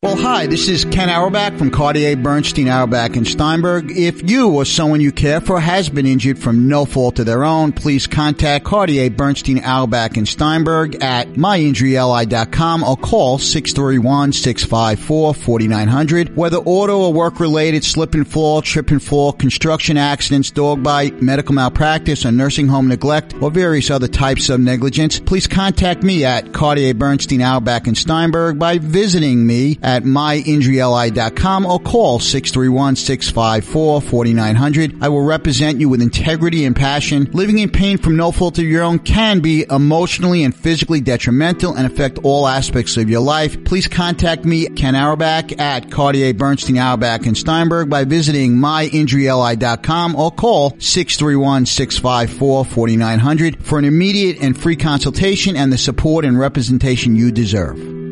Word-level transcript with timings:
Well, 0.00 0.14
hi, 0.14 0.46
this 0.46 0.68
is 0.68 0.84
Ken 0.84 1.10
Auerbach 1.10 1.58
from 1.58 1.72
Cartier 1.72 2.14
Bernstein 2.14 2.68
Auerbach 2.68 3.16
and 3.16 3.26
Steinberg. 3.26 3.90
If 3.90 4.30
you 4.30 4.48
or 4.48 4.64
someone 4.64 5.00
you 5.00 5.10
care 5.10 5.40
for 5.40 5.58
has 5.58 5.88
been 5.88 6.06
injured 6.06 6.38
from 6.38 6.68
no 6.68 6.84
fault 6.84 7.18
of 7.18 7.26
their 7.26 7.42
own, 7.42 7.72
please 7.72 8.06
contact 8.06 8.64
Cartier 8.64 9.10
Bernstein 9.10 9.58
Auerbach 9.58 10.16
and 10.16 10.28
Steinberg 10.28 11.02
at 11.02 11.30
myinjuryli.com 11.30 12.84
or 12.84 12.96
call 12.96 13.38
631-654-4900. 13.38 16.36
Whether 16.36 16.58
auto 16.58 17.00
or 17.00 17.12
work 17.12 17.40
related, 17.40 17.82
slip 17.82 18.14
and 18.14 18.30
fall, 18.30 18.62
trip 18.62 18.92
and 18.92 19.02
fall, 19.02 19.32
construction 19.32 19.96
accidents, 19.96 20.52
dog 20.52 20.80
bite, 20.80 21.20
medical 21.20 21.56
malpractice, 21.56 22.24
or 22.24 22.30
nursing 22.30 22.68
home 22.68 22.86
neglect, 22.86 23.34
or 23.42 23.50
various 23.50 23.90
other 23.90 24.06
types 24.06 24.48
of 24.48 24.60
negligence, 24.60 25.18
please 25.18 25.48
contact 25.48 26.04
me 26.04 26.24
at 26.24 26.52
Cartier 26.52 26.94
Bernstein 26.94 27.42
Auerbach 27.42 27.88
and 27.88 27.98
Steinberg 27.98 28.60
by 28.60 28.78
visiting 28.78 29.44
me 29.44 29.76
at 29.88 30.04
myinjuryli.com 30.04 31.64
or 31.64 31.80
call 31.80 32.18
631-654-4900. 32.18 35.02
I 35.02 35.08
will 35.08 35.22
represent 35.22 35.80
you 35.80 35.88
with 35.88 36.02
integrity 36.02 36.66
and 36.66 36.76
passion. 36.76 37.30
Living 37.32 37.58
in 37.58 37.70
pain 37.70 37.96
from 37.96 38.16
no 38.16 38.30
fault 38.30 38.58
of 38.58 38.64
your 38.64 38.82
own 38.82 38.98
can 38.98 39.40
be 39.40 39.64
emotionally 39.70 40.44
and 40.44 40.54
physically 40.54 41.00
detrimental 41.00 41.74
and 41.74 41.86
affect 41.86 42.18
all 42.22 42.46
aspects 42.46 42.98
of 42.98 43.08
your 43.08 43.20
life. 43.20 43.64
Please 43.64 43.88
contact 43.88 44.44
me, 44.44 44.68
Ken 44.68 44.94
Auerbach, 44.94 45.58
at 45.58 45.90
Cartier 45.90 46.34
Bernstein 46.34 46.76
Auerbach 46.76 47.24
and 47.24 47.38
Steinberg 47.38 47.88
by 47.88 48.04
visiting 48.04 48.52
myinjuryli.com 48.52 50.16
or 50.16 50.30
call 50.30 50.72
631-654-4900 50.72 53.62
for 53.62 53.78
an 53.78 53.86
immediate 53.86 54.42
and 54.42 54.60
free 54.60 54.76
consultation 54.76 55.56
and 55.56 55.72
the 55.72 55.78
support 55.78 56.26
and 56.26 56.38
representation 56.38 57.16
you 57.16 57.32
deserve. 57.32 58.07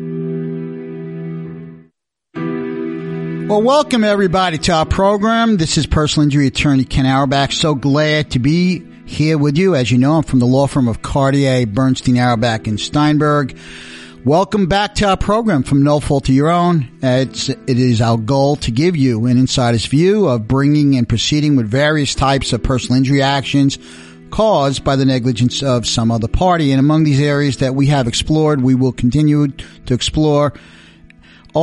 Well, 3.47 3.61
welcome 3.61 4.03
everybody 4.03 4.57
to 4.57 4.73
our 4.73 4.85
program. 4.85 5.55
This 5.55 5.77
is 5.77 5.87
personal 5.87 6.25
injury 6.25 6.47
attorney 6.47 6.83
Ken 6.83 7.05
Auerbach. 7.05 7.53
So 7.53 7.75
glad 7.75 8.31
to 8.31 8.39
be 8.39 8.79
here 9.05 9.37
with 9.37 9.57
you. 9.57 9.73
As 9.73 9.89
you 9.89 9.97
know, 9.97 10.15
I'm 10.15 10.23
from 10.23 10.39
the 10.39 10.45
law 10.45 10.67
firm 10.67 10.89
of 10.89 11.01
Cartier, 11.01 11.65
Bernstein, 11.65 12.17
Auerbach, 12.17 12.67
and 12.67 12.77
Steinberg. 12.77 13.57
Welcome 14.25 14.65
back 14.65 14.95
to 14.95 15.07
our 15.07 15.15
program 15.15 15.63
from 15.63 15.81
No 15.81 16.01
Fault 16.01 16.25
to 16.25 16.33
Your 16.33 16.49
Own. 16.49 16.89
It's, 17.01 17.47
it 17.47 17.69
is 17.69 18.01
our 18.01 18.17
goal 18.17 18.57
to 18.57 18.71
give 18.71 18.97
you 18.97 19.27
an 19.27 19.37
insider's 19.37 19.85
view 19.85 20.27
of 20.27 20.45
bringing 20.49 20.97
and 20.97 21.07
proceeding 21.07 21.55
with 21.55 21.67
various 21.67 22.15
types 22.15 22.51
of 22.51 22.63
personal 22.63 22.97
injury 22.97 23.21
actions 23.21 23.79
caused 24.29 24.83
by 24.83 24.97
the 24.97 25.05
negligence 25.05 25.63
of 25.63 25.87
some 25.87 26.11
other 26.11 26.27
party. 26.27 26.73
And 26.73 26.81
among 26.81 27.05
these 27.05 27.21
areas 27.21 27.55
that 27.57 27.75
we 27.75 27.87
have 27.87 28.09
explored, 28.09 28.59
we 28.59 28.75
will 28.75 28.91
continue 28.91 29.47
to 29.47 29.93
explore 29.93 30.51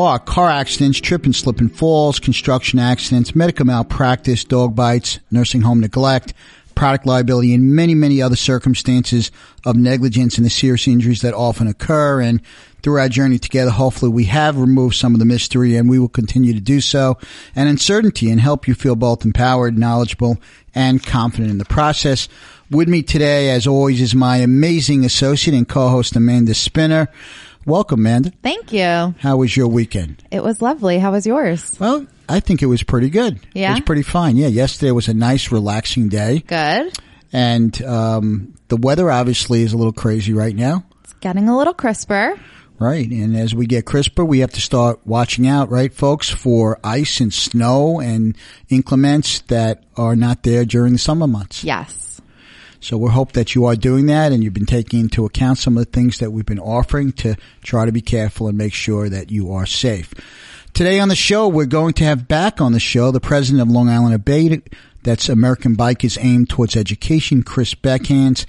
are 0.02 0.18
car 0.18 0.50
accidents, 0.50 1.00
trip 1.00 1.24
and 1.24 1.34
slip 1.34 1.60
and 1.60 1.74
falls, 1.74 2.18
construction 2.18 2.78
accidents, 2.78 3.34
medical 3.34 3.66
malpractice, 3.66 4.44
dog 4.44 4.74
bites, 4.74 5.20
nursing 5.30 5.62
home 5.62 5.80
neglect, 5.80 6.34
product 6.74 7.06
liability, 7.06 7.54
and 7.54 7.74
many, 7.74 7.94
many 7.94 8.20
other 8.20 8.36
circumstances 8.36 9.30
of 9.64 9.76
negligence 9.76 10.36
and 10.36 10.44
the 10.44 10.50
serious 10.50 10.88
injuries 10.88 11.20
that 11.20 11.34
often 11.34 11.66
occur. 11.66 12.20
And 12.20 12.40
through 12.82 12.98
our 12.98 13.08
journey 13.08 13.38
together, 13.38 13.70
hopefully 13.70 14.10
we 14.10 14.24
have 14.24 14.58
removed 14.58 14.96
some 14.96 15.14
of 15.14 15.18
the 15.18 15.24
mystery 15.24 15.76
and 15.76 15.88
we 15.88 15.98
will 15.98 16.08
continue 16.08 16.52
to 16.52 16.60
do 16.60 16.80
so 16.80 17.16
and 17.54 17.68
uncertainty 17.68 18.30
and 18.30 18.40
help 18.40 18.66
you 18.66 18.74
feel 18.74 18.96
both 18.96 19.24
empowered, 19.24 19.78
knowledgeable, 19.78 20.38
and 20.74 21.04
confident 21.04 21.50
in 21.50 21.58
the 21.58 21.64
process. 21.64 22.28
With 22.70 22.88
me 22.88 23.02
today, 23.02 23.50
as 23.50 23.66
always, 23.66 24.00
is 24.00 24.14
my 24.14 24.38
amazing 24.38 25.04
associate 25.04 25.56
and 25.56 25.68
co-host 25.68 26.16
Amanda 26.16 26.54
Spinner. 26.54 27.08
Welcome, 27.66 28.00
Amanda. 28.00 28.32
Thank 28.42 28.72
you. 28.72 29.14
How 29.18 29.38
was 29.38 29.56
your 29.56 29.68
weekend? 29.68 30.22
It 30.30 30.42
was 30.42 30.60
lovely. 30.60 30.98
How 30.98 31.12
was 31.12 31.26
yours? 31.26 31.76
Well, 31.80 32.06
I 32.28 32.40
think 32.40 32.62
it 32.62 32.66
was 32.66 32.82
pretty 32.82 33.10
good. 33.10 33.40
Yeah? 33.54 33.70
It 33.70 33.74
was 33.74 33.84
pretty 33.84 34.02
fine. 34.02 34.36
Yeah, 34.36 34.48
yesterday 34.48 34.92
was 34.92 35.08
a 35.08 35.14
nice, 35.14 35.50
relaxing 35.50 36.08
day. 36.08 36.40
Good. 36.40 36.96
And 37.32 37.82
um, 37.82 38.54
the 38.68 38.76
weather 38.76 39.10
obviously 39.10 39.62
is 39.62 39.72
a 39.72 39.76
little 39.76 39.92
crazy 39.92 40.34
right 40.34 40.54
now. 40.54 40.84
It's 41.02 41.14
getting 41.14 41.48
a 41.48 41.56
little 41.56 41.74
crisper. 41.74 42.38
Right. 42.78 43.08
And 43.08 43.36
as 43.36 43.54
we 43.54 43.66
get 43.66 43.86
crisper, 43.86 44.24
we 44.24 44.40
have 44.40 44.52
to 44.52 44.60
start 44.60 45.00
watching 45.06 45.46
out, 45.46 45.70
right, 45.70 45.92
folks, 45.92 46.28
for 46.28 46.78
ice 46.84 47.20
and 47.20 47.32
snow 47.32 48.00
and 48.00 48.36
inclements 48.68 49.40
that 49.42 49.84
are 49.96 50.16
not 50.16 50.42
there 50.42 50.64
during 50.64 50.92
the 50.92 50.98
summer 50.98 51.26
months. 51.26 51.64
Yes. 51.64 52.13
So 52.84 52.98
we 52.98 53.10
hope 53.10 53.32
that 53.32 53.54
you 53.54 53.64
are 53.64 53.76
doing 53.76 54.06
that 54.06 54.30
and 54.30 54.44
you've 54.44 54.52
been 54.52 54.66
taking 54.66 55.00
into 55.00 55.24
account 55.24 55.56
some 55.56 55.78
of 55.78 55.86
the 55.86 55.90
things 55.90 56.18
that 56.18 56.32
we've 56.32 56.44
been 56.44 56.58
offering 56.58 57.12
to 57.12 57.34
try 57.62 57.86
to 57.86 57.92
be 57.92 58.02
careful 58.02 58.46
and 58.46 58.58
make 58.58 58.74
sure 58.74 59.08
that 59.08 59.30
you 59.30 59.54
are 59.54 59.64
safe. 59.64 60.12
Today 60.74 61.00
on 61.00 61.08
the 61.08 61.16
show, 61.16 61.48
we're 61.48 61.64
going 61.64 61.94
to 61.94 62.04
have 62.04 62.28
back 62.28 62.60
on 62.60 62.72
the 62.72 62.78
show 62.78 63.10
the 63.10 63.20
president 63.20 63.62
of 63.62 63.70
Long 63.70 63.88
Island 63.88 64.14
Abate. 64.14 64.68
That's 65.02 65.30
American 65.30 65.76
Bikers 65.76 66.22
Aimed 66.22 66.50
Towards 66.50 66.76
Education, 66.76 67.42
Chris 67.42 67.74
Beckins. 67.74 68.44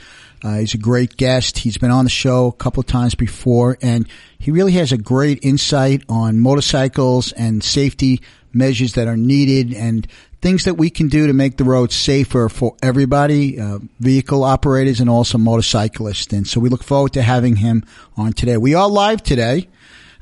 Uh, 0.45 0.59
he's 0.59 0.75
a 0.75 0.77
great 0.77 1.17
guest. 1.17 1.57
He's 1.57 1.79
been 1.79 1.89
on 1.89 2.05
the 2.05 2.11
show 2.11 2.45
a 2.45 2.51
couple 2.51 2.79
of 2.79 2.85
times 2.85 3.15
before 3.15 3.79
and 3.81 4.07
he 4.37 4.51
really 4.51 4.73
has 4.73 4.91
a 4.91 4.97
great 4.97 5.39
insight 5.41 6.03
on 6.07 6.39
motorcycles 6.39 7.31
and 7.31 7.63
safety 7.63 8.21
measures 8.53 8.93
that 8.93 9.07
are 9.07 9.17
needed 9.17 9.73
and 9.73 10.05
things 10.41 10.65
that 10.65 10.75
we 10.75 10.91
can 10.91 11.07
do 11.07 11.25
to 11.25 11.33
make 11.33 11.57
the 11.57 11.63
roads 11.63 11.95
safer 11.95 12.47
for 12.47 12.75
everybody, 12.83 13.59
uh, 13.59 13.79
vehicle 13.99 14.43
operators 14.43 14.99
and 14.99 15.09
also 15.09 15.39
motorcyclists. 15.39 16.31
And 16.31 16.47
so 16.47 16.59
we 16.59 16.69
look 16.69 16.83
forward 16.83 17.13
to 17.13 17.23
having 17.23 17.55
him 17.55 17.83
on 18.15 18.31
today. 18.31 18.57
We 18.57 18.75
are 18.75 18.87
live 18.87 19.23
today. 19.23 19.67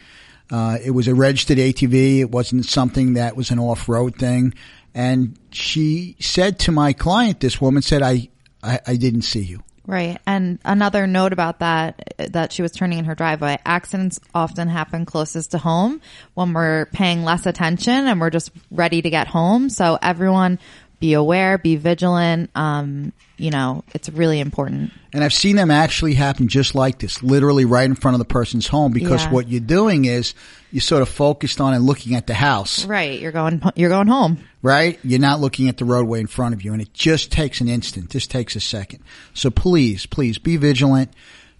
Uh, 0.51 0.77
it 0.83 0.92
was 0.92 1.07
a 1.07 1.15
registered 1.15 1.57
ATV. 1.57 2.19
It 2.19 2.30
wasn't 2.30 2.65
something 2.65 3.13
that 3.13 3.36
was 3.36 3.51
an 3.51 3.59
off 3.59 3.88
road 3.88 4.15
thing. 4.18 4.53
And 4.94 5.39
she 5.51 6.18
said 6.19 6.59
to 6.59 6.71
my 6.71 6.94
client, 6.94 7.39
this 7.39 7.62
woman 7.62 7.81
said, 7.81 8.01
I, 8.01 8.30
I, 8.62 8.80
I 8.86 8.95
didn't 8.98 9.21
see 9.21 9.42
you. 9.42 9.63
Right. 9.88 10.19
And 10.27 10.59
another 10.63 11.07
note 11.07 11.33
about 11.33 11.59
that, 11.59 12.13
that 12.18 12.51
she 12.51 12.62
was 12.62 12.71
turning 12.71 13.00
in 13.00 13.06
her 13.06 13.15
driveway. 13.15 13.57
Accidents 13.65 14.19
often 14.33 14.68
happen 14.68 15.06
closest 15.06 15.51
to 15.51 15.57
home 15.57 16.01
when 16.33 16.53
we're 16.53 16.86
paying 16.88 17.24
less 17.24 17.45
attention 17.45 18.07
and 18.07 18.21
we're 18.21 18.30
just 18.30 18.51
ready 18.69 19.01
to 19.01 19.09
get 19.09 19.27
home. 19.27 19.69
So 19.69 19.98
everyone 20.01 20.59
be 21.01 21.13
aware, 21.13 21.57
be 21.57 21.75
vigilant. 21.75 22.50
Um, 22.56 23.12
you 23.38 23.50
know, 23.50 23.83
it's 23.94 24.07
really 24.07 24.39
important. 24.39 24.92
And 25.12 25.24
I've 25.24 25.33
seen 25.33 25.56
them 25.57 25.71
actually 25.71 26.13
happen 26.13 26.48
just 26.48 26.75
like 26.75 27.00
this, 27.00 27.21
literally 27.24 27.65
right 27.65 27.86
in 27.86 27.95
front 27.95 28.13
of 28.15 28.19
the 28.19 28.25
person's 28.25 28.68
home 28.68 28.94
because 28.94 29.24
Yeah. 29.24 29.31
what 29.31 29.50
you're 29.50 29.59
doing 29.59 30.06
is 30.06 30.33
you're 30.71 30.80
sort 30.80 31.01
of 31.01 31.09
focused 31.09 31.59
on 31.59 31.74
and 31.74 31.83
looking 31.83 32.15
at 32.15 32.27
the 32.27 32.36
house, 32.36 32.86
Right. 32.86 33.19
You're 33.19 33.31
going, 33.31 33.62
you're 33.75 33.89
going 33.89 34.07
home. 34.07 34.38
right? 34.62 35.00
You're 35.03 35.19
not 35.19 35.42
looking 35.42 35.68
at 35.69 35.77
the 35.77 35.86
roadway 35.86 36.19
in 36.21 36.27
front 36.27 36.53
of 36.53 36.63
you 36.63 36.71
and 36.71 36.81
it 36.81 36.94
just 36.94 37.31
takes 37.31 37.59
an 37.62 37.68
instant. 37.68 38.12
Just 38.12 38.30
takes 38.31 38.56
a 38.56 38.59
second. 38.62 39.00
So 39.33 39.50
please, 39.50 40.06
please 40.06 40.38
be 40.38 40.56
vigilant. 40.57 41.12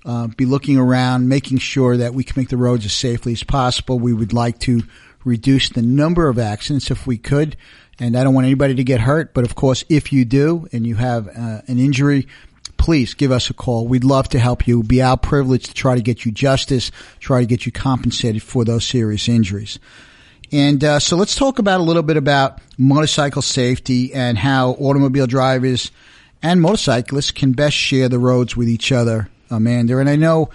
Uh, 0.06 0.28
be 0.28 0.46
looking 0.46 0.78
around, 0.78 1.28
making 1.30 1.58
sure 1.60 1.98
that 1.98 2.14
we 2.14 2.24
can 2.24 2.34
make 2.40 2.50
the 2.50 2.58
roads 2.58 2.86
as 2.86 2.94
safely 2.94 3.34
as 3.34 3.44
possible. 3.44 4.00
We 4.00 4.14
would 4.14 4.34
like 4.34 4.58
to 4.60 4.82
reduce 5.24 5.70
the 5.70 5.82
number 5.84 6.28
of 6.28 6.40
accidents 6.40 6.90
if 6.90 7.06
we 7.06 7.18
could. 7.20 7.56
And 8.02 8.18
I 8.18 8.24
don't 8.24 8.34
want 8.34 8.46
anybody 8.46 8.74
to 8.74 8.84
get 8.84 9.00
hurt, 9.00 9.32
but 9.36 9.44
of 9.44 9.54
course, 9.54 9.86
if 9.88 10.12
you 10.12 10.26
do 10.26 10.68
and 10.74 10.88
you 10.88 10.96
have 10.96 11.28
uh, 11.28 11.62
an 11.68 11.78
injury, 11.78 12.28
please 12.76 13.14
give 13.14 13.32
us 13.32 13.52
a 13.52 13.54
call. 13.54 13.88
We'd 13.88 14.04
love 14.04 14.28
to 14.30 14.40
help 14.40 14.68
you. 14.68 14.80
It'd 14.80 14.88
be 14.88 15.04
our 15.04 15.18
privilege 15.18 15.68
to 15.68 15.74
try 15.76 15.94
to 15.94 16.02
get 16.02 16.26
you 16.26 16.32
justice, 16.32 16.90
try 17.20 17.42
to 17.42 17.46
get 17.46 17.68
you 17.68 17.72
compensated 17.72 18.42
for 18.42 18.66
those 18.66 18.88
serious 18.88 19.30
injuries. 19.30 19.78
And 20.52 20.84
uh, 20.84 20.98
so 20.98 21.16
let's 21.16 21.36
talk 21.36 21.60
about 21.60 21.80
a 21.80 21.84
little 21.84 22.02
bit 22.02 22.18
about 22.18 22.60
motorcycle 22.76 23.44
safety 23.44 24.16
and 24.16 24.36
how 24.36 24.72
automobile 24.72 25.28
drivers 25.28 25.92
and 26.42 26.60
motorcyclists 26.60 27.30
can 27.30 27.52
best 27.52 27.76
share 27.76 28.10
the 28.10 28.18
roads 28.18 28.58
with 28.58 28.68
each 28.68 28.92
other, 28.92 29.30
Amanda. 29.52 30.00
And 30.00 30.10
I 30.10 30.16
know 30.16 30.50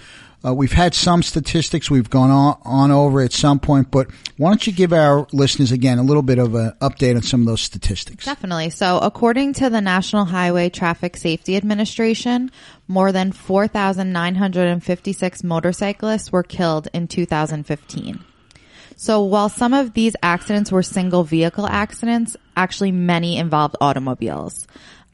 uh, 0.46 0.54
we've 0.54 0.72
had 0.72 0.94
some 0.94 1.22
statistics 1.22 1.90
we've 1.90 2.10
gone 2.10 2.30
on, 2.30 2.58
on 2.62 2.90
over 2.90 3.20
at 3.20 3.32
some 3.32 3.58
point, 3.58 3.90
but 3.90 4.08
why 4.36 4.50
don't 4.50 4.66
you 4.66 4.72
give 4.72 4.92
our 4.92 5.26
listeners 5.32 5.72
again 5.72 5.98
a 5.98 6.02
little 6.02 6.22
bit 6.22 6.38
of 6.38 6.54
an 6.54 6.72
update 6.80 7.16
on 7.16 7.22
some 7.22 7.40
of 7.40 7.46
those 7.46 7.62
statistics? 7.62 8.26
Definitely. 8.26 8.70
So, 8.70 8.98
according 8.98 9.54
to 9.54 9.68
the 9.70 9.80
National 9.80 10.26
Highway 10.26 10.68
Traffic 10.68 11.16
Safety 11.16 11.56
Administration, 11.56 12.52
more 12.86 13.10
than 13.10 13.32
4,956 13.32 15.42
motorcyclists 15.42 16.30
were 16.30 16.44
killed 16.44 16.86
in 16.92 17.08
2015. 17.08 18.22
So, 18.98 19.22
while 19.22 19.48
some 19.48 19.74
of 19.74 19.94
these 19.94 20.14
accidents 20.22 20.70
were 20.70 20.82
single 20.82 21.24
vehicle 21.24 21.66
accidents, 21.66 22.36
actually 22.56 22.92
many 22.92 23.36
involved 23.36 23.76
automobiles. 23.80 24.66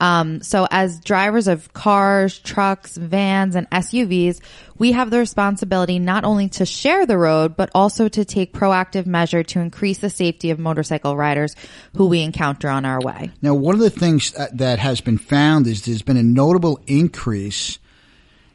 Um, 0.03 0.43
so, 0.43 0.67
as 0.69 0.99
drivers 0.99 1.47
of 1.47 1.73
cars, 1.75 2.41
trucks, 2.41 2.97
vans, 2.97 3.55
and 3.55 3.71
SUVs, 3.71 4.41
we 4.77 4.91
have 4.93 5.11
the 5.11 5.19
responsibility 5.21 6.01
not 6.01 6.25
only 6.25 6.49
to 6.51 6.67
share 6.67 7.07
the 7.07 7.17
road, 7.17 7.57
but 7.57 7.71
also 7.73 8.09
to 8.09 8.25
take 8.25 8.53
proactive 8.53 9.07
measure 9.07 9.45
to 9.45 9.61
increase 9.61 9.99
the 9.99 10.11
safety 10.11 10.51
of 10.51 10.59
motorcycle 10.59 11.17
riders 11.17 11.55
who 11.97 12.07
we 12.07 12.21
encounter 12.23 12.69
on 12.69 12.85
our 12.85 13.01
way. 13.01 13.31
Now, 13.41 13.55
one 13.55 13.77
of 13.77 13.81
the 13.81 13.91
things 13.91 14.33
that- 14.33 14.81
has 14.81 15.01
been 15.01 15.19
found 15.19 15.69
is 15.69 15.83
there's 15.83 16.03
been 16.03 16.17
a 16.17 16.23
notable 16.23 16.81
increase 16.89 17.79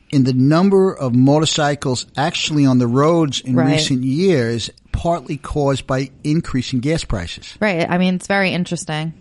in 0.10 0.26
the 0.26 0.34
number 0.34 0.94
of 0.94 1.16
motorcycles 1.16 2.08
actually 2.18 2.66
on 2.66 2.80
the 2.80 2.88
roads 2.88 3.40
in 3.40 3.56
Right. 3.56 3.74
recent 3.74 4.04
years, 4.04 4.70
partly 4.92 5.38
caused 5.38 5.88
by 5.88 6.10
increasing 6.26 6.80
gas 6.82 7.06
prices. 7.06 7.54
Right. 7.62 7.90
I 7.90 7.98
mean, 7.98 8.16
it's 8.16 8.28
very 8.28 8.52
interesting. 8.52 9.14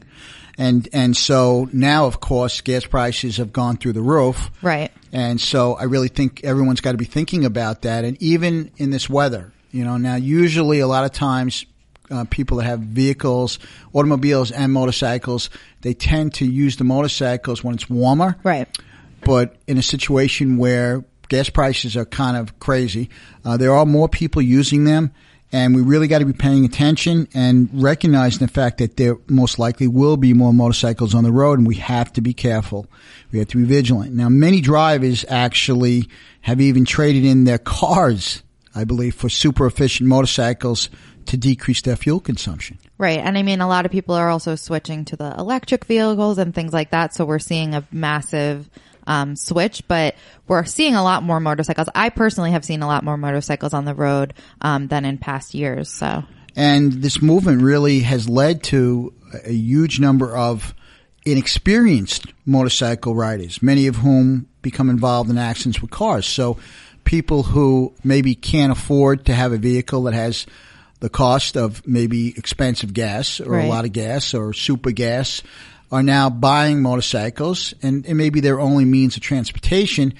And 0.58 0.88
and 0.92 1.16
so 1.16 1.68
now, 1.72 2.06
of 2.06 2.20
course, 2.20 2.60
gas 2.60 2.86
prices 2.86 3.36
have 3.36 3.52
gone 3.52 3.76
through 3.76 3.92
the 3.92 4.02
roof. 4.02 4.50
Right. 4.62 4.90
And 5.12 5.40
so 5.40 5.74
I 5.74 5.84
really 5.84 6.08
think 6.08 6.44
everyone's 6.44 6.80
got 6.80 6.92
to 6.92 6.98
be 6.98 7.04
thinking 7.04 7.44
about 7.44 7.82
that. 7.82 8.04
And 8.04 8.20
even 8.22 8.70
in 8.76 8.90
this 8.90 9.08
weather, 9.08 9.52
you 9.70 9.84
know, 9.84 9.96
now 9.98 10.16
usually 10.16 10.80
a 10.80 10.86
lot 10.86 11.04
of 11.04 11.12
times 11.12 11.66
uh, 12.10 12.24
people 12.30 12.58
that 12.58 12.64
have 12.64 12.80
vehicles, 12.80 13.58
automobiles 13.92 14.50
and 14.50 14.72
motorcycles, 14.72 15.50
they 15.82 15.94
tend 15.94 16.34
to 16.34 16.46
use 16.46 16.76
the 16.76 16.84
motorcycles 16.84 17.62
when 17.62 17.74
it's 17.74 17.90
warmer. 17.90 18.36
Right. 18.42 18.68
But 19.24 19.56
in 19.66 19.76
a 19.76 19.82
situation 19.82 20.56
where 20.56 21.04
gas 21.28 21.50
prices 21.50 21.96
are 21.96 22.04
kind 22.04 22.36
of 22.36 22.58
crazy, 22.60 23.10
uh, 23.44 23.56
there 23.56 23.74
are 23.74 23.84
more 23.84 24.08
people 24.08 24.40
using 24.40 24.84
them. 24.84 25.12
And 25.56 25.74
we 25.74 25.80
really 25.80 26.06
got 26.06 26.18
to 26.18 26.26
be 26.26 26.34
paying 26.34 26.66
attention 26.66 27.28
and 27.32 27.70
recognizing 27.72 28.46
the 28.46 28.52
fact 28.52 28.76
that 28.76 28.98
there 28.98 29.16
most 29.26 29.58
likely 29.58 29.86
will 29.86 30.18
be 30.18 30.34
more 30.34 30.52
motorcycles 30.52 31.14
on 31.14 31.24
the 31.24 31.32
road 31.32 31.58
and 31.58 31.66
we 31.66 31.76
have 31.76 32.12
to 32.12 32.20
be 32.20 32.34
careful. 32.34 32.86
We 33.32 33.38
have 33.38 33.48
to 33.48 33.56
be 33.56 33.64
vigilant. 33.64 34.12
Now, 34.12 34.28
many 34.28 34.60
drivers 34.60 35.24
actually 35.26 36.10
have 36.42 36.60
even 36.60 36.84
traded 36.84 37.24
in 37.24 37.44
their 37.44 37.56
cars, 37.56 38.42
I 38.74 38.84
believe, 38.84 39.14
for 39.14 39.30
super 39.30 39.66
efficient 39.66 40.10
motorcycles 40.10 40.90
to 41.24 41.38
decrease 41.38 41.80
their 41.80 41.96
fuel 41.96 42.20
consumption. 42.20 42.78
Right. 42.98 43.20
And 43.20 43.38
I 43.38 43.42
mean, 43.42 43.62
a 43.62 43.66
lot 43.66 43.86
of 43.86 43.90
people 43.90 44.14
are 44.14 44.28
also 44.28 44.56
switching 44.56 45.06
to 45.06 45.16
the 45.16 45.34
electric 45.38 45.86
vehicles 45.86 46.36
and 46.36 46.54
things 46.54 46.74
like 46.74 46.90
that. 46.90 47.14
So 47.14 47.24
we're 47.24 47.38
seeing 47.38 47.74
a 47.74 47.82
massive 47.90 48.68
um, 49.06 49.36
switch, 49.36 49.86
but 49.88 50.14
we're 50.48 50.64
seeing 50.64 50.94
a 50.94 51.02
lot 51.02 51.22
more 51.22 51.40
motorcycles. 51.40 51.88
I 51.94 52.10
personally 52.10 52.52
have 52.52 52.64
seen 52.64 52.82
a 52.82 52.86
lot 52.86 53.04
more 53.04 53.16
motorcycles 53.16 53.74
on 53.74 53.84
the 53.84 53.94
road 53.94 54.34
um, 54.60 54.88
than 54.88 55.04
in 55.04 55.18
past 55.18 55.54
years. 55.54 55.88
So 55.90 56.24
And 56.56 56.92
this 56.92 57.20
movement 57.20 57.62
really 57.62 58.00
has 58.00 58.28
led 58.28 58.62
to 58.64 59.12
a 59.44 59.52
huge 59.52 60.00
number 60.00 60.34
of 60.34 60.74
inexperienced 61.26 62.32
motorcycle 62.46 63.14
riders, 63.14 63.62
many 63.62 63.88
of 63.88 63.96
whom 63.96 64.48
become 64.62 64.88
involved 64.88 65.28
in 65.28 65.36
accidents 65.36 65.82
with 65.82 65.90
cars. 65.90 66.26
So 66.26 66.56
people 67.04 67.42
who 67.42 67.94
maybe 68.02 68.34
can't 68.34 68.72
afford 68.72 69.26
to 69.26 69.34
have 69.34 69.52
a 69.52 69.58
vehicle 69.58 70.04
that 70.04 70.14
has 70.14 70.46
the 71.00 71.10
cost 71.10 71.56
of 71.56 71.86
maybe 71.86 72.30
expensive 72.38 72.94
gas 72.94 73.38
or 73.40 73.58
a 73.58 73.68
lot 73.68 73.84
of 73.84 73.92
gas 73.92 74.32
or 74.32 74.54
super 74.54 74.92
gas 74.92 75.42
are 75.90 76.02
now 76.02 76.28
buying 76.30 76.82
motorcycles 76.82 77.74
and 77.82 78.06
it 78.06 78.14
may 78.14 78.30
be 78.30 78.40
their 78.40 78.60
only 78.60 78.84
means 78.84 79.16
of 79.16 79.22
transportation, 79.22 80.14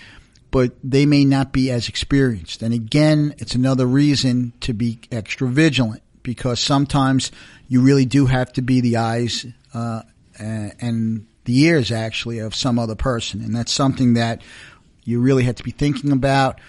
but 0.51 0.73
they 0.83 1.07
may 1.07 1.25
not 1.25 1.53
be 1.53 1.71
as 1.71 1.89
experienced. 1.89 2.63
And 2.63 2.73
again, 2.73 3.35
it's 3.39 3.55
another 3.55 3.87
reason 3.87 4.53
to 4.61 4.73
be 4.73 5.01
extra 5.11 5.49
vigilant 5.49 6.03
because 6.23 6.61
sometimes 6.61 7.31
you 7.69 7.81
really 7.81 8.05
do 8.05 8.27
have 8.27 8.53
to 8.55 8.63
be 8.63 8.81
the 8.81 8.97
eyes 8.97 9.47
uh, 9.75 10.03
and 10.39 11.27
the 11.45 11.61
ears 11.61 11.93
actually 11.93 12.41
of 12.41 12.55
some 12.55 12.79
other 12.79 12.95
person, 12.97 13.41
and 13.41 13.55
that's 13.55 13.73
something 13.73 14.15
that 14.15 14.43
you 15.05 15.21
really 15.21 15.45
have 15.45 15.55
to 15.57 15.63
be 15.63 15.71
thinking 15.71 16.13
about. 16.13 16.61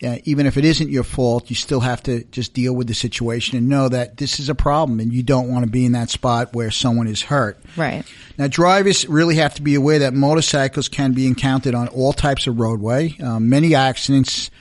Uh, 0.00 0.16
even 0.24 0.46
if 0.46 0.56
it 0.56 0.64
isn't 0.64 0.90
your 0.90 1.02
fault, 1.02 1.50
you 1.50 1.56
still 1.56 1.80
have 1.80 2.00
to 2.04 2.22
just 2.24 2.54
deal 2.54 2.72
with 2.72 2.86
the 2.86 2.94
situation 2.94 3.58
and 3.58 3.68
know 3.68 3.88
that 3.88 4.16
this 4.16 4.38
is 4.38 4.48
a 4.48 4.54
problem, 4.54 5.00
and 5.00 5.12
you 5.12 5.24
don't 5.24 5.50
want 5.50 5.64
to 5.64 5.70
be 5.70 5.84
in 5.84 5.92
that 5.92 6.08
spot 6.08 6.54
where 6.54 6.70
someone 6.70 7.08
is 7.08 7.22
hurt. 7.22 7.58
right. 7.76 8.04
Now, 8.38 8.46
drivers 8.46 9.08
really 9.08 9.34
have 9.36 9.56
to 9.56 9.62
be 9.62 9.74
aware 9.74 9.98
that 9.98 10.14
motorcycles 10.14 10.88
can 10.88 11.12
be 11.12 11.26
encountered 11.26 11.74
on 11.74 11.88
all 11.88 12.12
types 12.12 12.46
of 12.46 12.60
roadway. 12.60 13.16
Um, 13.18 13.48
many 13.48 13.74
accidents 13.74 14.52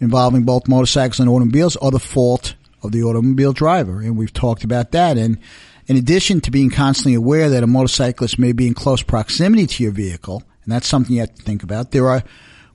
involving 0.00 0.44
both 0.44 0.66
motorcycles 0.66 1.20
and 1.20 1.28
automobiles 1.28 1.76
are 1.76 1.90
the 1.90 1.98
fault 1.98 2.54
of 2.82 2.92
the 2.92 3.02
automobile 3.02 3.52
driver, 3.52 4.00
and 4.00 4.16
we've 4.16 4.32
talked 4.32 4.64
about 4.64 4.92
that. 4.92 5.18
And 5.18 5.38
in 5.86 5.96
addition 5.96 6.40
to 6.42 6.50
being 6.50 6.70
constantly 6.70 7.14
aware 7.14 7.50
that 7.50 7.62
a 7.62 7.66
motorcyclist 7.66 8.38
may 8.38 8.52
be 8.52 8.66
in 8.66 8.74
close 8.74 9.02
proximity 9.02 9.66
to 9.66 9.82
your 9.82 9.92
vehicle, 9.92 10.42
and 10.64 10.72
that's 10.72 10.86
something 10.86 11.16
you 11.16 11.20
have 11.20 11.34
to 11.34 11.42
think 11.42 11.62
about, 11.62 11.90
there 11.90 12.08
are 12.08 12.22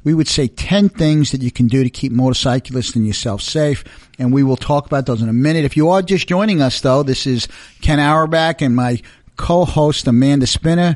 we 0.06 0.14
would 0.14 0.28
say 0.30 0.48
10 0.48 0.90
things 0.90 1.32
that 1.32 1.42
you 1.42 1.52
can 1.52 1.68
do 1.68 1.84
to 1.84 1.90
keep 1.90 2.14
motorcyclists 2.14 2.96
and 2.96 3.06
yourself 3.06 3.42
safe. 3.42 3.84
And 4.18 4.32
we 4.32 4.44
will 4.44 4.56
talk 4.56 4.86
about 4.86 5.08
those 5.08 5.22
in 5.22 5.28
a 5.28 5.34
minute. 5.34 5.66
If 5.66 5.76
you 5.76 5.90
are 5.90 6.02
just 6.02 6.30
joining 6.30 6.62
us 6.62 6.80
though, 6.80 7.04
this 7.04 7.28
is 7.28 7.50
Ken 7.82 8.00
Auerbach 8.00 8.62
and 8.62 8.76
my 8.76 9.02
co-host 9.36 10.08
Amanda 10.08 10.48
Spinner. 10.48 10.96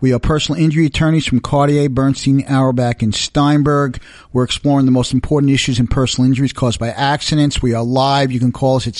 We 0.00 0.12
are 0.12 0.20
personal 0.20 0.62
injury 0.62 0.86
attorneys 0.86 1.26
from 1.26 1.40
Cartier, 1.40 1.88
Bernstein, 1.88 2.44
Auerbach, 2.48 3.02
and 3.02 3.12
Steinberg. 3.12 4.00
We're 4.32 4.44
exploring 4.44 4.86
the 4.86 4.92
most 4.92 5.12
important 5.12 5.50
issues 5.50 5.80
in 5.80 5.88
personal 5.88 6.28
injuries 6.28 6.52
caused 6.52 6.78
by 6.78 6.90
accidents. 6.90 7.60
We 7.60 7.74
are 7.74 7.82
live. 7.82 8.30
You 8.30 8.38
can 8.38 8.52
call 8.52 8.76
us 8.76 8.86
at 8.86 8.94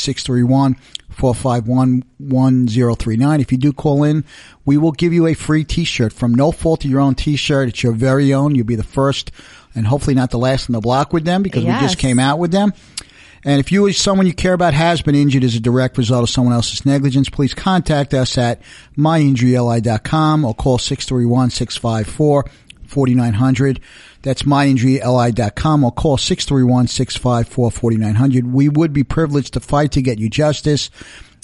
631-451-1039. 1.18 3.40
If 3.40 3.52
you 3.52 3.58
do 3.58 3.72
call 3.72 4.04
in, 4.04 4.24
we 4.64 4.76
will 4.76 4.92
give 4.92 5.12
you 5.12 5.26
a 5.26 5.34
free 5.34 5.64
t-shirt 5.64 6.12
from 6.12 6.34
no 6.34 6.52
fault 6.52 6.84
of 6.84 6.90
your 6.90 7.00
own 7.00 7.14
t-shirt. 7.14 7.68
It's 7.68 7.82
your 7.82 7.92
very 7.92 8.32
own. 8.32 8.54
You'll 8.54 8.66
be 8.66 8.76
the 8.76 8.82
first 8.82 9.30
and 9.74 9.86
hopefully 9.86 10.14
not 10.14 10.30
the 10.30 10.38
last 10.38 10.68
in 10.68 10.72
the 10.72 10.80
block 10.80 11.12
with 11.12 11.24
them 11.24 11.42
because 11.42 11.64
we 11.64 11.70
just 11.70 11.98
came 11.98 12.18
out 12.18 12.38
with 12.38 12.52
them. 12.52 12.72
And 13.44 13.60
if 13.60 13.70
you 13.70 13.86
or 13.86 13.92
someone 13.92 14.26
you 14.26 14.34
care 14.34 14.52
about 14.52 14.74
has 14.74 15.00
been 15.00 15.14
injured 15.14 15.44
as 15.44 15.54
a 15.54 15.60
direct 15.60 15.96
result 15.96 16.24
of 16.24 16.30
someone 16.30 16.54
else's 16.54 16.84
negligence, 16.84 17.28
please 17.28 17.54
contact 17.54 18.12
us 18.12 18.36
at 18.36 18.60
myinjuryli.com 18.96 20.44
or 20.44 20.54
call 20.54 20.78
631-654-4900. 20.78 23.78
That's 24.28 24.42
myinjuryli.com 24.42 25.84
or 25.84 25.90
call 25.90 26.18
631-654-4900. 26.18 28.52
We 28.52 28.68
would 28.68 28.92
be 28.92 29.02
privileged 29.02 29.54
to 29.54 29.60
fight 29.60 29.92
to 29.92 30.02
get 30.02 30.18
you 30.18 30.28
justice 30.28 30.90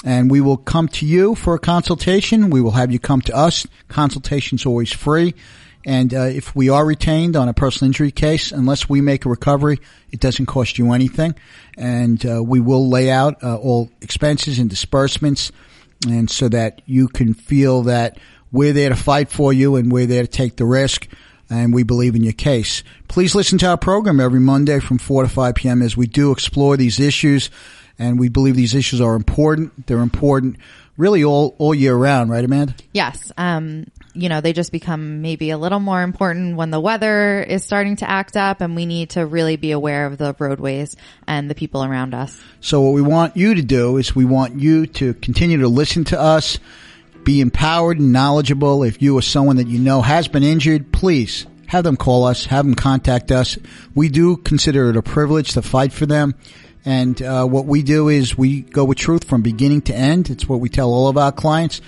and 0.05 0.31
we 0.31 0.43
will 0.43 0.59
come 0.59 0.89
to 0.89 1.07
you 1.07 1.35
for 1.35 1.55
a 1.55 1.59
consultation. 1.59 2.51
We 2.51 2.61
will 2.61 2.73
have 2.73 2.93
you 2.93 2.99
come 2.99 3.23
to 3.23 3.35
us. 3.35 3.67
Consultation's 3.89 4.67
always 4.67 4.93
free. 4.93 5.33
And 5.87 6.13
uh, 6.13 6.25
if 6.25 6.55
we 6.55 6.69
are 6.69 6.85
retained 6.85 7.37
on 7.37 7.49
a 7.49 7.55
personal 7.55 7.89
injury 7.89 8.11
case, 8.11 8.53
unless 8.53 8.87
we 8.87 9.01
make 9.01 9.25
a 9.25 9.31
recovery, 9.31 9.81
it 10.11 10.21
doesn't 10.21 10.45
cost 10.45 10.77
you 10.77 10.93
anything. 10.93 11.35
And 11.79 12.23
uh, 12.27 12.43
we 12.43 12.61
will 12.61 12.91
lay 12.91 13.11
out 13.11 13.43
uh, 13.43 13.57
all 13.57 13.89
expenses 14.03 14.59
and 14.59 14.69
disbursements, 14.69 15.53
and 16.07 16.29
so 16.29 16.51
that 16.51 16.83
you 16.85 17.09
can 17.09 17.33
feel 17.33 17.85
that 17.85 18.19
we're 18.53 18.75
there 18.75 18.91
to 18.91 18.97
fight 18.97 19.31
for 19.31 19.55
you 19.55 19.77
and 19.77 19.91
we're 19.91 20.05
there 20.05 20.25
to 20.25 20.29
take 20.29 20.57
the 20.57 20.67
risk 20.67 21.09
and 21.55 21.73
we 21.73 21.85
believe 21.85 22.17
in 22.17 22.25
your 22.25 22.33
case. 22.33 22.83
Please 23.07 23.35
listen 23.35 23.59
to 23.59 23.69
our 23.69 23.77
program 23.77 24.19
every 24.19 24.41
Monday 24.41 24.81
from 24.81 24.99
4 24.99 25.23
to 25.23 25.29
5 25.29 25.55
p.m. 25.55 25.83
as 25.83 25.97
we 25.97 26.07
do 26.07 26.33
explore 26.33 26.77
these 26.77 26.99
issues 26.99 27.49
and 27.97 28.19
we 28.19 28.29
believe 28.29 28.57
these 28.57 28.75
issues 28.75 29.01
are 29.01 29.15
important. 29.15 29.87
They're 29.87 30.01
important 30.01 30.57
really 30.97 31.25
all, 31.25 31.55
all 31.59 31.75
year 31.75 31.95
round, 31.95 32.31
right, 32.31 32.45
Amanda? 32.45 32.75
Yes. 32.93 33.33
Um, 33.37 33.87
you 34.15 34.29
know, 34.29 34.41
they 34.41 34.53
just 34.53 34.73
become 34.73 35.23
maybe 35.23 35.51
a 35.51 35.59
little 35.59 35.81
more 35.81 36.03
important 36.03 36.57
when 36.57 36.71
the 36.71 36.81
weather 36.81 37.43
is 37.43 37.65
starting 37.65 37.97
to 37.97 38.09
act 38.09 38.37
up 38.37 38.61
and 38.61 38.77
we 38.77 38.87
need 38.87 39.11
to 39.11 39.27
really 39.27 39.57
be 39.57 39.73
aware 39.73 40.07
of 40.07 40.19
the 40.19 40.35
roadways 40.39 40.97
and 41.27 41.51
the 41.51 41.55
people 41.55 41.85
around 41.85 42.15
us. 42.15 42.41
So 42.61 42.81
what 42.81 42.95
we 42.95 43.03
want 43.03 43.37
you 43.37 43.55
to 43.55 43.63
do 43.63 43.97
is 43.97 44.15
we 44.15 44.25
want 44.25 44.59
you 44.61 44.87
to 44.87 45.15
continue 45.15 45.59
to 45.59 45.69
listen 45.69 46.05
to 46.05 46.21
us, 46.21 46.59
be 47.25 47.41
empowered 47.41 47.99
and 47.99 48.13
knowledgeable. 48.13 48.83
If 48.83 49.01
you 49.03 49.17
or 49.19 49.23
someone 49.23 49.57
that 49.57 49.69
you 49.69 49.79
know 49.79 50.03
has 50.03 50.29
been 50.29 50.43
injured, 50.43 50.93
please 50.93 51.47
have 51.67 51.85
them 51.85 51.97
call 51.97 52.25
us, 52.25 52.47
have 52.47 52.65
them 52.65 52.75
contact 52.75 53.33
us. 53.33 53.59
We 53.95 54.09
do 54.09 54.37
consider 54.37 54.91
it 54.91 54.97
a 54.97 55.03
privilege 55.03 55.53
to 55.53 55.63
fight 55.63 55.93
for 55.93 56.07
them. 56.07 56.35
And 56.85 57.21
uh, 57.23 57.47
what 57.47 57.67
we 57.67 57.83
do 57.83 58.09
is 58.09 58.37
we 58.37 58.61
go 58.61 58.85
with 58.85 58.99
truth 58.99 59.25
from 59.25 59.43
beginning 59.43 59.83
to 59.83 59.95
end. 59.95 60.29
It's 60.29 60.47
what 60.49 60.61
we 60.61 60.69
tell 60.69 60.93
all 60.93 61.09
of 61.09 61.17
our 61.17 61.33
clients. 61.33 61.81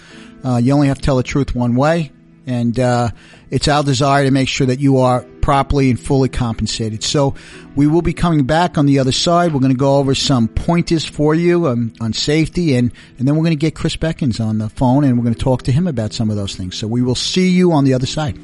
Uh, 0.43 0.57
you 0.57 0.73
only 0.73 0.88
have 0.88 0.99
to 0.99 1.02
tell 1.02 1.16
the 1.16 1.23
truth 1.23 1.55
one 1.55 1.76
way. 1.76 2.12
And 2.47 2.78
uh, 2.78 3.11
it's 3.50 3.69
our 3.69 3.83
desire 3.83 4.25
to 4.25 4.31
make 4.31 4.49
sure 4.49 4.69
that 4.69 4.81
you 4.81 4.99
are 4.99 5.26
properly 5.47 5.91
and 5.91 6.00
fully 6.00 6.29
compensated. 6.29 7.05
So 7.05 7.37
we 7.76 7.87
will 7.87 8.03
be 8.03 8.12
coming 8.12 8.47
back 8.47 8.76
on 8.76 8.87
the 8.87 8.99
other 8.99 9.12
side. 9.12 9.55
We're 9.55 9.61
going 9.61 9.71
to 9.71 9.79
go 9.79 9.99
over 9.99 10.12
some 10.12 10.49
pointers 10.49 11.05
for 11.05 11.37
you 11.37 11.69
on 11.69 12.12
safety, 12.15 12.75
and, 12.75 12.91
and 13.17 13.29
then 13.29 13.37
we're 13.37 13.45
going 13.45 13.50
to 13.50 13.57
get 13.57 13.76
Chris 13.76 13.97
Beckins 13.97 14.45
on 14.45 14.59
the 14.59 14.69
phone, 14.69 15.05
and 15.05 15.17
we're 15.17 15.23
going 15.23 15.37
to 15.37 15.41
talk 15.41 15.62
to 15.62 15.71
him 15.71 15.87
about 15.87 16.12
some 16.12 16.31
of 16.31 16.37
those 16.37 16.57
things. 16.57 16.76
So 16.76 16.88
we 16.88 17.00
will 17.00 17.15
see 17.15 17.50
you 17.50 17.71
on 17.71 17.85
the 17.85 17.95
other 17.95 18.07
side. 18.07 18.37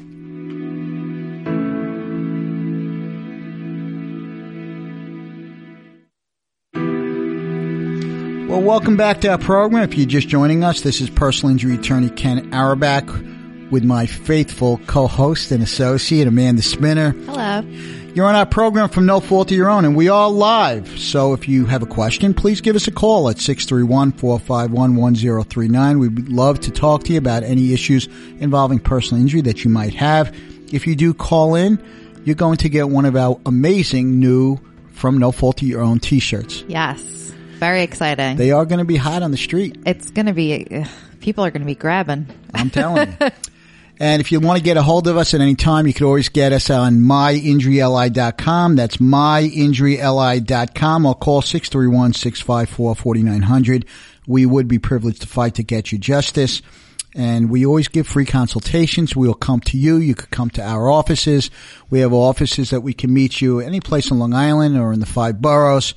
Well, 8.49 8.61
welcome 8.61 8.95
back 8.95 9.19
to 9.21 9.27
our 9.27 9.37
program. 9.37 9.83
If 9.83 9.97
you're 9.97 10.07
just 10.07 10.29
joining 10.29 10.63
us, 10.63 10.79
this 10.79 11.01
is 11.01 11.09
personal 11.09 11.51
injury 11.51 11.75
attorney 11.75 12.11
Ken 12.11 12.53
Auerbach 12.53 13.32
with 13.73 13.83
my 13.83 14.05
faithful 14.05 14.77
co-host 14.85 15.51
and 15.51 15.63
associate 15.63 16.27
Amanda 16.27 16.61
Spinner. 16.61 17.13
Hello. 17.25 17.61
You're 18.13 18.27
on 18.27 18.35
our 18.35 18.45
program 18.45 18.87
from 18.87 19.07
No 19.07 19.19
Fault 19.19 19.49
of 19.49 19.57
Your 19.57 19.67
Own, 19.67 19.83
and 19.83 19.95
we 19.95 20.09
are 20.09 20.29
live. 20.29 20.99
So 20.99 21.33
if 21.33 21.49
you 21.49 21.65
have 21.65 21.81
a 21.81 21.87
question, 21.87 22.35
please 22.35 22.61
give 22.61 22.75
us 22.75 22.87
a 22.87 22.91
call 22.91 23.29
at 23.29 23.37
631-451-1039. 23.37 25.99
We'd 25.99 26.29
love 26.29 26.59
to 26.59 26.69
talk 26.69 27.05
to 27.05 27.13
you 27.13 27.17
about 27.17 27.41
any 27.41 27.73
issues 27.73 28.05
involving 28.37 28.77
personal 28.77 29.23
injury 29.23 29.41
that 29.41 29.63
you 29.63 29.71
might 29.71 29.95
have. 29.95 30.31
If 30.71 30.85
you 30.85 30.95
do 30.95 31.15
call 31.15 31.55
in, 31.55 31.83
you're 32.25 32.35
going 32.35 32.57
to 32.57 32.69
get 32.69 32.89
one 32.89 33.05
of 33.05 33.15
our 33.15 33.39
amazing 33.47 34.19
new 34.19 34.59
From 34.91 35.17
No 35.17 35.31
Fault 35.31 35.63
of 35.63 35.67
Your 35.67 35.81
Own 35.81 35.99
t-shirts. 35.99 36.63
Yes. 36.67 37.01
Very 37.57 37.81
exciting. 37.81 38.37
They 38.37 38.51
are 38.51 38.65
going 38.65 38.77
to 38.77 38.85
be 38.85 38.97
hot 38.97 39.23
on 39.23 39.31
the 39.31 39.37
street. 39.37 39.79
it's 39.87 40.11
going 40.11 40.27
to 40.27 40.33
be, 40.33 40.67
uh, 40.67 40.85
people 41.21 41.43
are 41.43 41.49
going 41.49 41.63
to 41.63 41.65
be 41.65 41.73
grabbing. 41.73 42.27
I'm 42.53 42.69
telling 42.69 43.17
you. 43.19 43.29
And 43.99 44.21
if 44.21 44.31
you 44.31 44.39
want 44.39 44.57
to 44.57 44.63
get 44.63 44.77
a 44.77 44.81
hold 44.81 45.07
of 45.07 45.17
us 45.17 45.33
at 45.33 45.41
any 45.41 45.55
time, 45.55 45.87
you 45.87 45.93
can 45.93 46.05
always 46.05 46.29
get 46.29 46.51
us 46.51 46.69
on 46.69 46.97
myinjuryli.com. 46.97 48.75
That's 48.75 48.97
myinjuryli.com 48.97 51.05
or 51.05 51.15
call 51.15 51.41
631-654-4900. 51.41 53.85
We 54.25 54.45
would 54.45 54.67
be 54.67 54.79
privileged 54.79 55.21
to 55.21 55.27
fight 55.27 55.55
to 55.55 55.63
get 55.63 55.91
you 55.91 55.99
justice. 55.99 56.61
And 57.15 57.49
we 57.49 57.65
always 57.65 57.87
give 57.87 58.07
free 58.07 58.25
consultations. 58.25 59.15
We'll 59.15 59.35
come 59.35 59.59
to 59.61 59.77
you. 59.77 59.97
You 59.97 60.15
could 60.15 60.31
come 60.31 60.49
to 60.51 60.63
our 60.63 60.89
offices. 60.89 61.51
We 61.89 61.99
have 61.99 62.11
offices 62.11 62.71
that 62.71 62.81
we 62.81 62.93
can 62.93 63.13
meet 63.13 63.41
you 63.41 63.59
any 63.59 63.79
place 63.79 64.09
in 64.09 64.17
Long 64.17 64.33
Island 64.33 64.77
or 64.77 64.93
in 64.93 64.99
the 64.99 65.05
five 65.05 65.39
boroughs. 65.39 65.93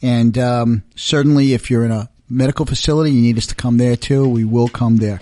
And 0.00 0.38
um, 0.38 0.84
certainly 0.94 1.54
if 1.54 1.70
you're 1.70 1.84
in 1.84 1.90
a 1.90 2.08
medical 2.28 2.66
facility, 2.66 3.10
you 3.10 3.20
need 3.20 3.38
us 3.38 3.48
to 3.48 3.56
come 3.56 3.78
there 3.78 3.96
too. 3.96 4.28
We 4.28 4.44
will 4.44 4.68
come 4.68 4.98
there. 4.98 5.20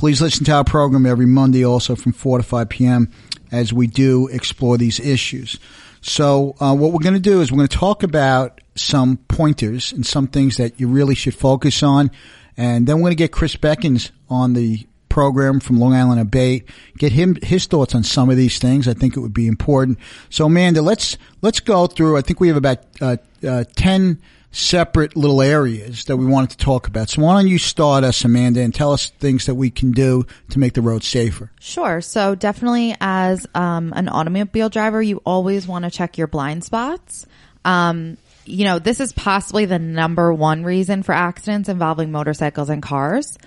Please 0.00 0.22
listen 0.22 0.46
to 0.46 0.52
our 0.52 0.64
program 0.64 1.04
every 1.04 1.26
Monday 1.26 1.62
also 1.62 1.94
from 1.94 2.12
4 2.12 2.38
to 2.38 2.42
5 2.42 2.70
p.m. 2.70 3.10
as 3.52 3.70
we 3.70 3.86
do 3.86 4.28
explore 4.28 4.78
these 4.78 4.98
issues. 4.98 5.60
So 6.00 6.56
uh, 6.58 6.74
what 6.74 6.92
we're 6.92 7.00
going 7.00 7.16
to 7.16 7.20
do 7.20 7.42
is 7.42 7.52
we're 7.52 7.58
going 7.58 7.68
to 7.68 7.76
talk 7.76 8.02
about 8.02 8.62
some 8.74 9.18
pointers 9.28 9.92
and 9.92 10.06
some 10.06 10.26
things 10.26 10.56
that 10.56 10.80
you 10.80 10.88
really 10.88 11.14
should 11.14 11.34
focus 11.34 11.82
on. 11.82 12.10
And 12.56 12.86
then 12.86 12.96
we're 12.96 13.08
going 13.08 13.10
to 13.10 13.16
get 13.16 13.30
Chris 13.30 13.56
Beckins 13.56 14.10
on 14.30 14.54
the 14.54 14.86
program 15.10 15.60
from 15.60 15.78
Long 15.78 15.92
Island 15.92 16.18
Abate, 16.18 16.66
get 16.96 17.12
him 17.12 17.36
his 17.42 17.66
thoughts 17.66 17.94
on 17.94 18.02
some 18.02 18.30
of 18.30 18.38
these 18.38 18.58
things. 18.58 18.88
I 18.88 18.94
think 18.94 19.18
it 19.18 19.20
would 19.20 19.34
be 19.34 19.48
important. 19.48 19.98
So 20.30 20.46
Amanda, 20.46 20.80
let's 20.80 21.18
let's 21.42 21.60
go 21.60 21.86
through. 21.86 22.16
I 22.16 22.22
think 22.22 22.40
we 22.40 22.48
have 22.48 22.56
about 22.56 22.78
uh, 23.02 23.18
uh, 23.46 23.64
ten 23.76 24.22
separate 24.52 25.16
little 25.16 25.40
areas 25.40 26.04
that 26.06 26.16
we 26.16 26.26
wanted 26.26 26.50
to 26.50 26.56
talk 26.56 26.88
about. 26.88 27.08
So 27.08 27.22
why 27.22 27.34
don't 27.34 27.48
you 27.48 27.58
start 27.58 28.04
us, 28.04 28.24
Amanda, 28.24 28.60
and 28.60 28.74
tell 28.74 28.92
us 28.92 29.10
things 29.10 29.46
that 29.46 29.54
we 29.54 29.70
can 29.70 29.92
do 29.92 30.26
to 30.50 30.58
make 30.58 30.74
the 30.74 30.82
road 30.82 31.04
safer? 31.04 31.50
Sure. 31.60 32.00
So 32.00 32.34
definitely 32.34 32.96
as 33.00 33.46
um, 33.54 33.92
an 33.94 34.08
automobile 34.08 34.68
driver, 34.68 35.00
you 35.00 35.22
always 35.24 35.66
want 35.66 35.84
to 35.84 35.90
check 35.90 36.18
your 36.18 36.26
blind 36.26 36.64
spots. 36.64 37.26
Um, 37.64 38.16
you 38.44 38.64
know, 38.64 38.78
this 38.78 39.00
is 39.00 39.12
possibly 39.12 39.66
the 39.66 39.78
number 39.78 40.32
one 40.32 40.64
reason 40.64 41.02
for 41.02 41.12
accidents 41.12 41.68
involving 41.68 42.10
motorcycles 42.10 42.70
and 42.70 42.82
cars. 42.82 43.38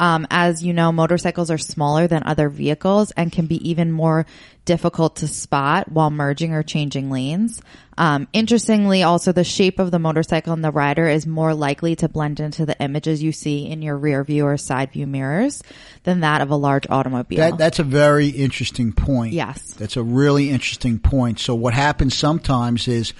Um, 0.00 0.26
as 0.30 0.64
you 0.64 0.72
know, 0.72 0.90
motorcycles 0.90 1.50
are 1.50 1.58
smaller 1.58 2.06
than 2.06 2.22
other 2.24 2.48
vehicles 2.48 3.10
and 3.12 3.30
can 3.30 3.46
be 3.46 3.68
even 3.68 3.92
more 3.92 4.26
difficult 4.64 5.16
to 5.16 5.28
spot 5.28 5.90
while 5.90 6.10
merging 6.10 6.52
or 6.52 6.62
changing 6.62 7.10
lanes. 7.10 7.60
Um, 7.98 8.26
interestingly, 8.32 9.02
also 9.02 9.32
the 9.32 9.44
shape 9.44 9.78
of 9.78 9.90
the 9.90 9.98
motorcycle 9.98 10.52
and 10.52 10.64
the 10.64 10.70
rider 10.70 11.08
is 11.08 11.26
more 11.26 11.54
likely 11.54 11.96
to 11.96 12.08
blend 12.08 12.40
into 12.40 12.64
the 12.64 12.80
images 12.80 13.22
you 13.22 13.32
see 13.32 13.66
in 13.68 13.82
your 13.82 13.96
rear 13.96 14.24
view 14.24 14.46
or 14.46 14.56
side 14.56 14.92
view 14.92 15.06
mirrors 15.06 15.62
than 16.04 16.20
that 16.20 16.40
of 16.40 16.50
a 16.50 16.56
large 16.56 16.86
automobile. 16.88 17.38
That, 17.38 17.58
that's 17.58 17.78
a 17.78 17.84
very 17.84 18.28
interesting 18.28 18.92
point. 18.92 19.34
Yes. 19.34 19.74
That's 19.74 19.96
a 19.96 20.02
really 20.02 20.50
interesting 20.50 20.98
point. 20.98 21.38
So 21.38 21.54
what 21.54 21.74
happens 21.74 22.16
sometimes 22.16 22.88
is 22.88 23.12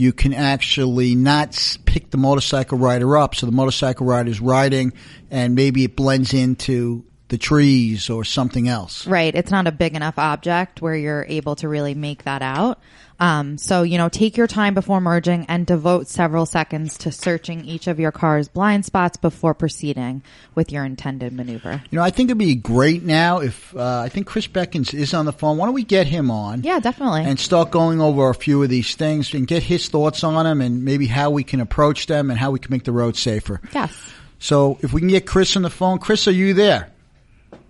you 0.00 0.12
can 0.12 0.32
actually 0.32 1.14
not 1.14 1.76
pick 1.84 2.10
the 2.10 2.16
motorcycle 2.16 2.78
rider 2.78 3.16
up. 3.16 3.34
So 3.34 3.46
the 3.46 3.52
motorcycle 3.52 4.06
rider 4.06 4.30
is 4.30 4.40
riding 4.40 4.92
and 5.30 5.54
maybe 5.54 5.84
it 5.84 5.96
blends 5.96 6.32
into 6.32 7.04
the 7.28 7.38
trees 7.38 8.08
or 8.08 8.24
something 8.24 8.68
else. 8.68 9.06
Right. 9.06 9.34
It's 9.34 9.50
not 9.50 9.66
a 9.66 9.72
big 9.72 9.94
enough 9.94 10.18
object 10.18 10.80
where 10.80 10.94
you're 10.94 11.26
able 11.28 11.56
to 11.56 11.68
really 11.68 11.94
make 11.94 12.24
that 12.24 12.42
out. 12.42 12.80
Um, 13.20 13.58
so, 13.58 13.82
you 13.82 13.98
know, 13.98 14.08
take 14.08 14.36
your 14.36 14.46
time 14.46 14.74
before 14.74 15.00
merging 15.00 15.44
and 15.46 15.66
devote 15.66 16.06
several 16.06 16.46
seconds 16.46 16.98
to 16.98 17.10
searching 17.10 17.64
each 17.64 17.88
of 17.88 17.98
your 17.98 18.12
car's 18.12 18.46
blind 18.48 18.84
spots 18.84 19.16
before 19.16 19.54
proceeding 19.54 20.22
with 20.54 20.70
your 20.70 20.84
intended 20.84 21.32
maneuver. 21.32 21.82
You 21.90 21.98
know, 21.98 22.04
I 22.04 22.10
think 22.10 22.28
it'd 22.28 22.38
be 22.38 22.54
great 22.54 23.02
now 23.02 23.40
if, 23.40 23.74
uh, 23.76 24.02
I 24.04 24.08
think 24.08 24.28
Chris 24.28 24.46
Beckins 24.46 24.94
is 24.94 25.14
on 25.14 25.26
the 25.26 25.32
phone. 25.32 25.56
Why 25.56 25.66
don't 25.66 25.74
we 25.74 25.82
get 25.82 26.06
him 26.06 26.30
on? 26.30 26.62
Yeah, 26.62 26.78
definitely. 26.78 27.22
and 27.24 27.40
start 27.40 27.72
going 27.72 28.00
over 28.00 28.30
a 28.30 28.34
few 28.34 28.62
of 28.62 28.68
these 28.68 28.94
things 28.94 29.34
and 29.34 29.46
get 29.48 29.64
his 29.64 29.88
thoughts 29.88 30.22
on 30.22 30.44
them 30.44 30.60
and 30.60 30.84
maybe 30.84 31.06
how 31.08 31.30
we 31.30 31.42
can 31.42 31.60
approach 31.60 32.06
them 32.06 32.30
and 32.30 32.38
how 32.38 32.52
we 32.52 32.60
can 32.60 32.70
make 32.70 32.84
the 32.84 32.92
road 32.92 33.16
safer. 33.16 33.60
yes. 33.74 33.92
So 34.38 34.78
if 34.82 34.92
we 34.92 35.00
can 35.00 35.08
get 35.08 35.26
Chris 35.26 35.56
on 35.56 35.62
the 35.62 35.70
phone, 35.70 35.98
Chris, 35.98 36.28
are 36.28 36.32
you 36.32 36.54
there? 36.54 36.90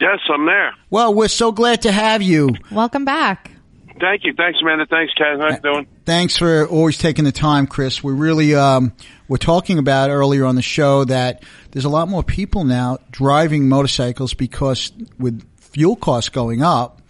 Yes, 0.00 0.19
I'm 0.28 0.45
there. 0.45 0.75
Well, 0.90 1.14
we're 1.14 1.28
so 1.28 1.52
glad 1.52 1.83
to 1.83 1.93
have 1.93 2.21
you. 2.21 2.50
Welcome 2.71 3.07
back. 3.07 3.52
Thank 4.00 4.25
you. 4.25 4.33
Thanks, 4.35 4.59
Amanda. 4.62 4.87
Thanks, 4.87 5.12
Ken. 5.14 5.40
How 5.40 5.50
you 5.50 5.61
doing? 5.61 5.87
Thanks 6.05 6.37
for 6.37 6.67
always 6.67 6.99
taking 6.99 7.25
the 7.25 7.33
time, 7.33 7.67
Chris. 7.67 8.02
We 8.02 8.12
really 8.12 8.55
um, 8.55 8.93
we're 9.28 9.37
talking 9.37 9.78
about 9.78 10.11
earlier 10.11 10.45
on 10.45 10.55
the 10.55 10.62
show 10.62 11.05
that 11.05 11.43
there's 11.71 11.85
a 11.85 11.88
lot 11.88 12.09
more 12.09 12.23
people 12.23 12.64
now 12.64 12.99
driving 13.11 13.69
motorcycles 13.69 14.35
because 14.35 14.93
with 15.19 15.43
fuel 15.59 15.97
costs 15.97 16.31
going 16.31 16.62
up, 16.62 17.02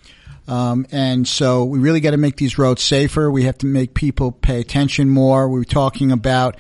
um, 0.47 0.87
and 0.91 1.27
so 1.27 1.65
we 1.65 1.79
really 1.79 2.01
got 2.01 2.13
to 2.13 2.17
make 2.17 2.37
these 2.37 2.59
roads 2.59 2.83
safer. 2.83 3.31
We 3.31 3.45
have 3.45 3.59
to 3.59 3.67
make 3.67 3.95
people 3.95 4.33
pay 4.33 4.61
attention 4.61 5.09
more. 5.09 5.49
We 5.49 5.59
were 5.59 5.65
talking 5.65 6.13
about 6.13 6.57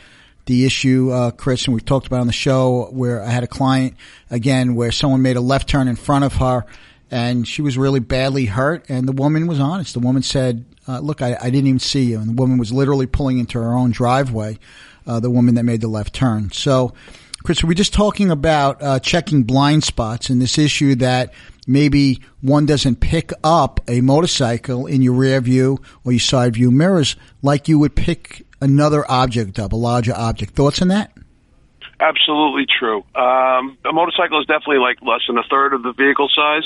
the 0.46 0.64
issue, 0.64 1.10
uh, 1.10 1.30
Chris, 1.30 1.66
and 1.66 1.74
we've 1.74 1.84
talked 1.84 2.06
about 2.06 2.20
on 2.20 2.26
the 2.26 2.32
show 2.32 2.88
where 2.90 3.22
I 3.22 3.28
had 3.28 3.44
a 3.44 3.48
client 3.48 3.94
again 4.30 4.74
where 4.74 4.90
someone 4.90 5.22
made 5.22 5.36
a 5.36 5.42
left 5.42 5.68
turn 5.68 5.88
in 5.88 5.96
front 5.96 6.24
of 6.24 6.34
her 6.34 6.64
and 7.10 7.46
she 7.46 7.62
was 7.62 7.78
really 7.78 8.00
badly 8.00 8.46
hurt 8.46 8.84
and 8.88 9.08
the 9.08 9.12
woman 9.12 9.46
was 9.46 9.60
honest. 9.60 9.94
The 9.94 10.00
woman 10.00 10.22
said, 10.22 10.64
uh, 10.86 11.00
look, 11.00 11.22
I, 11.22 11.36
I 11.40 11.50
didn't 11.50 11.66
even 11.66 11.78
see 11.78 12.04
you. 12.04 12.18
And 12.18 12.30
the 12.30 12.40
woman 12.40 12.58
was 12.58 12.72
literally 12.72 13.06
pulling 13.06 13.38
into 13.38 13.58
her 13.58 13.72
own 13.72 13.90
driveway, 13.90 14.58
uh, 15.06 15.20
the 15.20 15.30
woman 15.30 15.54
that 15.54 15.64
made 15.64 15.80
the 15.80 15.88
left 15.88 16.14
turn. 16.14 16.50
So, 16.52 16.94
Chris, 17.44 17.62
we're 17.62 17.74
just 17.74 17.94
talking 17.94 18.30
about 18.30 18.82
uh, 18.82 18.98
checking 18.98 19.44
blind 19.44 19.84
spots 19.84 20.28
and 20.28 20.42
this 20.42 20.58
issue 20.58 20.96
that 20.96 21.32
maybe 21.66 22.20
one 22.40 22.66
doesn't 22.66 22.96
pick 22.96 23.30
up 23.44 23.80
a 23.88 24.00
motorcycle 24.00 24.86
in 24.86 25.02
your 25.02 25.14
rear 25.14 25.40
view 25.40 25.78
or 26.04 26.12
your 26.12 26.20
side 26.20 26.54
view 26.54 26.70
mirrors 26.70 27.16
like 27.42 27.68
you 27.68 27.78
would 27.78 27.94
pick 27.94 28.46
another 28.60 29.08
object 29.10 29.58
up, 29.58 29.72
a 29.72 29.76
larger 29.76 30.14
object. 30.14 30.54
Thoughts 30.54 30.82
on 30.82 30.88
that? 30.88 31.12
Absolutely 32.00 32.64
true. 32.78 32.98
Um, 33.16 33.76
a 33.84 33.92
motorcycle 33.92 34.40
is 34.40 34.46
definitely 34.46 34.78
like 34.78 35.02
less 35.02 35.22
than 35.26 35.36
a 35.36 35.42
third 35.50 35.72
of 35.74 35.82
the 35.82 35.92
vehicle 35.92 36.28
size, 36.32 36.62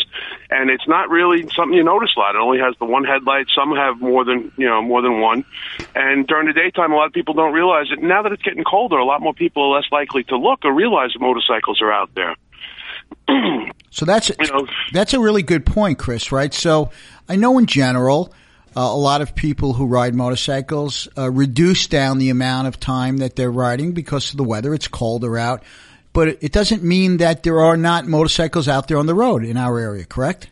and 0.50 0.68
it's 0.68 0.86
not 0.86 1.08
really 1.08 1.48
something 1.54 1.72
you 1.72 1.82
notice 1.82 2.10
a 2.16 2.20
lot. 2.20 2.34
It 2.34 2.38
only 2.38 2.58
has 2.58 2.74
the 2.78 2.84
one 2.84 3.04
headlight. 3.04 3.46
Some 3.54 3.74
have 3.74 3.98
more 3.98 4.26
than 4.26 4.52
you 4.58 4.66
know 4.68 4.82
more 4.82 5.00
than 5.00 5.20
one, 5.20 5.44
and 5.94 6.26
during 6.26 6.48
the 6.48 6.52
daytime, 6.52 6.92
a 6.92 6.96
lot 6.96 7.06
of 7.06 7.14
people 7.14 7.32
don't 7.32 7.54
realize 7.54 7.86
it. 7.90 8.02
Now 8.02 8.22
that 8.22 8.32
it's 8.32 8.42
getting 8.42 8.62
colder, 8.62 8.98
a 8.98 9.06
lot 9.06 9.22
more 9.22 9.32
people 9.32 9.62
are 9.62 9.76
less 9.76 9.86
likely 9.90 10.22
to 10.24 10.36
look 10.36 10.66
or 10.66 10.72
realize 10.74 11.12
that 11.14 11.20
motorcycles 11.20 11.80
are 11.80 11.90
out 11.92 12.10
there. 12.14 12.34
So 13.90 14.04
that's 14.04 14.30
You 14.30 14.46
know- 14.52 14.66
that's 14.92 15.14
a 15.14 15.20
really 15.20 15.42
good 15.42 15.64
point, 15.64 15.98
Chris. 15.98 16.30
Right? 16.32 16.52
So 16.52 16.90
I 17.28 17.36
know 17.36 17.58
in 17.58 17.66
general, 17.66 18.34
uh, 18.76 18.80
a 18.80 18.96
lot 18.96 19.20
of 19.20 19.34
people 19.34 19.72
who 19.72 19.86
ride 19.86 20.14
motorcycles 20.14 21.08
uh, 21.16 21.30
reduce 21.30 21.86
down 21.86 22.18
the 22.18 22.30
amount 22.30 22.68
of 22.68 22.80
time 22.80 23.18
that 23.18 23.36
they're 23.36 23.50
riding 23.50 23.92
because 23.92 24.30
of 24.30 24.36
the 24.36 24.44
weather. 24.44 24.74
It's 24.74 24.88
colder 24.88 25.36
out, 25.38 25.62
but 26.12 26.28
it, 26.28 26.38
it 26.42 26.52
doesn't 26.52 26.82
mean 26.82 27.18
that 27.18 27.42
there 27.42 27.60
are 27.60 27.76
not 27.76 28.06
motorcycles 28.06 28.68
out 28.68 28.88
there 28.88 28.98
on 28.98 29.06
the 29.06 29.14
road 29.14 29.44
in 29.44 29.56
our 29.56 29.78
area. 29.78 30.04
Correct? 30.04 30.48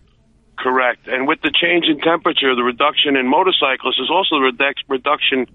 Correct. 0.60 1.08
And 1.08 1.26
with 1.26 1.40
the 1.40 1.50
change 1.50 1.86
in 1.86 1.98
temperature, 2.00 2.54
the 2.54 2.62
reduction 2.62 3.16
in 3.16 3.26
motorcyclists 3.26 3.98
is 3.98 4.10
also 4.10 4.36
the 4.36 4.52
reduc- 4.52 4.84
reduction 4.88 5.46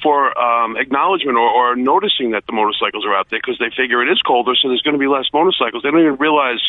for 0.00 0.38
um, 0.38 0.76
acknowledgement 0.76 1.36
or, 1.36 1.50
or 1.50 1.74
noticing 1.74 2.30
that 2.30 2.46
the 2.46 2.52
motorcycles 2.52 3.04
are 3.04 3.12
out 3.12 3.26
there 3.28 3.40
because 3.42 3.58
they 3.58 3.74
figure 3.76 4.06
it 4.06 4.10
is 4.10 4.22
colder, 4.22 4.54
so 4.54 4.68
there's 4.68 4.82
going 4.82 4.94
to 4.94 5.02
be 5.02 5.08
less 5.08 5.26
motorcycles. 5.34 5.82
They 5.82 5.90
don't 5.90 6.00
even 6.00 6.16
realize, 6.16 6.62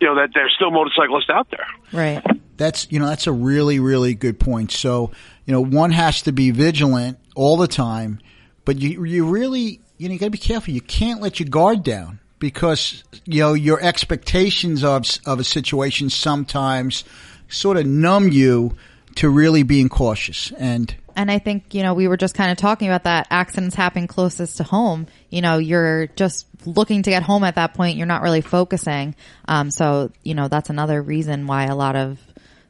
you 0.00 0.06
know, 0.06 0.14
that 0.22 0.30
there's 0.34 0.54
still 0.54 0.70
motorcyclists 0.70 1.30
out 1.30 1.50
there. 1.50 1.66
Right. 1.90 2.22
That's 2.56 2.90
you 2.90 2.98
know 2.98 3.06
that's 3.06 3.26
a 3.26 3.32
really 3.32 3.80
really 3.80 4.14
good 4.14 4.38
point. 4.38 4.70
So 4.70 5.10
you 5.46 5.52
know 5.52 5.60
one 5.60 5.90
has 5.92 6.22
to 6.22 6.32
be 6.32 6.50
vigilant 6.50 7.18
all 7.34 7.56
the 7.56 7.68
time, 7.68 8.20
but 8.64 8.78
you 8.78 9.04
you 9.04 9.26
really 9.26 9.80
you 9.98 10.08
know 10.08 10.14
you 10.14 10.18
got 10.18 10.26
to 10.26 10.30
be 10.30 10.38
careful. 10.38 10.74
You 10.74 10.80
can't 10.80 11.20
let 11.20 11.40
your 11.40 11.48
guard 11.48 11.82
down 11.82 12.20
because 12.38 13.04
you 13.24 13.40
know 13.40 13.54
your 13.54 13.80
expectations 13.80 14.84
of 14.84 15.06
of 15.26 15.40
a 15.40 15.44
situation 15.44 16.10
sometimes 16.10 17.04
sort 17.48 17.76
of 17.76 17.86
numb 17.86 18.28
you 18.28 18.76
to 19.16 19.30
really 19.30 19.62
being 19.62 19.88
cautious 19.88 20.52
and. 20.58 20.94
And 21.14 21.30
I 21.30 21.38
think, 21.38 21.74
you 21.74 21.82
know, 21.82 21.92
we 21.92 22.08
were 22.08 22.16
just 22.16 22.34
kind 22.34 22.50
of 22.50 22.56
talking 22.56 22.88
about 22.88 23.04
that 23.04 23.26
accidents 23.28 23.76
happen 23.76 24.06
closest 24.06 24.56
to 24.56 24.64
home. 24.64 25.06
You 25.28 25.42
know, 25.42 25.58
you're 25.58 26.06
just 26.06 26.46
looking 26.64 27.02
to 27.02 27.10
get 27.10 27.22
home 27.22 27.44
at 27.44 27.56
that 27.56 27.74
point. 27.74 27.98
You're 27.98 28.06
not 28.06 28.22
really 28.22 28.40
focusing. 28.40 29.14
Um, 29.46 29.70
so, 29.70 30.10
you 30.22 30.34
know, 30.34 30.48
that's 30.48 30.70
another 30.70 31.02
reason 31.02 31.46
why 31.46 31.64
a 31.64 31.76
lot 31.76 31.96
of 31.96 32.18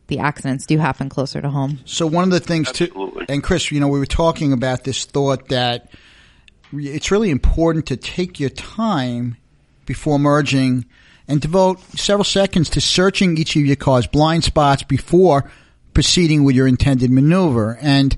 the 0.08 0.18
accidents 0.18 0.66
do 0.66 0.78
happen 0.78 1.08
closer 1.08 1.40
to 1.40 1.48
home. 1.48 1.80
So 1.84 2.06
one 2.06 2.24
of 2.24 2.30
the 2.30 2.40
things 2.40 2.70
too, 2.72 3.24
and 3.28 3.42
Chris, 3.42 3.70
you 3.70 3.80
know, 3.80 3.88
we 3.88 3.98
were 3.98 4.06
talking 4.06 4.52
about 4.52 4.84
this 4.84 5.04
thought 5.04 5.48
that 5.48 5.90
it's 6.72 7.10
really 7.10 7.30
important 7.30 7.86
to 7.86 7.96
take 7.96 8.40
your 8.40 8.50
time 8.50 9.36
before 9.86 10.18
merging 10.18 10.86
and 11.28 11.40
devote 11.40 11.80
several 11.96 12.24
seconds 12.24 12.70
to 12.70 12.80
searching 12.80 13.36
each 13.36 13.56
of 13.56 13.64
your 13.64 13.76
car's 13.76 14.06
blind 14.06 14.44
spots 14.44 14.82
before 14.82 15.50
proceeding 15.94 16.44
with 16.44 16.56
your 16.56 16.66
intended 16.66 17.10
maneuver. 17.10 17.78
And 17.80 18.16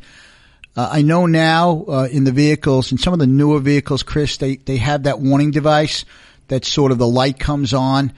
uh, 0.76 0.88
I 0.90 1.02
know 1.02 1.26
now 1.26 1.84
uh, 1.86 2.08
in 2.10 2.24
the 2.24 2.32
vehicles, 2.32 2.92
in 2.92 2.98
some 2.98 3.12
of 3.12 3.18
the 3.18 3.26
newer 3.26 3.60
vehicles, 3.60 4.02
Chris, 4.02 4.36
they, 4.38 4.56
they 4.56 4.78
have 4.78 5.04
that 5.04 5.20
warning 5.20 5.50
device 5.50 6.04
that 6.48 6.64
sort 6.64 6.92
of 6.92 6.98
the 6.98 7.06
light 7.06 7.38
comes 7.38 7.72
on. 7.72 8.12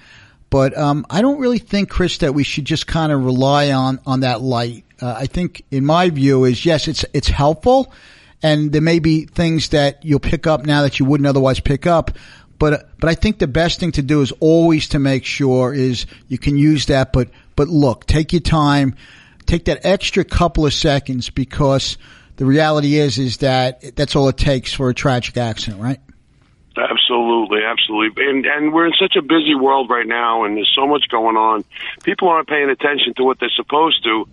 But 0.51 0.77
um, 0.77 1.07
I 1.11 1.23
don't 1.23 1.39
really 1.39 1.59
think, 1.59 1.91
Chris, 1.91 2.19
that 2.19 2.35
we 2.35 2.45
should 2.45 2.65
just 2.65 2.87
kind 2.87 3.13
of 3.13 3.25
rely 3.25 3.73
on 3.73 4.01
on 4.07 4.21
that 4.21 4.41
light. 4.41 4.85
Uh, 5.01 5.15
I 5.17 5.27
think, 5.27 5.65
in 5.71 5.85
my 5.85 6.09
view, 6.11 6.45
is 6.45 6.65
yes, 6.65 6.89
it's 6.89 7.05
it's 7.13 7.29
helpful, 7.29 7.93
and 8.43 8.73
there 8.73 8.83
may 8.83 8.99
be 8.99 9.27
things 9.27 9.71
that 9.71 10.05
you'll 10.05 10.21
pick 10.21 10.47
up 10.47 10.65
now 10.65 10.83
that 10.83 10.99
you 10.99 11.07
wouldn't 11.07 11.27
otherwise 11.27 11.61
pick 11.61 11.87
up. 11.87 12.13
But 12.59 12.89
but 12.99 13.11
I 13.11 13.15
think 13.15 13.39
the 13.39 13.49
best 13.49 13.81
thing 13.81 13.93
to 13.93 14.03
do 14.03 14.23
is 14.23 14.33
always 14.41 14.89
to 14.91 14.99
make 14.99 15.25
sure 15.25 15.75
is 15.75 16.07
you 16.29 16.39
can 16.39 16.57
use 16.57 16.87
that. 16.87 17.13
But 17.13 17.31
but 17.57 17.69
look, 17.69 18.07
take 18.07 18.33
your 18.33 18.41
time, 18.41 18.95
take 19.47 19.67
that 19.67 19.85
extra 19.85 20.25
couple 20.25 20.65
of 20.65 20.73
seconds 20.73 21.29
because 21.29 21.99
the 22.37 22.47
reality 22.47 22.97
is 22.97 23.19
is 23.19 23.39
that 23.39 23.97
that's 23.97 24.15
all 24.15 24.29
it 24.29 24.37
takes 24.37 24.73
for 24.73 24.89
a 24.91 24.95
tragic 24.95 25.37
accident, 25.37 25.83
right? 25.83 26.01
Absolutely, 26.77 27.61
absolutely. 27.65 28.29
And 28.29 28.47
and 28.47 28.73
we're 28.73 28.87
in 28.87 28.93
such 29.01 29.17
a 29.17 29.23
busy 29.23 29.55
world 29.55 29.91
right 29.91 30.07
now 30.07 30.45
and 30.45 30.57
there's 30.57 30.73
so 30.75 30.87
much 30.87 31.05
going 31.11 31.37
on. 31.37 31.65
People 32.05 32.29
aren't 32.29 32.49
paying 32.49 32.71
attention 32.71 33.15
to 33.17 33.25
what 33.25 33.41
they're 33.41 33.51
supposed 33.57 34.05
to. 34.05 34.29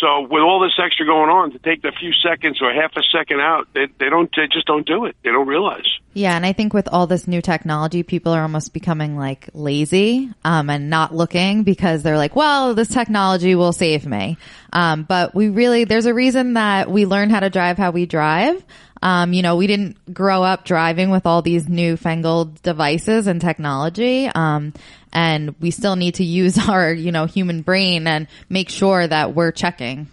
So 0.00 0.22
with 0.22 0.42
all 0.42 0.60
this 0.60 0.72
extra 0.82 1.06
going 1.06 1.30
on, 1.30 1.52
to 1.52 1.58
take 1.58 1.82
the 1.82 1.92
few 1.92 2.12
seconds 2.12 2.60
or 2.60 2.72
half 2.72 2.96
a 2.96 3.02
second 3.12 3.40
out, 3.40 3.68
they, 3.74 3.86
they 3.98 4.10
don't 4.10 4.28
they 4.36 4.48
just 4.52 4.66
don't 4.66 4.86
do 4.86 5.04
it. 5.04 5.16
They 5.22 5.30
don't 5.30 5.46
realize. 5.46 5.86
Yeah, 6.14 6.36
and 6.36 6.44
I 6.44 6.52
think 6.52 6.74
with 6.74 6.88
all 6.88 7.06
this 7.06 7.26
new 7.26 7.40
technology, 7.40 8.02
people 8.02 8.32
are 8.32 8.42
almost 8.42 8.72
becoming 8.72 9.16
like 9.16 9.48
lazy 9.54 10.30
um, 10.44 10.68
and 10.68 10.90
not 10.90 11.14
looking 11.14 11.62
because 11.62 12.02
they're 12.02 12.16
like, 12.16 12.34
"Well, 12.34 12.74
this 12.74 12.88
technology 12.88 13.54
will 13.54 13.72
save 13.72 14.04
me." 14.04 14.36
Um, 14.72 15.04
but 15.04 15.34
we 15.34 15.48
really, 15.48 15.84
there's 15.84 16.06
a 16.06 16.14
reason 16.14 16.54
that 16.54 16.90
we 16.90 17.06
learn 17.06 17.30
how 17.30 17.40
to 17.40 17.50
drive 17.50 17.78
how 17.78 17.90
we 17.90 18.06
drive. 18.06 18.64
Um, 19.04 19.34
you 19.34 19.42
know, 19.42 19.56
we 19.56 19.66
didn't 19.66 20.14
grow 20.14 20.42
up 20.42 20.64
driving 20.64 21.10
with 21.10 21.26
all 21.26 21.42
these 21.42 21.68
newfangled 21.68 22.62
devices 22.62 23.26
and 23.26 23.38
technology. 23.38 24.28
Um, 24.34 24.72
and 25.12 25.54
we 25.60 25.70
still 25.70 25.94
need 25.94 26.14
to 26.16 26.24
use 26.24 26.58
our, 26.68 26.90
you 26.90 27.12
know, 27.12 27.26
human 27.26 27.60
brain 27.60 28.06
and 28.06 28.26
make 28.48 28.70
sure 28.70 29.06
that 29.06 29.34
we're 29.34 29.52
checking. 29.52 30.08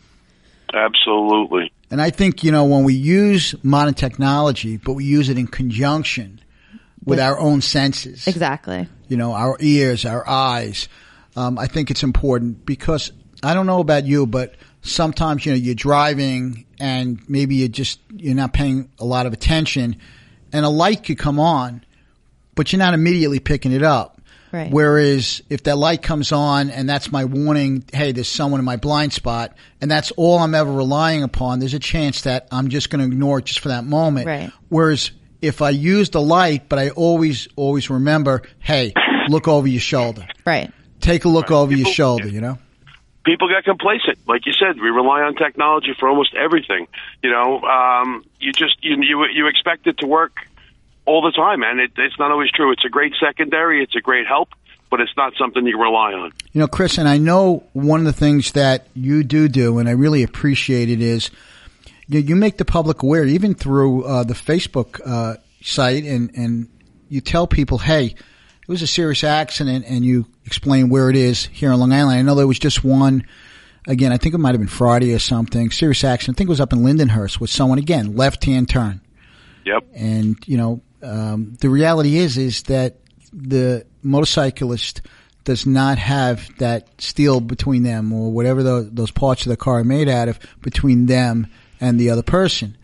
Absolutely. 0.73 1.71
And 1.89 2.01
I 2.01 2.09
think, 2.09 2.43
you 2.43 2.51
know, 2.51 2.65
when 2.65 2.83
we 2.83 2.93
use 2.93 3.55
modern 3.63 3.93
technology, 3.93 4.75
but 4.75 4.93
we 4.93 5.05
use 5.05 5.29
it 5.29 5.37
in 5.37 5.47
conjunction 5.47 6.41
with 7.03 7.19
our 7.19 7.39
own 7.39 7.61
senses, 7.61 8.27
Exactly. 8.27 8.87
you 9.07 9.17
know, 9.17 9.33
our 9.33 9.57
ears, 9.59 10.05
our 10.05 10.27
eyes, 10.27 10.87
um, 11.35 11.57
I 11.57 11.67
think 11.67 11.91
it's 11.91 12.03
important 12.03 12.65
because 12.65 13.11
I 13.41 13.53
don't 13.53 13.65
know 13.65 13.79
about 13.79 14.05
you, 14.05 14.27
but 14.27 14.55
sometimes, 14.81 15.45
you 15.45 15.51
know, 15.51 15.57
you're 15.57 15.75
driving 15.75 16.65
and 16.79 17.19
maybe 17.29 17.55
you 17.55 17.67
just, 17.67 17.99
you're 18.15 18.35
not 18.35 18.53
paying 18.53 18.89
a 18.99 19.05
lot 19.05 19.25
of 19.25 19.33
attention 19.33 19.95
and 20.51 20.65
a 20.65 20.69
light 20.69 21.03
could 21.03 21.17
come 21.17 21.39
on, 21.39 21.83
but 22.55 22.71
you're 22.71 22.79
not 22.79 22.93
immediately 22.93 23.39
picking 23.39 23.71
it 23.71 23.83
up. 23.83 24.21
Right. 24.51 24.69
Whereas 24.69 25.41
if 25.49 25.63
that 25.63 25.77
light 25.77 26.01
comes 26.01 26.33
on 26.33 26.71
and 26.71 26.89
that's 26.89 27.09
my 27.09 27.23
warning, 27.23 27.85
hey, 27.93 28.11
there's 28.11 28.27
someone 28.27 28.59
in 28.59 28.65
my 28.65 28.75
blind 28.75 29.13
spot, 29.13 29.55
and 29.79 29.89
that's 29.89 30.11
all 30.11 30.39
I'm 30.39 30.53
ever 30.53 30.69
relying 30.69 31.23
upon, 31.23 31.59
there's 31.59 31.73
a 31.73 31.79
chance 31.79 32.23
that 32.23 32.49
I'm 32.51 32.67
just 32.67 32.89
going 32.89 32.99
to 32.99 33.05
ignore 33.05 33.39
it 33.39 33.45
just 33.45 33.61
for 33.61 33.69
that 33.69 33.85
moment. 33.85 34.27
Right. 34.27 34.51
Whereas 34.67 35.11
if 35.41 35.61
I 35.61 35.69
use 35.69 36.09
the 36.09 36.21
light, 36.21 36.67
but 36.67 36.79
I 36.79 36.89
always, 36.89 37.47
always 37.55 37.89
remember, 37.89 38.41
hey, 38.59 38.93
look 39.29 39.47
over 39.47 39.69
your 39.69 39.79
shoulder. 39.79 40.27
Right. 40.45 40.69
Take 40.99 41.23
a 41.23 41.29
look 41.29 41.49
over 41.49 41.71
your 41.71 41.79
People- 41.79 41.93
shoulder, 41.93 42.27
you 42.27 42.41
know? 42.41 42.57
People 43.23 43.47
get 43.49 43.63
complacent. 43.63 44.19
Like 44.27 44.45
you 44.45 44.53
said, 44.53 44.79
we 44.79 44.89
rely 44.89 45.21
on 45.21 45.35
technology 45.35 45.93
for 45.97 46.09
almost 46.09 46.33
everything. 46.35 46.87
You 47.23 47.31
know, 47.31 47.61
um, 47.61 48.25
you 48.39 48.51
just 48.51 48.83
you 48.83 49.01
you 49.01 49.25
you 49.33 49.47
expect 49.47 49.87
it 49.87 49.97
to 49.99 50.07
work 50.07 50.47
all 51.05 51.21
the 51.21 51.31
time, 51.31 51.63
and 51.63 51.79
it, 51.79 51.91
it's 51.97 52.17
not 52.19 52.31
always 52.31 52.51
true. 52.51 52.71
It's 52.71 52.85
a 52.85 52.89
great 52.89 53.13
secondary. 53.19 53.83
It's 53.83 53.95
a 53.95 54.01
great 54.01 54.27
help, 54.27 54.49
but 54.89 55.01
it's 55.01 55.15
not 55.17 55.33
something 55.37 55.65
you 55.65 55.79
rely 55.79 56.13
on. 56.13 56.31
You 56.51 56.61
know, 56.61 56.67
Chris, 56.67 56.97
and 56.97 57.07
I 57.07 57.17
know 57.17 57.63
one 57.73 57.99
of 57.99 58.05
the 58.05 58.13
things 58.13 58.51
that 58.53 58.87
you 58.93 59.23
do 59.23 59.47
do, 59.47 59.79
and 59.79 59.89
I 59.89 59.93
really 59.93 60.23
appreciate 60.23 60.89
it, 60.89 61.01
is 61.01 61.31
you, 62.07 62.19
you 62.19 62.35
make 62.35 62.57
the 62.57 62.65
public 62.65 63.03
aware, 63.03 63.25
even 63.25 63.55
through 63.55 64.03
uh, 64.03 64.23
the 64.23 64.33
Facebook 64.33 64.99
uh, 65.05 65.37
site, 65.61 66.03
and, 66.03 66.31
and 66.35 66.69
you 67.09 67.21
tell 67.21 67.47
people, 67.47 67.77
hey, 67.77 68.15
it 68.61 68.67
was 68.67 68.81
a 68.81 68.87
serious 68.87 69.23
accident, 69.23 69.85
and 69.87 70.05
you 70.05 70.27
explain 70.45 70.89
where 70.89 71.09
it 71.09 71.15
is 71.15 71.45
here 71.47 71.71
on 71.71 71.79
Long 71.79 71.91
Island. 71.91 72.19
I 72.19 72.21
know 72.21 72.35
there 72.35 72.47
was 72.47 72.59
just 72.59 72.83
one, 72.83 73.25
again, 73.87 74.11
I 74.11 74.17
think 74.17 74.35
it 74.35 74.37
might 74.37 74.51
have 74.51 74.61
been 74.61 74.67
Friday 74.67 75.13
or 75.13 75.19
something, 75.19 75.71
serious 75.71 76.03
accident. 76.03 76.35
I 76.35 76.37
think 76.37 76.47
it 76.47 76.51
was 76.51 76.61
up 76.61 76.73
in 76.73 76.79
Lindenhurst 76.79 77.39
with 77.39 77.49
someone, 77.49 77.79
again, 77.79 78.15
left 78.15 78.43
hand 78.45 78.69
turn. 78.69 79.01
Yep. 79.65 79.83
And 79.93 80.37
you 80.45 80.57
know, 80.57 80.81
um, 81.03 81.55
the 81.59 81.69
reality 81.69 82.17
is 82.17 82.37
is 82.37 82.63
that 82.63 82.97
the 83.33 83.85
motorcyclist 84.03 85.01
does 85.43 85.65
not 85.65 85.97
have 85.97 86.49
that 86.59 87.01
steel 87.01 87.39
between 87.39 87.83
them 87.83 88.13
or 88.13 88.31
whatever 88.31 88.61
tho- 88.61 88.83
those 88.83 89.11
parts 89.11 89.45
of 89.45 89.49
the 89.49 89.57
car 89.57 89.79
are 89.79 89.83
made 89.83 90.07
out 90.07 90.27
of 90.27 90.39
between 90.61 91.07
them 91.07 91.47
and 91.79 91.99
the 91.99 92.11
other 92.11 92.23
person, 92.23 92.77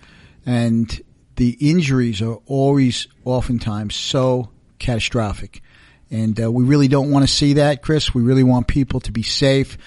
and 0.45 1.01
the 1.35 1.55
injuries 1.59 2.21
are 2.21 2.39
always 2.47 3.07
oftentimes 3.23 3.95
so 3.95 4.49
catastrophic. 4.79 5.61
And 6.09 6.41
uh, 6.41 6.51
we 6.51 6.63
really 6.63 6.87
don't 6.87 7.11
want 7.11 7.27
to 7.27 7.31
see 7.31 7.53
that, 7.53 7.81
Chris. 7.81 8.13
We 8.13 8.21
really 8.21 8.43
want 8.43 8.67
people 8.67 8.99
to 9.01 9.11
be 9.11 9.23
safe. 9.23 9.77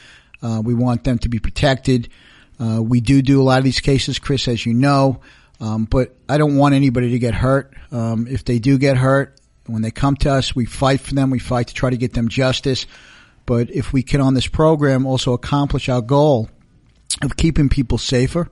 Uh, 0.43 0.61
we 0.65 0.75
want 0.75 1.05
them 1.05 1.19
to 1.19 1.29
be 1.29 1.39
protected. 1.39 2.09
Uh, 2.59 2.83
we 2.83 3.01
do 3.01 3.23
do 3.23 3.41
a 3.41 3.45
lot 3.45 3.59
of 3.59 3.65
these 3.65 3.81
cases, 3.81 4.19
Chris, 4.19 4.49
as 4.49 4.65
you 4.65 4.75
know. 4.75 5.21
Um, 5.61 5.85
but 5.85 6.15
I 6.29 6.39
don't 6.39 6.57
want 6.57 6.75
anybody 6.75 7.11
to 7.13 7.19
get 7.19 7.35
hurt. 7.35 7.75
Um, 7.91 8.27
if 8.29 8.45
they 8.45 8.59
do 8.59 8.79
get 8.79 8.97
hurt, 8.97 9.39
when 9.67 9.83
they 9.83 9.91
come 9.91 10.17
to 10.17 10.31
us, 10.31 10.55
we 10.55 10.67
fight 10.67 11.01
for 11.01 11.15
them. 11.15 11.31
We 11.31 11.39
fight 11.39 11.69
to 11.69 11.75
try 11.75 11.91
to 11.91 11.97
get 11.97 12.13
them 12.13 12.29
justice. 12.29 12.87
But 13.47 13.71
if 13.71 13.93
we 13.93 14.03
can 14.03 14.21
on 14.21 14.35
this 14.35 14.47
program 14.47 15.07
also 15.07 15.33
accomplish 15.33 15.89
our 15.89 16.01
goal 16.01 16.49
of 17.23 17.37
keeping 17.37 17.69
people 17.69 17.99
safer 17.99 18.51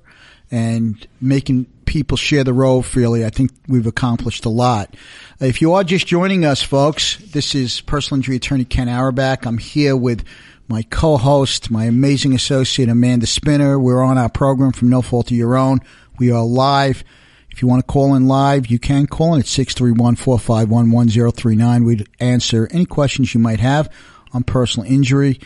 and 0.50 1.06
making 1.20 1.66
people 1.84 2.16
share 2.16 2.42
the 2.44 2.52
road 2.52 2.82
freely. 2.82 3.24
I 3.24 3.30
think 3.30 3.50
we've 3.66 3.86
accomplished 3.86 4.44
a 4.44 4.50
lot. 4.50 4.94
If 5.40 5.62
you 5.62 5.74
are 5.74 5.84
just 5.84 6.06
joining 6.06 6.44
us, 6.44 6.62
folks, 6.62 7.18
this 7.18 7.54
is 7.54 7.80
personal 7.80 8.18
injury 8.18 8.36
attorney 8.36 8.64
Ken 8.64 8.88
Auerbach. 8.88 9.46
I'm 9.46 9.58
here 9.58 9.96
with 9.96 10.24
my 10.68 10.82
co-host, 10.82 11.70
my 11.70 11.84
amazing 11.84 12.34
associate 12.34 12.90
Amanda 12.90 13.26
Spinner. 13.26 13.78
We're 13.78 14.02
on 14.02 14.18
our 14.18 14.28
program 14.28 14.72
from 14.72 14.90
No 14.90 15.00
Fault 15.00 15.30
of 15.30 15.36
Your 15.36 15.56
Own. 15.56 15.80
We 16.18 16.30
are 16.30 16.44
live. 16.44 17.04
If 17.50 17.62
you 17.62 17.68
want 17.68 17.86
to 17.86 17.92
call 17.92 18.14
in 18.14 18.28
live, 18.28 18.66
you 18.66 18.78
can 18.78 19.06
call 19.06 19.32
in 19.34 19.40
at 19.40 19.46
631-451-1039. 19.46 21.86
We'd 21.86 22.06
answer 22.20 22.68
any 22.70 22.84
questions 22.84 23.32
you 23.34 23.40
might 23.40 23.60
have 23.60 23.90
on 24.32 24.44
personal 24.44 24.90
injury. 24.90 25.40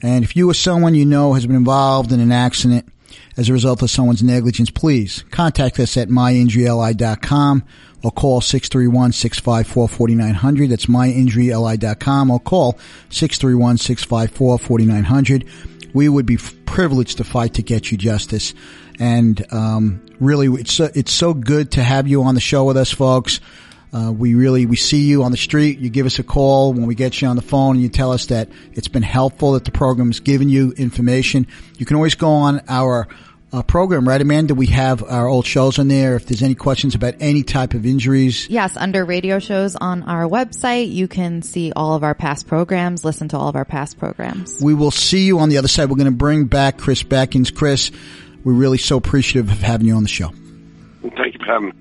And 0.00 0.22
if 0.24 0.36
you 0.36 0.48
or 0.48 0.54
someone 0.54 0.94
you 0.94 1.04
know 1.04 1.34
has 1.34 1.44
been 1.44 1.56
involved 1.56 2.12
in 2.12 2.20
an 2.20 2.30
accident 2.30 2.88
as 3.36 3.48
a 3.48 3.52
result 3.52 3.82
of 3.82 3.90
someone's 3.90 4.22
negligence, 4.22 4.70
please 4.70 5.24
contact 5.30 5.78
us 5.78 5.96
at 5.96 6.08
myinjuryli.com 6.08 7.64
or 8.02 8.10
call 8.10 8.40
631-654-4900. 8.40 10.68
That's 10.68 10.86
myinjuryli.com 10.86 12.30
or 12.30 12.40
call 12.40 12.72
631-654-4900. 13.10 15.94
We 15.94 16.08
would 16.08 16.26
be 16.26 16.38
privileged 16.66 17.18
to 17.18 17.24
fight 17.24 17.54
to 17.54 17.62
get 17.62 17.90
you 17.90 17.98
justice. 17.98 18.54
And 19.00 19.44
um, 19.52 20.04
really, 20.20 20.48
it's 20.60 20.78
it's 20.80 21.12
so 21.12 21.34
good 21.34 21.72
to 21.72 21.82
have 21.82 22.06
you 22.08 22.22
on 22.24 22.34
the 22.34 22.40
show 22.40 22.64
with 22.64 22.76
us, 22.76 22.90
folks. 22.90 23.40
Uh, 23.92 24.12
we 24.12 24.34
really 24.34 24.66
we 24.66 24.76
see 24.76 25.06
you 25.06 25.22
on 25.24 25.30
the 25.30 25.36
street. 25.38 25.78
You 25.78 25.88
give 25.88 26.06
us 26.06 26.18
a 26.18 26.22
call 26.22 26.72
when 26.72 26.86
we 26.86 26.94
get 26.94 27.20
you 27.22 27.28
on 27.28 27.36
the 27.36 27.42
phone, 27.42 27.76
and 27.76 27.82
you 27.82 27.88
tell 27.88 28.12
us 28.12 28.26
that 28.26 28.48
it's 28.74 28.88
been 28.88 29.02
helpful 29.02 29.52
that 29.52 29.64
the 29.64 29.70
program's 29.70 30.20
given 30.20 30.48
you 30.48 30.72
information. 30.72 31.46
You 31.78 31.86
can 31.86 31.96
always 31.96 32.14
go 32.14 32.28
on 32.30 32.60
our 32.68 33.08
uh, 33.50 33.62
program, 33.62 34.06
right, 34.06 34.20
Amanda? 34.20 34.54
We 34.54 34.66
have 34.66 35.02
our 35.02 35.26
old 35.26 35.46
shows 35.46 35.78
on 35.78 35.88
there. 35.88 36.16
If 36.16 36.26
there's 36.26 36.42
any 36.42 36.54
questions 36.54 36.94
about 36.94 37.14
any 37.20 37.42
type 37.42 37.72
of 37.72 37.86
injuries, 37.86 38.46
Yes, 38.50 38.76
under 38.76 39.06
radio 39.06 39.38
shows 39.38 39.74
on 39.74 40.02
our 40.02 40.28
website, 40.28 40.92
you 40.92 41.08
can 41.08 41.40
see 41.40 41.72
all 41.74 41.94
of 41.94 42.04
our 42.04 42.14
past 42.14 42.46
programs, 42.46 43.06
listen 43.06 43.28
to 43.28 43.38
all 43.38 43.48
of 43.48 43.56
our 43.56 43.64
past 43.64 43.98
programs. 43.98 44.60
we 44.62 44.74
will 44.74 44.90
see 44.90 45.24
you 45.24 45.38
on 45.38 45.48
the 45.48 45.56
other 45.56 45.66
side. 45.68 45.88
We're 45.88 45.96
going 45.96 46.10
to 46.12 46.16
bring 46.16 46.44
back 46.44 46.76
Chris 46.76 47.02
Beckins. 47.02 47.54
Chris, 47.54 47.90
we're 48.44 48.52
really 48.52 48.76
so 48.76 48.98
appreciative 48.98 49.50
of 49.50 49.60
having 49.60 49.86
you 49.86 49.94
on 49.96 50.02
the 50.02 50.10
show. 50.10 50.28
Thank 51.00 51.32
you 51.32 51.40
for 51.40 51.46
having 51.46 51.68
me. 51.68 51.72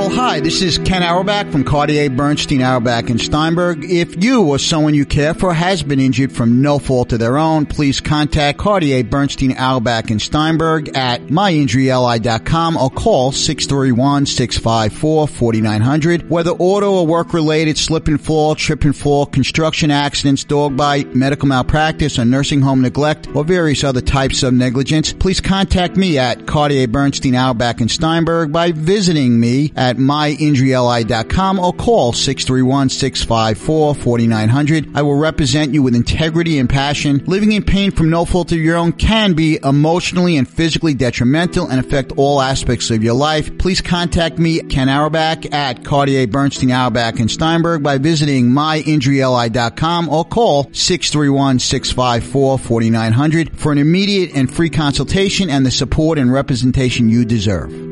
Well, 0.00 0.08
hi, 0.08 0.40
this 0.40 0.62
is 0.62 0.78
Ken 0.78 1.02
Auerbach 1.02 1.48
from 1.48 1.62
Cartier 1.62 2.08
Bernstein 2.08 2.62
Auerbach 2.62 3.10
and 3.10 3.20
Steinberg. 3.20 3.84
If 3.84 4.24
you 4.24 4.42
or 4.42 4.58
someone 4.58 4.94
you 4.94 5.04
care 5.04 5.34
for 5.34 5.52
has 5.52 5.82
been 5.82 6.00
injured 6.00 6.32
from 6.32 6.62
no 6.62 6.78
fault 6.78 7.12
of 7.12 7.18
their 7.18 7.36
own, 7.36 7.66
please 7.66 8.00
contact 8.00 8.58
Cartier 8.58 9.04
Bernstein 9.04 9.54
Auerbach 9.58 10.10
and 10.10 10.22
Steinberg 10.22 10.96
at 10.96 11.26
myinjuryli.com 11.26 12.78
or 12.78 12.88
call 12.88 13.32
631-654-4900. 13.32 16.30
Whether 16.30 16.52
auto 16.52 16.92
or 16.92 17.06
work 17.06 17.34
related, 17.34 17.76
slip 17.76 18.08
and 18.08 18.18
fall, 18.18 18.54
trip 18.54 18.84
and 18.84 18.96
fall, 18.96 19.26
construction 19.26 19.90
accidents, 19.90 20.44
dog 20.44 20.78
bite, 20.78 21.14
medical 21.14 21.46
malpractice, 21.46 22.18
or 22.18 22.24
nursing 22.24 22.62
home 22.62 22.80
neglect, 22.80 23.28
or 23.36 23.44
various 23.44 23.84
other 23.84 24.00
types 24.00 24.42
of 24.42 24.54
negligence, 24.54 25.12
please 25.12 25.42
contact 25.42 25.98
me 25.98 26.16
at 26.16 26.46
Cartier 26.46 26.88
Bernstein 26.88 27.34
Auerbach 27.34 27.82
and 27.82 27.90
Steinberg 27.90 28.50
by 28.50 28.72
visiting 28.72 29.38
me 29.38 29.74
at 29.76 29.89
myinjuryli.com 29.96 31.58
or 31.58 31.72
call 31.72 32.12
631-654-4900. 32.12 34.92
I 34.94 35.02
will 35.02 35.16
represent 35.16 35.74
you 35.74 35.82
with 35.82 35.94
integrity 35.94 36.58
and 36.58 36.68
passion. 36.68 37.22
Living 37.26 37.52
in 37.52 37.62
pain 37.62 37.90
from 37.90 38.10
no 38.10 38.24
fault 38.24 38.52
of 38.52 38.58
your 38.58 38.76
own 38.76 38.92
can 38.92 39.34
be 39.34 39.58
emotionally 39.62 40.36
and 40.36 40.48
physically 40.48 40.94
detrimental 40.94 41.68
and 41.68 41.80
affect 41.80 42.12
all 42.16 42.40
aspects 42.40 42.90
of 42.90 43.02
your 43.02 43.14
life. 43.14 43.58
Please 43.58 43.80
contact 43.80 44.38
me, 44.38 44.60
Ken 44.60 44.88
Auerbach, 44.88 45.52
at 45.52 45.84
Cartier 45.84 46.26
Bernstein 46.26 46.70
Auerbach 46.70 47.18
and 47.18 47.30
Steinberg 47.30 47.82
by 47.82 47.98
visiting 47.98 48.50
myinjuryli.com 48.50 50.08
or 50.08 50.24
call 50.24 50.64
631-654-4900 50.66 53.56
for 53.56 53.72
an 53.72 53.78
immediate 53.78 54.30
and 54.34 54.52
free 54.52 54.70
consultation 54.70 55.50
and 55.50 55.66
the 55.66 55.70
support 55.70 56.18
and 56.18 56.32
representation 56.32 57.08
you 57.08 57.24
deserve. 57.24 57.89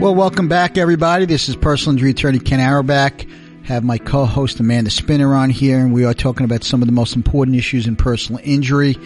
Well, 0.00 0.14
welcome 0.14 0.48
back, 0.48 0.76
everybody. 0.76 1.24
This 1.24 1.48
is 1.48 1.56
personal 1.56 1.94
injury 1.94 2.10
attorney 2.10 2.38
Ken 2.38 2.60
Auerbach. 2.60 3.24
Have 3.62 3.84
my 3.84 3.96
co-host 3.96 4.60
Amanda 4.60 4.90
Spinner 4.90 5.34
on 5.34 5.48
here, 5.48 5.78
and 5.78 5.94
we 5.94 6.04
are 6.04 6.12
talking 6.12 6.44
about 6.44 6.62
some 6.62 6.82
of 6.82 6.88
the 6.88 6.92
most 6.92 7.16
important 7.16 7.56
issues 7.56 7.86
in 7.86 7.96
personal 7.96 8.40
injury. 8.44 8.96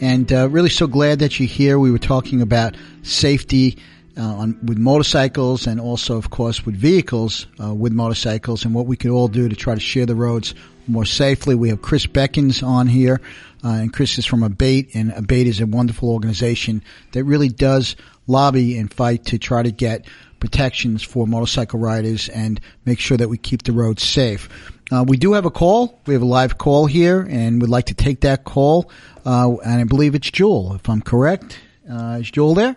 And 0.00 0.32
uh, 0.32 0.48
really, 0.48 0.68
so 0.68 0.86
glad 0.86 1.18
that 1.18 1.40
you're 1.40 1.48
here. 1.48 1.80
We 1.80 1.90
were 1.90 1.98
talking 1.98 2.42
about 2.42 2.76
safety 3.02 3.78
uh, 4.16 4.22
on 4.22 4.58
with 4.64 4.78
motorcycles, 4.78 5.66
and 5.66 5.80
also, 5.80 6.16
of 6.16 6.30
course, 6.30 6.64
with 6.64 6.76
vehicles 6.76 7.46
uh, 7.60 7.74
with 7.74 7.92
motorcycles, 7.92 8.64
and 8.64 8.72
what 8.72 8.86
we 8.86 8.96
could 8.96 9.10
all 9.10 9.28
do 9.28 9.48
to 9.48 9.56
try 9.56 9.74
to 9.74 9.80
share 9.80 10.06
the 10.06 10.14
roads 10.14 10.54
more 10.88 11.04
safely. 11.04 11.54
We 11.54 11.68
have 11.70 11.82
Chris 11.82 12.06
Beckins 12.06 12.62
on 12.62 12.86
here, 12.86 13.20
uh, 13.64 13.68
and 13.68 13.92
Chris 13.92 14.18
is 14.18 14.26
from 14.26 14.42
Abate, 14.42 14.94
and 14.94 15.12
Abate 15.12 15.46
is 15.46 15.60
a 15.60 15.66
wonderful 15.66 16.10
organization 16.10 16.82
that 17.12 17.24
really 17.24 17.48
does 17.48 17.96
lobby 18.26 18.78
and 18.78 18.92
fight 18.92 19.26
to 19.26 19.38
try 19.38 19.62
to 19.62 19.70
get 19.70 20.06
protections 20.40 21.02
for 21.02 21.26
motorcycle 21.26 21.80
riders 21.80 22.28
and 22.28 22.60
make 22.84 23.00
sure 23.00 23.16
that 23.16 23.28
we 23.28 23.38
keep 23.38 23.62
the 23.62 23.72
roads 23.72 24.02
safe. 24.02 24.48
Uh, 24.92 25.04
we 25.06 25.16
do 25.16 25.32
have 25.32 25.46
a 25.46 25.50
call. 25.50 26.00
We 26.06 26.14
have 26.14 26.22
a 26.22 26.26
live 26.26 26.58
call 26.58 26.86
here, 26.86 27.26
and 27.28 27.60
we'd 27.60 27.70
like 27.70 27.86
to 27.86 27.94
take 27.94 28.20
that 28.20 28.44
call. 28.44 28.90
Uh, 29.24 29.56
and 29.64 29.80
I 29.80 29.84
believe 29.84 30.14
it's 30.14 30.30
Jewel, 30.30 30.74
if 30.74 30.88
I'm 30.88 31.02
correct. 31.02 31.58
Uh, 31.90 32.18
is 32.20 32.30
Jewel 32.30 32.54
there? 32.54 32.76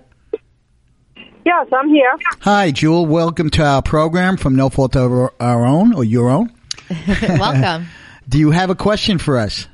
Yes, 1.45 1.67
I'm 1.73 1.89
here. 1.89 2.11
Hi, 2.41 2.71
Jewel. 2.71 3.05
Welcome 3.05 3.49
to 3.51 3.63
our 3.63 3.81
program 3.81 4.37
from 4.37 4.55
No 4.55 4.69
Fault 4.69 4.95
of 4.95 5.11
Our 5.39 5.65
Own 5.65 5.93
or 5.93 6.03
Your 6.03 6.29
Own. 6.29 6.51
Welcome. 7.21 7.87
Do 8.27 8.37
you 8.37 8.51
have 8.51 8.69
a 8.69 8.75
question 8.75 9.17
for 9.17 9.37
us? 9.37 9.67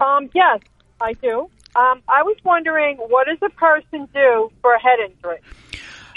Um, 0.00 0.30
yes, 0.34 0.60
I 1.00 1.14
do. 1.14 1.50
Um, 1.76 2.02
I 2.08 2.22
was 2.22 2.36
wondering, 2.44 2.96
what 2.96 3.26
does 3.26 3.38
a 3.42 3.50
person 3.50 4.08
do 4.12 4.50
for 4.60 4.74
a 4.74 4.80
head 4.80 4.98
injury? 5.00 5.38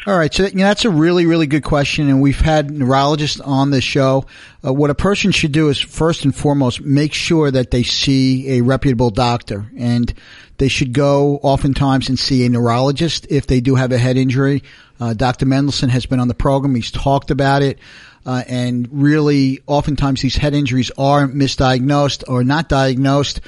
All 0.07 0.17
right, 0.17 0.33
so 0.33 0.45
you 0.45 0.55
know, 0.55 0.63
that's 0.63 0.85
a 0.85 0.89
really, 0.89 1.27
really 1.27 1.45
good 1.45 1.63
question, 1.63 2.09
and 2.09 2.23
we've 2.23 2.39
had 2.39 2.71
neurologists 2.71 3.39
on 3.39 3.69
the 3.69 3.81
show. 3.81 4.25
Uh, 4.65 4.73
what 4.73 4.89
a 4.89 4.95
person 4.95 5.31
should 5.31 5.51
do 5.51 5.69
is 5.69 5.79
first 5.79 6.25
and 6.25 6.35
foremost 6.35 6.81
make 6.81 7.13
sure 7.13 7.51
that 7.51 7.69
they 7.69 7.83
see 7.83 8.57
a 8.57 8.61
reputable 8.61 9.11
doctor, 9.11 9.69
and 9.77 10.11
they 10.57 10.69
should 10.69 10.93
go 10.93 11.39
oftentimes 11.43 12.09
and 12.09 12.17
see 12.17 12.43
a 12.47 12.49
neurologist 12.49 13.27
if 13.29 13.45
they 13.45 13.61
do 13.61 13.75
have 13.75 13.91
a 13.91 13.97
head 13.99 14.17
injury. 14.17 14.63
Uh, 14.99 15.13
Dr. 15.13 15.45
Mendelson 15.45 15.89
has 15.89 16.07
been 16.07 16.19
on 16.19 16.27
the 16.27 16.33
program; 16.33 16.73
he's 16.73 16.89
talked 16.89 17.29
about 17.29 17.61
it. 17.61 17.77
Uh, 18.25 18.43
and 18.47 18.87
really, 18.91 19.61
oftentimes 19.67 20.21
these 20.21 20.35
head 20.35 20.53
injuries 20.53 20.91
are 20.97 21.27
misdiagnosed 21.27 22.23
or 22.27 22.43
not 22.43 22.69
diagnosed. 22.69 23.41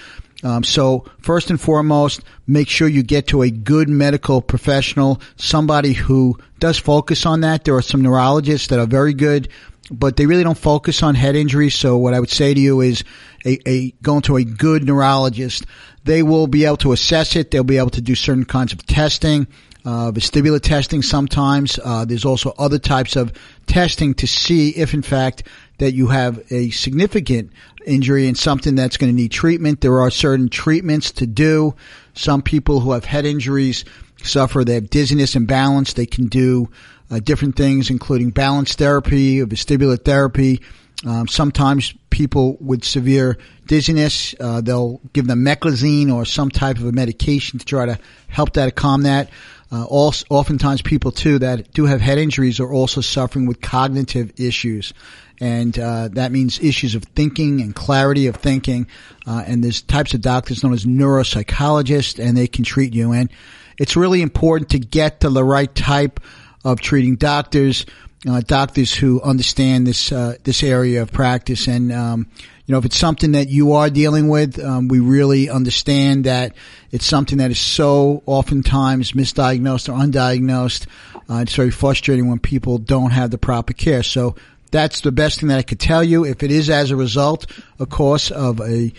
Um, 0.43 0.63
so 0.63 1.05
first 1.21 1.49
and 1.49 1.61
foremost, 1.61 2.21
make 2.47 2.67
sure 2.67 2.87
you 2.87 3.03
get 3.03 3.27
to 3.27 3.43
a 3.43 3.49
good 3.49 3.87
medical 3.87 4.41
professional, 4.41 5.21
somebody 5.37 5.93
who 5.93 6.37
does 6.59 6.77
focus 6.77 7.25
on 7.25 7.41
that. 7.41 7.63
There 7.63 7.75
are 7.75 7.81
some 7.81 8.01
neurologists 8.01 8.67
that 8.67 8.79
are 8.79 8.85
very 8.85 9.13
good, 9.13 9.47
but 9.89 10.17
they 10.17 10.25
really 10.25 10.43
don't 10.43 10.57
focus 10.57 11.01
on 11.01 11.15
head 11.15 11.35
injuries. 11.35 11.75
So 11.75 11.97
what 11.97 12.13
I 12.13 12.19
would 12.19 12.29
say 12.29 12.53
to 12.53 12.59
you 12.59 12.81
is 12.81 13.03
a, 13.45 13.57
a 13.69 13.91
going 14.01 14.23
to 14.23 14.37
a 14.37 14.43
good 14.43 14.83
neurologist. 14.83 15.65
They 16.03 16.23
will 16.23 16.47
be 16.47 16.65
able 16.65 16.77
to 16.77 16.91
assess 16.91 17.35
it. 17.35 17.51
They'll 17.51 17.63
be 17.63 17.77
able 17.77 17.91
to 17.91 18.01
do 18.01 18.15
certain 18.15 18.45
kinds 18.45 18.73
of 18.73 18.85
testing. 18.85 19.47
Uh, 19.85 20.11
vestibular 20.13 20.61
testing 20.61 21.01
sometimes. 21.01 21.77
Uh, 21.83 22.05
there's 22.05 22.23
also 22.23 22.53
other 22.57 22.79
types 22.79 23.17
of 23.17 23.33
testing 23.67 24.13
to 24.13 24.25
see 24.25 24.69
if 24.69 24.93
in 24.93 25.01
fact 25.01 25.43
that 25.79 25.91
you 25.91 26.07
have 26.07 26.41
a 26.51 26.69
significant 26.69 27.51
injury 27.85 28.27
and 28.27 28.37
something 28.37 28.75
that's 28.75 28.95
going 28.95 29.11
to 29.11 29.15
need 29.15 29.31
treatment. 29.31 29.81
There 29.81 29.99
are 29.99 30.09
certain 30.09 30.47
treatments 30.47 31.11
to 31.11 31.27
do. 31.27 31.75
Some 32.13 32.41
people 32.41 32.79
who 32.79 32.93
have 32.93 33.03
head 33.03 33.25
injuries 33.25 33.83
suffer, 34.23 34.63
they 34.63 34.75
have 34.75 34.89
dizziness 34.89 35.35
and 35.35 35.47
balance. 35.47 35.91
They 35.93 36.05
can 36.05 36.27
do 36.27 36.69
uh, 37.11 37.19
different 37.19 37.57
things, 37.57 37.89
including 37.89 38.29
balance 38.29 38.75
therapy 38.75 39.39
vestibular 39.41 40.01
therapy. 40.01 40.61
Um, 41.05 41.27
sometimes 41.27 41.93
people 42.09 42.57
with 42.61 42.85
severe 42.85 43.37
dizziness, 43.67 44.33
uh, 44.39 44.61
they'll 44.61 45.01
give 45.11 45.27
them 45.27 45.43
meclizine 45.43 46.13
or 46.13 46.23
some 46.23 46.49
type 46.49 46.77
of 46.77 46.85
a 46.85 46.91
medication 46.91 47.59
to 47.59 47.65
try 47.65 47.85
to 47.85 47.99
help 48.27 48.53
that 48.53 48.75
calm 48.75 49.03
that. 49.03 49.29
Uh, 49.73 49.85
also, 49.85 50.23
oftentimes 50.29 50.83
people 50.83 51.11
too 51.11 51.39
that 51.39 51.71
do 51.73 51.85
have 51.85 51.99
head 51.99 52.19
injuries 52.19 52.59
are 52.59 52.71
also 52.71 53.01
suffering 53.01 53.47
with 53.47 53.59
cognitive 53.59 54.31
issues. 54.39 54.93
And 55.41 55.77
uh, 55.79 56.09
that 56.09 56.31
means 56.31 56.59
issues 56.59 56.93
of 56.93 57.03
thinking 57.15 57.59
and 57.59 57.73
clarity 57.73 58.27
of 58.27 58.35
thinking. 58.35 58.85
Uh, 59.25 59.43
and 59.47 59.63
there's 59.63 59.81
types 59.81 60.13
of 60.13 60.21
doctors 60.21 60.63
known 60.63 60.73
as 60.73 60.85
neuropsychologists, 60.85 62.23
and 62.23 62.37
they 62.37 62.47
can 62.47 62.63
treat 62.63 62.93
you. 62.93 63.13
And 63.13 63.31
it's 63.79 63.95
really 63.95 64.21
important 64.21 64.69
to 64.69 64.79
get 64.79 65.21
to 65.21 65.29
the 65.29 65.43
right 65.43 65.73
type 65.73 66.19
of 66.63 66.79
treating 66.79 67.15
doctors. 67.15 67.87
uh, 68.27 68.41
doctors 68.41 68.93
who 68.93 69.21
understand 69.21 69.85
this 69.85 70.11
uh, 70.11 70.35
this 70.43 70.63
area 70.63 71.01
of 71.01 71.11
practice. 71.11 71.67
And 71.67 71.91
um, 71.91 72.27
you 72.65 72.71
know, 72.71 72.79
if 72.79 72.85
it's 72.85 72.97
something 72.97 73.33
that 73.33 73.49
you 73.49 73.73
are 73.73 73.89
dealing 73.89 74.29
with, 74.29 74.63
um, 74.63 74.87
we 74.87 74.99
really 74.99 75.49
understand 75.49 76.23
that 76.23 76.55
it's 76.91 77.05
something 77.05 77.39
that 77.39 77.51
is 77.51 77.59
so 77.59 78.23
oftentimes 78.25 79.11
misdiagnosed 79.11 79.89
or 79.89 79.99
undiagnosed. 79.99 80.87
Uh, 81.29 81.41
it's 81.41 81.55
very 81.55 81.71
frustrating 81.71 82.29
when 82.29 82.39
people 82.39 82.77
don't 82.77 83.11
have 83.11 83.31
the 83.31 83.37
proper 83.37 83.73
care. 83.73 84.01
So 84.01 84.35
that's 84.71 85.01
the 85.01 85.11
best 85.11 85.39
thing 85.39 85.49
that 85.49 85.59
I 85.59 85.63
could 85.63 85.79
tell 85.79 86.03
you. 86.03 86.23
If 86.23 86.41
it 86.41 86.51
is 86.51 86.69
as 86.69 86.89
a 86.89 86.95
result, 86.95 87.47
of 87.79 87.89
course, 87.89 88.31
of 88.31 88.61
a 88.61 88.93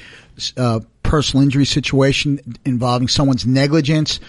uh, 0.58 0.80
personal 1.02 1.42
injury 1.42 1.64
situation 1.64 2.40
involving 2.66 3.08
someone's 3.08 3.46
negligence, 3.46 4.20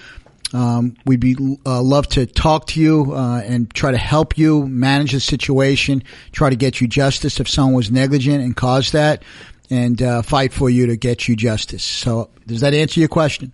um, 0.55 0.95
we'd 1.05 1.19
be 1.19 1.35
uh, 1.65 1.81
love 1.81 2.07
to 2.09 2.25
talk 2.25 2.67
to 2.67 2.79
you 2.79 3.13
uh, 3.13 3.41
and 3.43 3.71
try 3.73 3.91
to 3.91 3.97
help 3.97 4.37
you 4.37 4.65
manage 4.67 5.11
the 5.11 5.19
situation, 5.19 6.01
try 6.31 6.49
to 6.49 6.55
get 6.55 6.79
you 6.79 6.87
justice 6.87 7.41
if 7.41 7.49
someone 7.49 7.73
was 7.73 7.91
negligent 7.91 8.41
and 8.41 8.55
caused 8.55 8.93
that, 8.93 9.23
and 9.69 10.01
uh, 10.01 10.21
fight 10.21 10.53
for 10.53 10.69
you 10.69 10.87
to 10.87 10.95
get 10.95 11.27
you 11.27 11.35
justice. 11.35 11.83
So, 11.83 12.29
does 12.47 12.61
that 12.61 12.73
answer 12.73 13.01
your 13.01 13.09
question? 13.09 13.51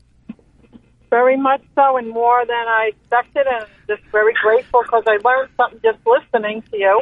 Very 1.09 1.37
much 1.37 1.63
so, 1.73 1.97
and 1.97 2.07
more 2.09 2.45
than 2.45 2.67
I 2.67 2.91
expected, 2.93 3.47
and 3.47 3.65
just 3.87 4.03
very 4.11 4.33
grateful 4.41 4.83
because 4.83 5.03
I 5.07 5.17
learned 5.27 5.49
something 5.57 5.79
just 5.83 5.99
listening 6.05 6.61
to 6.71 6.77
you. 6.77 7.01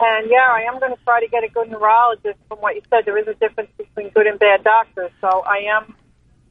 And 0.00 0.28
yeah, 0.28 0.50
I 0.50 0.62
am 0.62 0.80
going 0.80 0.92
to 0.92 1.04
try 1.04 1.20
to 1.20 1.28
get 1.28 1.44
a 1.44 1.48
good 1.48 1.70
neurologist. 1.70 2.38
From 2.48 2.58
what 2.58 2.74
you 2.74 2.82
said, 2.90 3.04
there 3.04 3.16
is 3.18 3.28
a 3.28 3.34
difference 3.34 3.70
between 3.78 4.08
good 4.10 4.26
and 4.26 4.36
bad 4.36 4.64
doctors. 4.64 5.12
So 5.20 5.28
I 5.46 5.58
am 5.78 5.94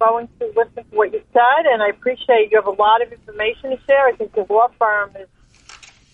going 0.02 0.28
to 0.40 0.48
listen 0.56 0.84
to 0.84 0.96
what 0.96 1.14
you 1.14 1.22
said, 1.32 1.66
and 1.72 1.82
I 1.82 1.90
appreciate 1.90 2.52
you 2.52 2.58
have 2.58 2.66
a 2.66 2.72
lot 2.72 3.04
of 3.04 3.12
information 3.14 3.70
to 3.70 3.80
share. 3.88 4.08
I 4.08 4.14
think 4.14 4.36
your 4.36 4.48
law 4.50 4.70
firm 4.80 5.12
is 5.16 5.28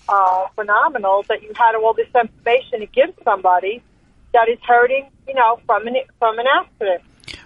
uh, 0.10 0.48
phenomenal 0.56 1.24
that 1.30 1.42
you 1.42 1.52
had 1.56 1.76
all 1.76 1.94
this 1.94 2.08
information 2.14 2.82
to 2.82 2.86
give 2.88 3.14
somebody 3.24 3.82
that 4.34 4.50
is 4.50 4.60
hurting, 4.68 5.10
you 5.28 5.34
know, 5.34 5.60
from 5.66 5.88
an 5.88 5.96
from 6.20 6.38
an 6.38 6.46
accident. 6.60 7.02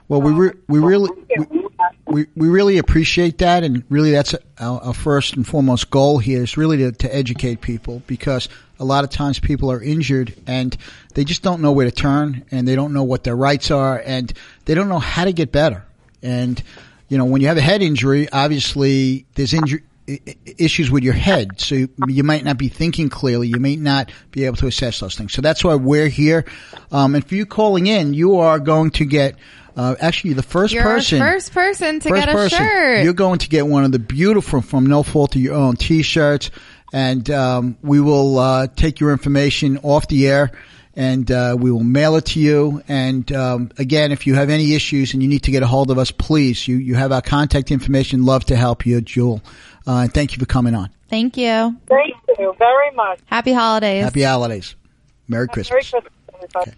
Well, 0.07 0.21
we 0.21 0.31
re- 0.31 0.57
we 0.67 0.79
really 0.79 1.09
we, 1.37 1.67
we, 2.07 2.27
we 2.35 2.49
really 2.49 2.79
appreciate 2.79 3.37
that, 3.37 3.63
and 3.63 3.83
really 3.89 4.11
that's 4.11 4.35
our, 4.59 4.81
our 4.81 4.93
first 4.93 5.35
and 5.35 5.47
foremost 5.47 5.89
goal 5.91 6.17
here 6.17 6.43
is 6.43 6.57
really 6.57 6.77
to, 6.77 6.91
to 6.91 7.15
educate 7.15 7.61
people 7.61 8.01
because 8.07 8.49
a 8.79 8.83
lot 8.83 9.03
of 9.03 9.11
times 9.11 9.39
people 9.39 9.71
are 9.71 9.81
injured 9.81 10.33
and 10.47 10.75
they 11.13 11.23
just 11.23 11.43
don't 11.43 11.61
know 11.61 11.71
where 11.71 11.85
to 11.85 11.91
turn 11.91 12.43
and 12.51 12.67
they 12.67 12.75
don't 12.75 12.93
know 12.93 13.03
what 13.03 13.23
their 13.23 13.35
rights 13.35 13.69
are 13.69 14.01
and 14.03 14.33
they 14.65 14.73
don't 14.73 14.89
know 14.89 14.99
how 14.99 15.23
to 15.23 15.31
get 15.31 15.51
better. 15.51 15.85
And 16.21 16.61
you 17.09 17.17
know, 17.17 17.25
when 17.25 17.41
you 17.41 17.47
have 17.47 17.57
a 17.57 17.61
head 17.61 17.81
injury, 17.81 18.29
obviously 18.31 19.25
there's 19.35 19.53
injury 19.53 19.83
issues 20.57 20.89
with 20.89 21.03
your 21.03 21.13
head. 21.13 21.59
So 21.59 21.75
you, 21.75 21.89
you, 22.07 22.23
might 22.23 22.43
not 22.43 22.57
be 22.57 22.69
thinking 22.69 23.09
clearly. 23.09 23.47
You 23.47 23.59
may 23.59 23.75
not 23.75 24.11
be 24.31 24.45
able 24.45 24.57
to 24.57 24.67
assess 24.67 24.99
those 24.99 25.15
things. 25.15 25.33
So 25.33 25.41
that's 25.41 25.63
why 25.63 25.75
we're 25.75 26.07
here. 26.07 26.45
Um, 26.91 27.15
and 27.15 27.25
for 27.25 27.35
you 27.35 27.45
calling 27.45 27.87
in, 27.87 28.13
you 28.13 28.37
are 28.37 28.59
going 28.59 28.91
to 28.91 29.05
get 29.05 29.35
uh, 29.75 29.95
actually, 29.99 30.33
the 30.33 30.41
1st 30.41 30.73
You're 30.73 30.83
person, 30.83 31.19
first 31.19 31.53
person 31.53 31.99
to 32.01 32.09
first 32.09 32.25
get 32.25 32.29
a 32.29 32.33
person, 32.33 32.57
shirt. 32.57 33.03
You're 33.03 33.13
going 33.13 33.39
to 33.39 33.49
get 33.49 33.65
one 33.65 33.85
of 33.85 33.91
the 33.91 33.99
beautiful 33.99 34.61
from 34.61 34.85
No 34.85 35.01
Fault 35.01 35.35
of 35.35 35.41
Your 35.41 35.55
Own 35.55 35.77
T-shirts, 35.77 36.51
and 36.91 37.29
um, 37.29 37.77
we 37.81 38.01
will 38.01 38.37
uh, 38.37 38.67
take 38.67 38.99
your 38.99 39.11
information 39.11 39.77
off 39.77 40.07
the 40.09 40.27
air. 40.27 40.51
And 40.95 41.31
uh, 41.31 41.55
we 41.57 41.71
will 41.71 41.83
mail 41.83 42.15
it 42.17 42.25
to 42.27 42.39
you. 42.39 42.83
And 42.87 43.31
um, 43.31 43.71
again, 43.77 44.11
if 44.11 44.27
you 44.27 44.35
have 44.35 44.49
any 44.49 44.75
issues 44.75 45.13
and 45.13 45.23
you 45.23 45.29
need 45.29 45.43
to 45.43 45.51
get 45.51 45.63
a 45.63 45.67
hold 45.67 45.89
of 45.89 45.97
us, 45.97 46.11
please, 46.11 46.67
you 46.67 46.75
you 46.75 46.95
have 46.95 47.11
our 47.11 47.21
contact 47.21 47.71
information. 47.71 48.25
Love 48.25 48.45
to 48.45 48.55
help 48.55 48.85
you, 48.85 48.99
Jewel. 49.01 49.41
Uh, 49.87 50.01
and 50.03 50.13
thank 50.13 50.33
you 50.33 50.39
for 50.39 50.45
coming 50.45 50.75
on. 50.75 50.89
Thank 51.09 51.37
you. 51.37 51.77
Thank 51.87 52.15
you 52.37 52.55
very 52.57 52.91
much. 52.91 53.19
Happy 53.25 53.53
holidays. 53.53 54.03
Happy 54.03 54.21
holidays. 54.21 54.75
Merry 55.27 55.47
Christmas. 55.47 55.71
Merry 55.71 55.81
Christmas, 55.81 56.13
everybody. 56.33 56.71
Okay. 56.71 56.77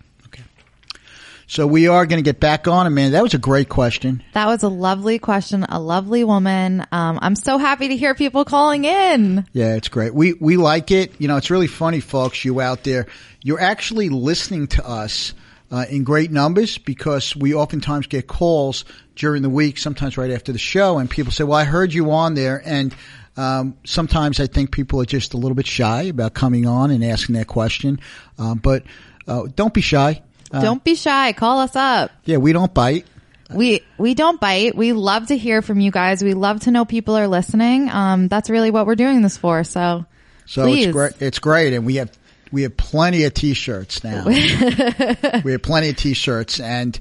So 1.53 1.67
we 1.67 1.87
are 1.87 2.07
going 2.07 2.17
to 2.17 2.27
get 2.27 2.39
back 2.39 2.67
on, 2.67 2.87
and 2.87 2.95
man, 2.95 3.11
that 3.11 3.21
was 3.21 3.35
a 3.35 3.37
great 3.37 3.69
question. 3.69 4.23
That 4.33 4.47
was 4.47 4.63
a 4.63 4.69
lovely 4.69 5.19
question, 5.19 5.63
a 5.69 5.79
lovely 5.79 6.23
woman. 6.23 6.83
Um, 6.91 7.19
I'm 7.21 7.35
so 7.35 7.59
happy 7.59 7.89
to 7.89 7.95
hear 7.95 8.15
people 8.15 8.43
calling 8.43 8.85
in. 8.85 9.45
Yeah, 9.53 9.75
it's 9.75 9.87
great. 9.87 10.15
We 10.15 10.33
we 10.33 10.57
like 10.57 10.89
it. 10.89 11.11
You 11.21 11.27
know, 11.27 11.37
it's 11.37 11.51
really 11.51 11.67
funny, 11.67 11.99
folks. 11.99 12.43
You 12.43 12.59
out 12.59 12.83
there, 12.83 13.05
you're 13.43 13.59
actually 13.59 14.09
listening 14.09 14.65
to 14.69 14.87
us. 14.87 15.35
Uh, 15.71 15.85
in 15.89 16.03
great 16.03 16.29
numbers 16.29 16.77
because 16.77 17.35
we 17.35 17.55
oftentimes 17.55 18.05
get 18.05 18.27
calls 18.27 18.85
during 19.15 19.41
the 19.41 19.49
week, 19.49 19.79
sometimes 19.79 20.19
right 20.19 20.29
after 20.29 20.51
the 20.51 20.59
show, 20.59 20.99
and 20.99 21.09
people 21.09 21.31
say, 21.31 21.43
"Well, 21.43 21.57
I 21.57 21.63
heard 21.63 21.91
you 21.91 22.11
on 22.11 22.35
there," 22.35 22.61
and 22.63 22.93
um, 23.37 23.75
sometimes 23.83 24.39
I 24.39 24.45
think 24.45 24.71
people 24.71 25.01
are 25.01 25.05
just 25.05 25.33
a 25.33 25.37
little 25.37 25.55
bit 25.55 25.65
shy 25.65 26.03
about 26.03 26.35
coming 26.35 26.67
on 26.67 26.91
and 26.91 27.03
asking 27.03 27.35
that 27.35 27.47
question. 27.47 27.99
Um, 28.37 28.59
but 28.59 28.83
uh, 29.27 29.47
don't 29.55 29.73
be 29.73 29.81
shy. 29.81 30.21
Uh, 30.53 30.61
Don't 30.61 30.83
be 30.83 30.95
shy. 30.95 31.33
Call 31.33 31.59
us 31.59 31.75
up. 31.75 32.11
Yeah, 32.25 32.37
we 32.37 32.53
don't 32.53 32.73
bite. 32.73 33.07
We 33.53 33.81
we 33.97 34.13
don't 34.13 34.39
bite. 34.39 34.75
We 34.75 34.93
love 34.93 35.27
to 35.27 35.37
hear 35.37 35.61
from 35.61 35.79
you 35.79 35.91
guys. 35.91 36.23
We 36.23 36.33
love 36.33 36.61
to 36.61 36.71
know 36.71 36.85
people 36.85 37.15
are 37.17 37.27
listening. 37.27 37.89
Um, 37.89 38.27
that's 38.27 38.49
really 38.49 38.71
what 38.71 38.85
we're 38.87 38.95
doing 38.95 39.21
this 39.21 39.37
for. 39.37 39.63
So, 39.63 40.05
So 40.45 40.65
please. 40.65 40.85
it's 40.87 40.93
great. 40.93 41.21
It's 41.21 41.39
great, 41.39 41.73
and 41.73 41.85
we 41.85 41.95
have 41.95 42.11
we 42.51 42.63
have 42.63 42.77
plenty 42.77 43.23
of 43.25 43.33
t-shirts 43.33 44.03
now. 44.03 44.25
we 45.43 45.51
have 45.51 45.61
plenty 45.61 45.89
of 45.89 45.97
t-shirts, 45.97 46.59
and 46.59 46.99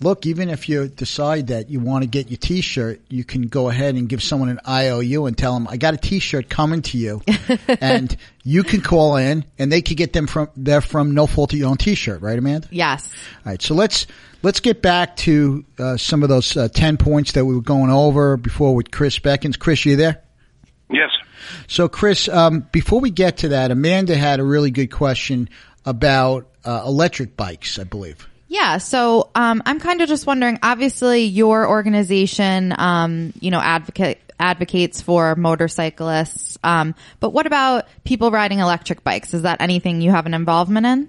look, 0.00 0.26
even 0.26 0.48
if 0.48 0.68
you 0.68 0.88
decide 0.88 1.48
that 1.48 1.70
you 1.70 1.80
want 1.80 2.02
to 2.02 2.08
get 2.08 2.30
your 2.30 2.38
t-shirt, 2.38 3.00
you 3.08 3.24
can 3.24 3.42
go 3.42 3.68
ahead 3.68 3.94
and 3.94 4.08
give 4.08 4.22
someone 4.22 4.48
an 4.48 4.60
IOU 4.68 5.26
and 5.26 5.36
tell 5.36 5.54
them, 5.54 5.68
"I 5.68 5.76
got 5.76 5.94
a 5.94 5.96
t-shirt 5.96 6.48
coming 6.48 6.82
to 6.82 6.98
you," 6.98 7.22
and 7.68 8.16
you 8.42 8.62
can 8.62 8.80
call 8.80 9.16
in, 9.16 9.44
and 9.58 9.70
they 9.70 9.82
can 9.82 9.96
get 9.96 10.12
them 10.12 10.26
from 10.26 10.48
they're 10.56 10.80
from 10.80 11.12
No 11.14 11.26
Fault 11.26 11.52
of 11.52 11.58
Your 11.58 11.70
Own 11.70 11.76
t-shirt, 11.76 12.22
right, 12.22 12.38
Amanda? 12.38 12.68
Yes. 12.70 13.12
All 13.44 13.52
right, 13.52 13.62
so 13.62 13.74
let's 13.74 14.06
let's 14.42 14.60
get 14.60 14.82
back 14.82 15.16
to 15.18 15.64
uh, 15.78 15.96
some 15.96 16.22
of 16.22 16.28
those 16.28 16.56
uh, 16.56 16.68
ten 16.68 16.96
points 16.96 17.32
that 17.32 17.44
we 17.44 17.54
were 17.54 17.62
going 17.62 17.90
over 17.90 18.36
before 18.36 18.74
with 18.74 18.90
Chris 18.90 19.18
Beckins. 19.18 19.58
Chris, 19.58 19.84
you 19.84 19.96
there? 19.96 20.22
Yes. 20.90 21.10
So, 21.68 21.88
Chris, 21.88 22.28
um, 22.28 22.66
before 22.72 23.00
we 23.00 23.10
get 23.10 23.38
to 23.38 23.48
that, 23.48 23.70
Amanda 23.70 24.16
had 24.16 24.40
a 24.40 24.44
really 24.44 24.70
good 24.70 24.90
question 24.90 25.48
about 25.84 26.48
uh, 26.64 26.82
electric 26.84 27.36
bikes, 27.36 27.78
I 27.78 27.84
believe. 27.84 28.28
Yeah. 28.50 28.78
So 28.78 29.30
um, 29.36 29.62
I'm 29.64 29.78
kind 29.78 30.00
of 30.00 30.08
just 30.08 30.26
wondering. 30.26 30.58
Obviously, 30.60 31.22
your 31.22 31.68
organization, 31.68 32.74
um, 32.76 33.32
you 33.40 33.52
know, 33.52 33.60
advocate 33.60 34.18
advocates 34.40 35.00
for 35.00 35.36
motorcyclists. 35.36 36.58
Um, 36.64 36.96
but 37.20 37.30
what 37.30 37.46
about 37.46 37.86
people 38.02 38.32
riding 38.32 38.58
electric 38.58 39.04
bikes? 39.04 39.34
Is 39.34 39.42
that 39.42 39.60
anything 39.60 40.00
you 40.00 40.10
have 40.10 40.26
an 40.26 40.34
involvement 40.34 40.84
in? 40.84 41.08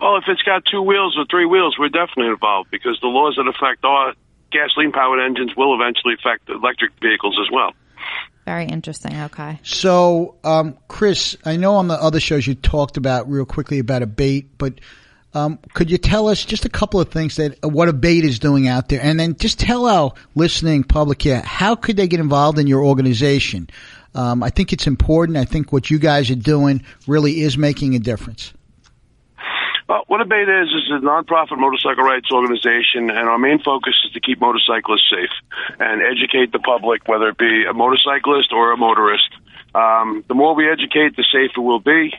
Well, 0.00 0.18
if 0.18 0.24
it's 0.28 0.42
got 0.42 0.62
two 0.70 0.82
wheels 0.82 1.16
or 1.18 1.24
three 1.28 1.46
wheels, 1.46 1.76
we're 1.80 1.88
definitely 1.88 2.28
involved 2.28 2.70
because 2.70 2.96
the 3.02 3.08
laws 3.08 3.34
that 3.38 3.48
affect 3.48 3.84
our 3.84 4.14
gasoline 4.52 4.92
powered 4.92 5.20
engines 5.20 5.50
will 5.56 5.74
eventually 5.74 6.14
affect 6.14 6.48
electric 6.48 6.92
vehicles 7.02 7.36
as 7.44 7.50
well. 7.52 7.72
Very 8.44 8.66
interesting. 8.66 9.20
Okay. 9.22 9.58
So, 9.64 10.36
um, 10.44 10.78
Chris, 10.86 11.36
I 11.44 11.56
know 11.56 11.74
on 11.74 11.88
the 11.88 12.00
other 12.00 12.20
shows 12.20 12.46
you 12.46 12.54
talked 12.54 12.96
about 12.96 13.28
real 13.28 13.46
quickly 13.46 13.80
about 13.80 14.02
Abate, 14.02 14.56
but 14.58 14.74
um, 15.36 15.58
could 15.74 15.90
you 15.90 15.98
tell 15.98 16.28
us 16.28 16.42
just 16.42 16.64
a 16.64 16.70
couple 16.70 16.98
of 16.98 17.10
things 17.10 17.36
that 17.36 17.62
uh, 17.62 17.68
what 17.68 17.90
Abate 17.90 18.24
is 18.24 18.38
doing 18.38 18.68
out 18.68 18.88
there, 18.88 19.00
and 19.02 19.20
then 19.20 19.36
just 19.36 19.60
tell 19.60 19.84
our 19.84 20.14
listening 20.34 20.82
public 20.82 21.20
here 21.20 21.42
how 21.42 21.74
could 21.74 21.98
they 21.98 22.08
get 22.08 22.20
involved 22.20 22.58
in 22.58 22.66
your 22.66 22.82
organization? 22.82 23.68
Um, 24.14 24.42
I 24.42 24.48
think 24.48 24.72
it's 24.72 24.86
important. 24.86 25.36
I 25.36 25.44
think 25.44 25.74
what 25.74 25.90
you 25.90 25.98
guys 25.98 26.30
are 26.30 26.36
doing 26.36 26.82
really 27.06 27.42
is 27.42 27.58
making 27.58 27.94
a 27.94 27.98
difference. 27.98 28.54
Well, 29.86 30.04
what 30.06 30.22
Abate 30.22 30.48
is 30.48 30.68
is 30.68 30.90
a 30.90 31.04
nonprofit 31.04 31.58
motorcycle 31.58 32.02
rights 32.02 32.32
organization, 32.32 33.10
and 33.10 33.28
our 33.28 33.38
main 33.38 33.58
focus 33.62 33.92
is 34.06 34.12
to 34.12 34.20
keep 34.20 34.40
motorcyclists 34.40 35.10
safe 35.10 35.30
and 35.78 36.00
educate 36.00 36.50
the 36.52 36.60
public, 36.60 37.06
whether 37.08 37.28
it 37.28 37.36
be 37.36 37.66
a 37.68 37.74
motorcyclist 37.74 38.52
or 38.52 38.72
a 38.72 38.76
motorist. 38.78 39.28
Um, 39.74 40.24
the 40.28 40.34
more 40.34 40.54
we 40.54 40.66
educate, 40.66 41.14
the 41.14 41.26
safer 41.30 41.60
we'll 41.60 41.78
be. 41.78 42.14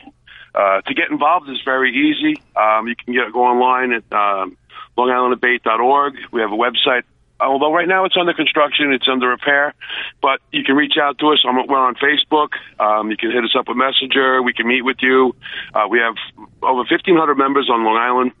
Uh, 0.54 0.80
to 0.82 0.94
get 0.94 1.10
involved 1.10 1.48
is 1.48 1.60
very 1.64 1.90
easy. 1.92 2.42
Um, 2.56 2.88
you 2.88 2.96
can 2.96 3.14
get, 3.14 3.32
go 3.32 3.44
online 3.44 3.92
at 3.92 4.12
um, 4.12 4.56
LongIslandAbate.org. 4.96 6.14
We 6.32 6.40
have 6.40 6.52
a 6.52 6.56
website. 6.56 7.02
Although 7.40 7.72
right 7.72 7.86
now 7.86 8.04
it's 8.04 8.16
under 8.18 8.34
construction, 8.34 8.92
it's 8.92 9.06
under 9.08 9.28
repair, 9.28 9.72
but 10.20 10.40
you 10.50 10.64
can 10.64 10.74
reach 10.74 10.94
out 11.00 11.18
to 11.18 11.28
us. 11.28 11.44
We're 11.44 11.78
on 11.78 11.94
Facebook. 11.94 12.48
Um, 12.80 13.10
you 13.10 13.16
can 13.16 13.30
hit 13.30 13.44
us 13.44 13.54
up 13.56 13.68
with 13.68 13.76
Messenger. 13.76 14.42
We 14.42 14.52
can 14.52 14.66
meet 14.66 14.82
with 14.82 14.96
you. 15.00 15.36
Uh, 15.72 15.86
we 15.88 16.00
have 16.00 16.16
over 16.62 16.78
1,500 16.78 17.36
members 17.36 17.70
on 17.70 17.84
Long 17.84 17.96
Island 17.96 18.32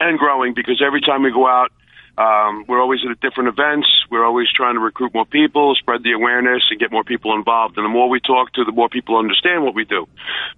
and 0.00 0.18
growing 0.18 0.52
because 0.52 0.82
every 0.84 1.00
time 1.00 1.22
we 1.22 1.30
go 1.30 1.46
out, 1.46 1.70
Um, 2.16 2.64
we're 2.68 2.80
always 2.80 3.00
at 3.08 3.18
different 3.20 3.48
events. 3.48 3.88
We're 4.10 4.24
always 4.24 4.46
trying 4.54 4.74
to 4.74 4.80
recruit 4.80 5.12
more 5.14 5.26
people, 5.26 5.74
spread 5.74 6.04
the 6.04 6.12
awareness, 6.12 6.62
and 6.70 6.78
get 6.78 6.92
more 6.92 7.02
people 7.02 7.34
involved. 7.34 7.76
And 7.76 7.84
the 7.84 7.88
more 7.88 8.08
we 8.08 8.20
talk 8.20 8.52
to, 8.52 8.64
the 8.64 8.72
more 8.72 8.88
people 8.88 9.18
understand 9.18 9.64
what 9.64 9.74
we 9.74 9.84
do. 9.84 10.06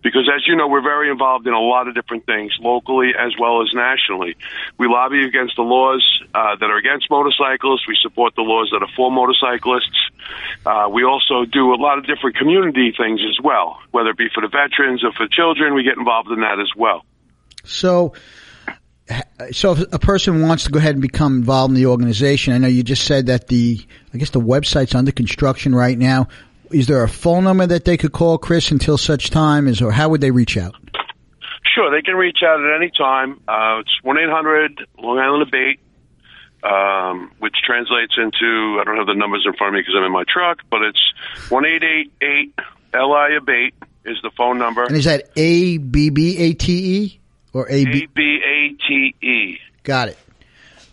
Because 0.02 0.28
as 0.34 0.46
you 0.46 0.54
know, 0.54 0.68
we're 0.68 0.82
very 0.82 1.10
involved 1.10 1.46
in 1.46 1.54
a 1.54 1.60
lot 1.60 1.88
of 1.88 1.94
different 1.94 2.26
things, 2.26 2.52
locally 2.60 3.12
as 3.18 3.32
well 3.40 3.62
as 3.62 3.68
nationally. 3.72 4.36
We 4.78 4.86
lobby 4.86 5.24
against 5.24 5.56
the 5.56 5.62
laws 5.62 6.04
uh, 6.34 6.56
that 6.56 6.70
are 6.70 6.76
against 6.76 7.10
motorcyclists. 7.10 7.88
We 7.88 7.96
support 8.02 8.34
the 8.36 8.42
laws 8.42 8.68
that 8.72 8.82
are 8.82 8.92
for 8.94 9.10
motorcyclists. 9.10 10.10
Uh, 10.66 10.88
we 10.92 11.04
also 11.04 11.46
do 11.46 11.72
a 11.72 11.80
lot 11.80 11.96
of 11.96 12.06
different 12.06 12.36
community 12.36 12.92
things 12.96 13.20
as 13.26 13.42
well, 13.42 13.80
whether 13.92 14.10
it 14.10 14.18
be 14.18 14.28
for 14.34 14.42
the 14.42 14.48
veterans 14.48 15.04
or 15.04 15.12
for 15.12 15.26
children. 15.26 15.74
We 15.74 15.84
get 15.84 15.96
involved 15.96 16.30
in 16.30 16.40
that 16.40 16.60
as 16.60 16.70
well. 16.76 17.06
So, 17.64 18.12
so 19.52 19.72
if 19.72 19.92
a 19.92 19.98
person 19.98 20.42
wants 20.42 20.64
to 20.64 20.70
go 20.70 20.78
ahead 20.78 20.94
and 20.94 21.02
become 21.02 21.38
involved 21.38 21.70
in 21.70 21.76
the 21.76 21.86
organization, 21.86 22.52
I 22.52 22.58
know 22.58 22.68
you 22.68 22.82
just 22.82 23.04
said 23.04 23.26
that 23.26 23.48
the, 23.48 23.78
I 24.12 24.18
guess 24.18 24.30
the 24.30 24.40
website's 24.40 24.94
under 24.94 25.12
construction 25.12 25.74
right 25.74 25.96
now. 25.96 26.28
Is 26.70 26.88
there 26.88 27.02
a 27.04 27.08
phone 27.08 27.44
number 27.44 27.66
that 27.66 27.84
they 27.84 27.96
could 27.96 28.12
call 28.12 28.38
Chris 28.38 28.72
until 28.72 28.98
such 28.98 29.30
time 29.30 29.68
is, 29.68 29.80
or 29.80 29.92
how 29.92 30.08
would 30.08 30.20
they 30.20 30.32
reach 30.32 30.56
out? 30.56 30.74
Sure, 31.74 31.90
they 31.90 32.02
can 32.02 32.16
reach 32.16 32.38
out 32.44 32.58
at 32.60 32.74
any 32.74 32.90
time. 32.90 33.40
Uh, 33.46 33.80
it's 33.80 34.02
one 34.02 34.18
eight 34.18 34.30
hundred 34.30 34.80
Long 34.98 35.18
Island 35.18 35.42
Abate, 35.42 35.78
um, 36.64 37.30
which 37.38 37.54
translates 37.64 38.14
into 38.16 38.78
I 38.80 38.84
don't 38.84 38.96
have 38.96 39.06
the 39.06 39.14
numbers 39.14 39.44
in 39.46 39.52
front 39.54 39.74
of 39.74 39.74
me 39.74 39.82
because 39.82 39.94
I'm 39.96 40.04
in 40.04 40.12
my 40.12 40.24
truck, 40.26 40.58
but 40.70 40.82
it's 40.82 41.50
one 41.50 41.64
eight 41.66 41.84
eight 41.84 42.12
eight 42.22 42.54
Li 42.94 43.36
Abate 43.36 43.74
is 44.04 44.16
the 44.22 44.30
phone 44.36 44.58
number. 44.58 44.84
And 44.84 44.96
is 44.96 45.04
that 45.04 45.30
A 45.36 45.78
B 45.78 46.10
B 46.10 46.38
A 46.38 46.54
T 46.54 46.96
E 46.96 47.20
or 47.56 47.66
A 47.70 47.84
B? 47.86 48.06
B 48.14 48.38
A 48.44 48.76
T 48.86 49.14
E. 49.26 49.58
Got 49.82 50.08
it. 50.10 50.18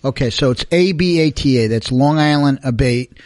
Okay, 0.05 0.29
so 0.29 0.51
it's 0.51 0.65
A 0.71 0.93
B 0.93 1.19
A 1.19 1.31
T 1.31 1.57
A. 1.59 1.67
That's 1.67 1.91
Long 1.91 2.17
Island 2.17 2.59
Abate. 2.63 3.17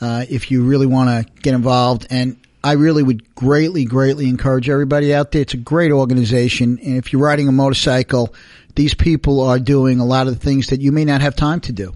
Uh, 0.00 0.24
if 0.28 0.50
you 0.50 0.64
really 0.64 0.86
want 0.86 1.08
to 1.08 1.32
get 1.42 1.54
involved, 1.54 2.06
and 2.10 2.36
I 2.64 2.72
really 2.72 3.02
would 3.02 3.34
greatly, 3.34 3.84
greatly 3.84 4.28
encourage 4.28 4.68
everybody 4.68 5.14
out 5.14 5.32
there. 5.32 5.42
It's 5.42 5.54
a 5.54 5.58
great 5.58 5.92
organization, 5.92 6.78
and 6.82 6.96
if 6.96 7.12
you're 7.12 7.22
riding 7.22 7.48
a 7.48 7.52
motorcycle, 7.52 8.34
these 8.74 8.94
people 8.94 9.40
are 9.40 9.58
doing 9.58 10.00
a 10.00 10.04
lot 10.04 10.26
of 10.26 10.38
the 10.38 10.40
things 10.40 10.68
that 10.68 10.80
you 10.80 10.92
may 10.92 11.04
not 11.04 11.20
have 11.20 11.36
time 11.36 11.60
to 11.60 11.72
do, 11.72 11.94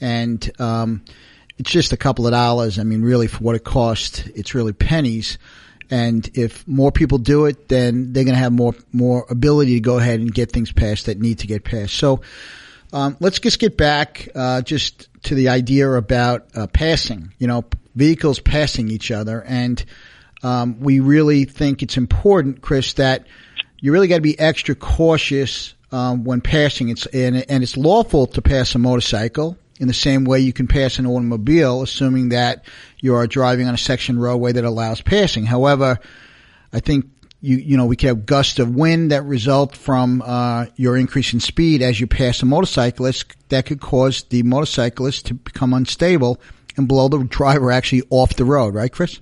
and 0.00 0.50
um, 0.58 1.02
it's 1.58 1.70
just 1.70 1.92
a 1.92 1.96
couple 1.96 2.26
of 2.26 2.32
dollars. 2.32 2.78
I 2.78 2.84
mean, 2.84 3.02
really, 3.02 3.26
for 3.26 3.38
what 3.38 3.56
it 3.56 3.64
costs, 3.64 4.26
it's 4.34 4.54
really 4.54 4.72
pennies. 4.72 5.38
And 5.90 6.28
if 6.34 6.66
more 6.68 6.92
people 6.92 7.18
do 7.18 7.46
it, 7.46 7.68
then 7.68 8.12
they're 8.12 8.24
going 8.24 8.34
to 8.34 8.40
have 8.40 8.52
more 8.52 8.74
more 8.92 9.26
ability 9.30 9.74
to 9.74 9.80
go 9.80 9.98
ahead 9.98 10.20
and 10.20 10.32
get 10.32 10.52
things 10.52 10.72
passed 10.72 11.06
that 11.06 11.18
need 11.18 11.40
to 11.40 11.46
get 11.46 11.64
passed. 11.64 11.94
So 11.94 12.20
um, 12.92 13.16
let's 13.20 13.38
just 13.38 13.58
get 13.58 13.76
back 13.76 14.28
uh, 14.34 14.62
just 14.62 15.08
to 15.24 15.34
the 15.34 15.48
idea 15.48 15.90
about 15.90 16.46
uh, 16.54 16.66
passing. 16.66 17.32
You 17.38 17.46
know, 17.46 17.64
vehicles 17.94 18.40
passing 18.40 18.90
each 18.90 19.10
other, 19.10 19.42
and 19.42 19.82
um, 20.42 20.80
we 20.80 21.00
really 21.00 21.44
think 21.44 21.82
it's 21.82 21.96
important, 21.96 22.60
Chris, 22.60 22.94
that 22.94 23.26
you 23.80 23.92
really 23.92 24.08
got 24.08 24.16
to 24.16 24.20
be 24.20 24.38
extra 24.38 24.74
cautious 24.74 25.74
um, 25.90 26.24
when 26.24 26.40
passing. 26.40 26.90
It's 26.90 27.06
and, 27.06 27.36
and 27.50 27.62
it's 27.62 27.76
lawful 27.76 28.26
to 28.28 28.42
pass 28.42 28.74
a 28.74 28.78
motorcycle 28.78 29.56
in 29.78 29.88
the 29.88 29.94
same 29.94 30.24
way 30.24 30.40
you 30.40 30.52
can 30.52 30.66
pass 30.66 30.98
an 30.98 31.06
automobile, 31.06 31.82
assuming 31.82 32.30
that 32.30 32.64
you 33.00 33.14
are 33.14 33.26
driving 33.26 33.68
on 33.68 33.74
a 33.74 33.78
section 33.78 34.18
roadway 34.18 34.52
that 34.52 34.64
allows 34.64 35.00
passing. 35.00 35.46
However, 35.46 35.98
I 36.72 36.80
think 36.80 37.06
you 37.40 37.56
you 37.56 37.76
know 37.76 37.86
we 37.86 37.96
could 37.96 38.08
have 38.08 38.26
gusts 38.26 38.58
of 38.58 38.74
wind 38.74 39.12
that 39.12 39.22
result 39.24 39.76
from 39.76 40.22
uh, 40.22 40.66
your 40.76 40.96
increase 40.96 41.32
in 41.32 41.40
speed 41.40 41.82
as 41.82 42.00
you 42.00 42.06
pass 42.06 42.42
a 42.42 42.46
motorcyclist 42.46 43.34
that 43.48 43.66
could 43.66 43.80
cause 43.80 44.24
the 44.24 44.42
motorcyclist 44.42 45.26
to 45.26 45.34
become 45.34 45.72
unstable 45.72 46.40
and 46.76 46.88
blow 46.88 47.08
the 47.08 47.22
driver 47.24 47.70
actually 47.70 48.02
off 48.10 48.34
the 48.34 48.44
road. 48.44 48.74
Right, 48.74 48.92
Chris? 48.92 49.20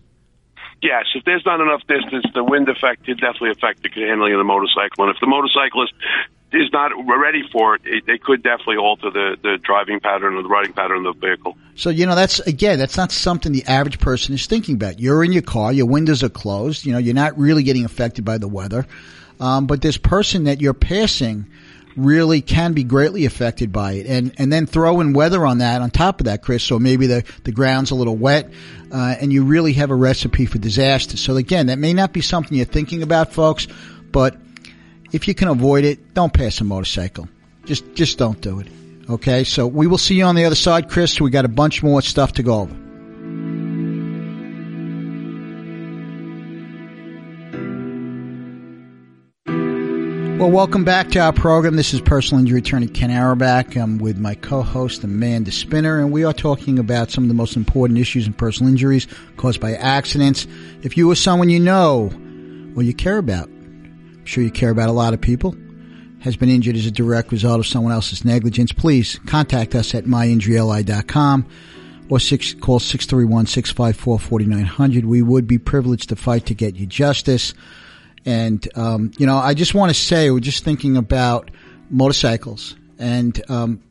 Yes, 0.83 1.07
if 1.15 1.25
there's 1.25 1.45
not 1.47 1.61
enough 1.61 1.81
distance, 1.89 2.27
the 2.35 2.45
wind 2.45 2.69
effect 2.69 3.07
could 3.07 3.19
definitely 3.19 3.51
affect 3.51 3.83
the 3.83 3.89
handling 3.89 4.35
of 4.35 4.39
the 4.39 4.45
motorcycle. 4.45 5.05
And 5.05 5.15
if 5.15 5.21
the 5.21 5.27
motorcyclist 5.27 5.95
is 6.53 6.71
not 6.73 6.93
ready 7.07 7.43
for 7.53 7.75
it, 7.75 7.83
it, 7.85 8.05
it 8.09 8.23
could 8.23 8.43
definitely 8.43 8.77
alter 8.77 9.11
the, 9.11 9.37
the 9.43 9.59
driving 9.63 10.01
pattern 10.01 10.35
or 10.35 10.43
the 10.43 10.49
riding 10.49 10.73
pattern 10.73 11.05
of 11.05 11.19
the 11.19 11.27
vehicle. 11.27 11.57
So, 11.75 11.91
you 11.91 12.07
know, 12.07 12.15
that's, 12.15 12.39
again, 12.41 12.79
that's 12.79 12.97
not 12.97 13.11
something 13.13 13.53
the 13.53 13.65
average 13.67 13.99
person 13.99 14.35
is 14.35 14.47
thinking 14.47 14.77
about. 14.77 15.01
You're 15.01 15.25
in 15.25 15.33
your 15.33 15.43
car, 15.43 15.73
your 15.73 15.87
windows 15.87 16.23
are 16.23 16.29
closed, 16.29 16.87
you 16.87 16.93
know, 16.93 16.99
you're 16.99 17.15
not 17.15 17.37
really 17.37 17.65
getting 17.65 17.85
affected 17.85 18.25
by 18.25 18.39
the 18.39 18.49
weather. 18.49 18.87
Um, 19.41 19.67
but 19.67 19.83
this 19.83 19.99
person 19.99 20.45
that 20.45 20.61
you're 20.61 20.73
passing 20.73 21.47
really 21.97 22.43
can 22.43 22.75
be 22.75 22.85
greatly 22.85 23.25
affected 23.25 23.73
by 23.73 23.95
it. 23.95 24.07
And, 24.07 24.33
and 24.39 24.53
then 24.53 24.67
throw 24.67 25.01
in 25.01 25.15
weather 25.15 25.45
on 25.45 25.59
that, 25.59 25.83
on 25.83 25.91
top 25.91 26.21
of 26.21 26.27
that, 26.27 26.43
Chris. 26.43 26.63
So 26.63 26.79
maybe 26.79 27.07
the, 27.07 27.25
the 27.45 27.53
ground's 27.53 27.91
a 27.91 27.95
little 27.95 28.17
wet, 28.17 28.51
uh, 28.93 29.17
and 29.21 29.33
you 29.33 29.45
really 29.45 29.73
have 29.75 29.91
a 29.91 29.95
recipe 29.95 30.47
for 30.47 30.59
disaster. 30.59 31.17
So 31.17 31.37
again, 31.37 31.67
that 31.67 31.79
may 31.79 31.93
not 31.93 32.13
be 32.13 32.21
something 32.21 32.57
you're 32.57 32.67
thinking 32.67 33.03
about, 33.03 33.33
folks, 33.33 33.67
but 34.13 34.37
if 35.13 35.29
you 35.29 35.35
can 35.35 35.49
avoid 35.49 35.85
it, 35.85 36.15
don't 36.15 36.33
pass 36.33 36.61
a 36.61 36.65
motorcycle. 36.65 37.29
Just, 37.65 37.95
just 37.95 38.19
don't 38.19 38.41
do 38.41 38.61
it. 38.61 38.69
Okay. 39.09 39.45
So 39.45 39.67
we 39.67 39.87
will 39.87 39.99
see 39.99 40.17
you 40.17 40.25
on 40.25 40.35
the 40.35 40.45
other 40.45 40.57
side, 40.57 40.89
Chris. 40.89 41.21
We 41.21 41.31
got 41.31 41.45
a 41.45 41.49
bunch 41.49 41.83
more 41.83 42.03
stuff 42.03 42.33
to 42.35 42.43
go 42.43 42.61
over. 42.61 42.77
Well, 50.39 50.51
welcome 50.51 50.85
back 50.85 51.09
to 51.13 51.19
our 51.19 51.33
program. 51.33 51.77
This 51.77 51.95
is 51.95 52.03
personal 52.03 52.41
injury 52.41 52.59
attorney 52.59 52.89
Ken 52.89 53.11
Auerbach. 53.11 53.75
I'm 53.75 53.97
with 53.97 54.19
my 54.19 54.35
co-host 54.35 55.03
Amanda 55.03 55.51
Spinner, 55.51 55.99
and 55.99 56.13
we 56.13 56.25
are 56.25 56.35
talking 56.35 56.79
about 56.79 57.11
some 57.11 57.25
of 57.25 57.29
the 57.29 57.35
most 57.35 57.57
important 57.57 57.99
issues 57.99 58.27
in 58.27 58.35
personal 58.35 58.71
injuries 58.71 59.07
caused 59.39 59.63
by 59.63 59.75
accidents. 59.77 60.47
If 60.83 60.99
you 60.99 61.11
or 61.11 61.15
someone 61.15 61.49
you 61.49 61.59
know 61.59 62.13
or 62.77 62.83
you 62.83 62.93
care 62.93 63.17
about, 63.17 63.49
sure 64.27 64.45
you 64.45 64.51
care 64.51 64.71
about 64.71 64.89
a 64.89 64.93
lot 64.93 65.15
of 65.15 65.21
people, 65.21 65.55
has 66.21 66.37
been 66.37 66.49
injured 66.49 66.77
as 66.77 66.87
a 66.87 66.91
direct 66.91 67.31
result 67.31 67.61
of 67.61 67.67
someone 67.67 67.93
else's 67.93 68.25
negligence, 68.25 68.73
please 68.73 69.21
contact 69.27 69.75
us 69.75 69.95
at 69.95 70.05
myinjuryli.com 70.05 71.47
or 72.09 72.21
six, 72.21 72.55
call 72.55 72.81
631-654-4900. 72.81 75.05
We 75.05 75.21
would 75.23 75.47
be 75.47 75.59
privileged 75.59 76.09
to 76.11 76.17
fight 76.17 76.47
to 76.47 76.55
get 76.55 76.77
you 76.77 76.87
justice. 76.87 77.53
And, 78.25 78.67
um, 78.77 79.11
you 79.19 79.27
know, 79.27 79.37
I 79.37 79.55
just 79.55 79.75
want 79.75 79.91
to 79.91 79.95
say, 79.95 80.31
we're 80.31 80.41
just 80.41 80.65
thinking 80.65 80.97
about 80.97 81.51
motorcycles 81.91 82.77
and, 82.99 83.41
um, 83.49 83.83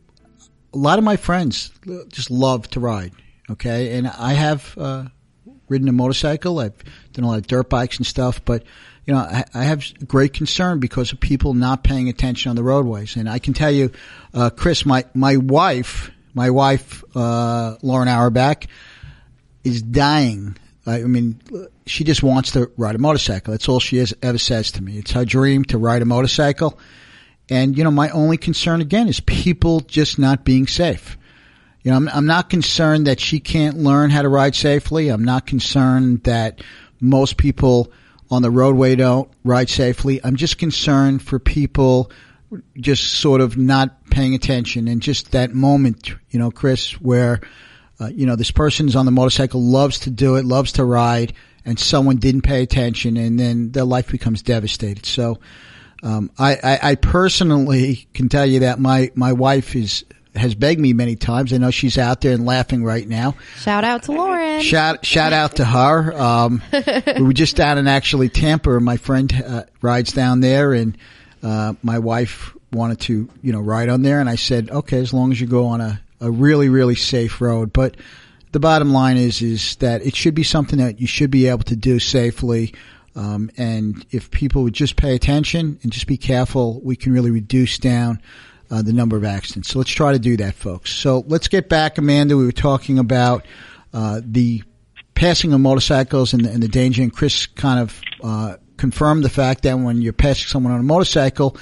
a 0.73 0.77
lot 0.77 0.97
of 0.97 1.05
my 1.05 1.15
friends 1.15 1.71
just 2.09 2.29
love 2.29 2.69
to 2.71 2.81
ride. 2.81 3.13
Okay. 3.49 3.97
And 3.97 4.07
I 4.07 4.33
have, 4.33 4.77
uh, 4.77 5.05
ridden 5.69 5.87
a 5.87 5.93
motorcycle. 5.93 6.59
I've 6.59 6.77
done 7.13 7.23
a 7.23 7.29
lot 7.29 7.37
of 7.37 7.47
dirt 7.47 7.69
bikes 7.69 7.95
and 7.97 8.05
stuff, 8.05 8.43
but, 8.43 8.63
you 9.05 9.13
know, 9.13 9.19
I, 9.19 9.45
I 9.53 9.63
have 9.63 9.85
great 10.07 10.33
concern 10.33 10.79
because 10.79 11.11
of 11.11 11.19
people 11.19 11.53
not 11.53 11.83
paying 11.83 12.09
attention 12.09 12.49
on 12.49 12.55
the 12.55 12.63
roadways. 12.63 13.15
And 13.15 13.29
I 13.29 13.39
can 13.39 13.53
tell 13.53 13.71
you, 13.71 13.91
uh, 14.33 14.49
Chris, 14.49 14.85
my, 14.85 15.05
my 15.13 15.37
wife, 15.37 16.11
my 16.33 16.49
wife, 16.49 17.03
uh, 17.15 17.75
Lauren 17.81 18.07
Auerbach 18.07 18.65
is 19.63 19.81
dying 19.81 20.57
I 20.87 21.01
mean, 21.03 21.39
she 21.87 22.03
just 22.03 22.21
wants 22.21 22.51
to 22.51 22.71
ride 22.77 22.95
a 22.95 22.99
motorcycle. 22.99 23.51
That's 23.51 23.67
all 23.67 23.79
she 23.79 24.05
ever 24.21 24.37
says 24.37 24.71
to 24.73 24.83
me. 24.83 24.99
It's 24.99 25.11
her 25.11 25.25
dream 25.25 25.65
to 25.65 25.77
ride 25.77 26.03
a 26.03 26.05
motorcycle. 26.05 26.79
And, 27.49 27.77
you 27.77 27.83
know, 27.83 27.91
my 27.91 28.09
only 28.09 28.37
concern 28.37 28.81
again 28.81 29.07
is 29.07 29.19
people 29.19 29.79
just 29.81 30.19
not 30.19 30.45
being 30.45 30.67
safe. 30.67 31.17
You 31.81 31.91
know, 31.91 31.97
I'm, 31.97 32.09
I'm 32.09 32.25
not 32.25 32.49
concerned 32.49 33.07
that 33.07 33.19
she 33.19 33.39
can't 33.39 33.77
learn 33.77 34.11
how 34.11 34.21
to 34.21 34.29
ride 34.29 34.55
safely. 34.55 35.09
I'm 35.09 35.23
not 35.23 35.47
concerned 35.47 36.23
that 36.23 36.61
most 36.99 37.37
people 37.37 37.91
on 38.29 38.41
the 38.41 38.51
roadway 38.51 38.95
don't 38.95 39.29
ride 39.43 39.69
safely. 39.69 40.19
I'm 40.23 40.35
just 40.35 40.57
concerned 40.57 41.21
for 41.21 41.39
people 41.39 42.11
just 42.77 43.13
sort 43.13 43.41
of 43.41 43.57
not 43.57 44.09
paying 44.09 44.35
attention 44.35 44.87
and 44.87 45.01
just 45.01 45.31
that 45.31 45.53
moment, 45.53 46.13
you 46.29 46.39
know, 46.39 46.51
Chris, 46.51 46.93
where 47.01 47.41
uh, 47.99 48.07
you 48.07 48.25
know, 48.25 48.35
this 48.35 48.51
person's 48.51 48.95
on 48.95 49.05
the 49.05 49.11
motorcycle, 49.11 49.61
loves 49.61 49.99
to 49.99 50.09
do 50.09 50.35
it, 50.35 50.45
loves 50.45 50.73
to 50.73 50.83
ride, 50.83 51.33
and 51.63 51.79
someone 51.79 52.17
didn't 52.17 52.41
pay 52.41 52.61
attention, 52.61 53.17
and 53.17 53.39
then 53.39 53.71
their 53.71 53.85
life 53.85 54.09
becomes 54.09 54.41
devastated. 54.41 55.05
So, 55.05 55.39
um, 56.03 56.29
I, 56.37 56.57
I, 56.61 56.79
I 56.91 56.95
personally 56.95 58.07
can 58.13 58.29
tell 58.29 58.45
you 58.45 58.59
that 58.59 58.79
my, 58.79 59.11
my 59.15 59.33
wife 59.33 59.75
is, 59.75 60.03
has 60.37 60.55
begged 60.55 60.79
me 60.79 60.93
many 60.93 61.15
times. 61.15 61.53
I 61.53 61.57
know 61.57 61.71
she's 61.71 61.97
out 61.97 62.21
there 62.21 62.33
and 62.33 62.45
laughing 62.45 62.83
right 62.83 63.07
now. 63.07 63.35
Shout 63.57 63.83
out 63.83 64.03
to 64.03 64.11
Lauren. 64.11 64.61
Shout 64.61 65.05
shout 65.05 65.33
out 65.33 65.57
to 65.57 65.65
her. 65.65 66.13
Um, 66.13 66.61
we 67.17 67.23
were 67.23 67.33
just 67.33 67.55
down 67.55 67.77
in 67.77 67.87
actually 67.87 68.29
Tampa. 68.29 68.79
My 68.79 68.97
friend 68.97 69.31
uh, 69.45 69.63
rides 69.81 70.11
down 70.11 70.41
there, 70.41 70.73
and 70.73 70.97
uh, 71.43 71.73
my 71.83 71.99
wife 71.99 72.55
wanted 72.71 72.99
to 73.01 73.29
you 73.41 73.53
know 73.53 73.61
ride 73.61 73.89
on 73.89 74.01
there, 74.01 74.19
and 74.19 74.29
I 74.29 74.35
said, 74.35 74.69
okay, 74.69 74.99
as 74.99 75.13
long 75.13 75.31
as 75.31 75.39
you 75.39 75.47
go 75.47 75.67
on 75.67 75.81
a 75.81 76.01
a 76.19 76.31
really, 76.31 76.69
really 76.69 76.95
safe 76.95 77.41
road. 77.41 77.73
But 77.73 77.95
the 78.51 78.59
bottom 78.59 78.91
line 78.91 79.17
is, 79.17 79.41
is 79.41 79.75
that 79.77 80.05
it 80.05 80.15
should 80.15 80.35
be 80.35 80.43
something 80.43 80.79
that 80.79 80.99
you 80.99 81.07
should 81.07 81.31
be 81.31 81.47
able 81.47 81.63
to 81.63 81.75
do 81.75 81.99
safely. 81.99 82.73
Um, 83.15 83.49
and 83.57 84.05
if 84.11 84.31
people 84.31 84.63
would 84.63 84.73
just 84.73 84.95
pay 84.95 85.15
attention 85.15 85.79
and 85.83 85.91
just 85.91 86.07
be 86.07 86.17
careful, 86.17 86.81
we 86.81 86.95
can 86.95 87.13
really 87.13 87.31
reduce 87.31 87.77
down 87.77 88.21
uh, 88.75 88.81
the 88.81 88.91
number 88.91 89.15
of 89.15 89.23
accidents. 89.23 89.69
So 89.69 89.79
let's 89.79 89.91
try 89.91 90.11
to 90.11 90.19
do 90.19 90.35
that, 90.37 90.53
folks. 90.55 90.91
So 90.91 91.23
let's 91.27 91.47
get 91.47 91.69
back, 91.69 91.97
Amanda. 91.97 92.35
We 92.35 92.45
were 92.45 92.51
talking 92.51 92.99
about 92.99 93.45
uh, 93.93 94.19
the 94.21 94.63
passing 95.13 95.53
of 95.53 95.61
motorcycles 95.61 96.33
and 96.33 96.43
the, 96.43 96.51
and 96.51 96.61
the 96.61 96.67
danger, 96.67 97.01
and 97.01 97.13
Chris 97.13 97.45
kind 97.45 97.79
of 97.79 98.01
uh, 98.21 98.57
confirmed 98.75 99.23
the 99.23 99.29
fact 99.29 99.63
that 99.63 99.79
when 99.79 100.01
you're 100.01 100.11
passing 100.11 100.47
someone 100.47 100.73
on 100.73 100.81
a 100.81 100.83
motorcycle, 100.83 101.55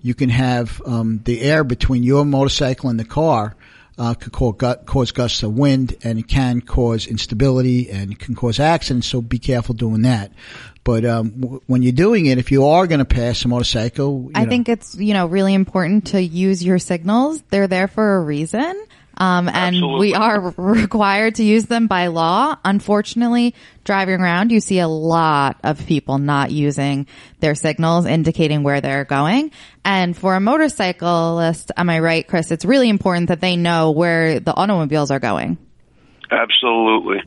you 0.00 0.14
can 0.14 0.30
have 0.30 0.80
um, 0.86 1.20
the 1.24 1.42
air 1.42 1.64
between 1.64 2.02
your 2.02 2.24
motorcycle 2.24 2.88
and 2.88 2.98
the 2.98 3.04
car 3.04 3.54
uh, 3.98 4.14
could 4.14 4.32
cause, 4.32 4.76
cause 4.86 5.12
gusts 5.12 5.42
of 5.42 5.56
wind, 5.56 5.96
and 6.02 6.18
it 6.18 6.28
can 6.28 6.60
cause 6.60 7.06
instability 7.06 7.90
and 7.90 8.12
it 8.12 8.18
can 8.18 8.34
cause 8.34 8.58
accidents. 8.58 9.06
So 9.06 9.20
be 9.22 9.38
careful 9.38 9.74
doing 9.74 10.02
that. 10.02 10.32
But 10.82 11.04
um, 11.04 11.30
w- 11.40 11.60
when 11.66 11.82
you're 11.82 11.92
doing 11.92 12.26
it, 12.26 12.38
if 12.38 12.50
you 12.52 12.66
are 12.66 12.86
going 12.86 12.98
to 12.98 13.04
pass 13.06 13.44
a 13.44 13.48
motorcycle, 13.48 14.24
you 14.26 14.32
I 14.34 14.44
know- 14.44 14.50
think 14.50 14.68
it's, 14.68 14.94
you 14.96 15.14
know, 15.14 15.26
really 15.26 15.54
important 15.54 16.08
to 16.08 16.20
use 16.20 16.62
your 16.64 16.78
signals. 16.78 17.40
They're 17.50 17.68
there 17.68 17.88
for 17.88 18.16
a 18.16 18.20
reason. 18.20 18.74
Um, 19.16 19.48
and 19.48 19.76
Absolutely. 19.76 20.08
we 20.08 20.14
are 20.14 20.40
required 20.56 21.36
to 21.36 21.44
use 21.44 21.66
them 21.66 21.86
by 21.86 22.08
law. 22.08 22.56
Unfortunately, 22.64 23.54
driving 23.84 24.20
around, 24.20 24.50
you 24.50 24.60
see 24.60 24.78
a 24.78 24.88
lot 24.88 25.58
of 25.62 25.86
people 25.86 26.18
not 26.18 26.50
using 26.50 27.06
their 27.40 27.54
signals 27.54 28.06
indicating 28.06 28.62
where 28.62 28.80
they're 28.80 29.04
going. 29.04 29.50
And 29.84 30.16
for 30.16 30.34
a 30.34 30.40
motorcyclist, 30.40 31.72
am 31.76 31.90
I 31.90 32.00
right, 32.00 32.26
Chris? 32.26 32.50
It's 32.50 32.64
really 32.64 32.88
important 32.88 33.28
that 33.28 33.40
they 33.40 33.56
know 33.56 33.90
where 33.90 34.40
the 34.40 34.54
automobiles 34.54 35.10
are 35.10 35.20
going. 35.20 35.58
Absolutely. 36.30 37.22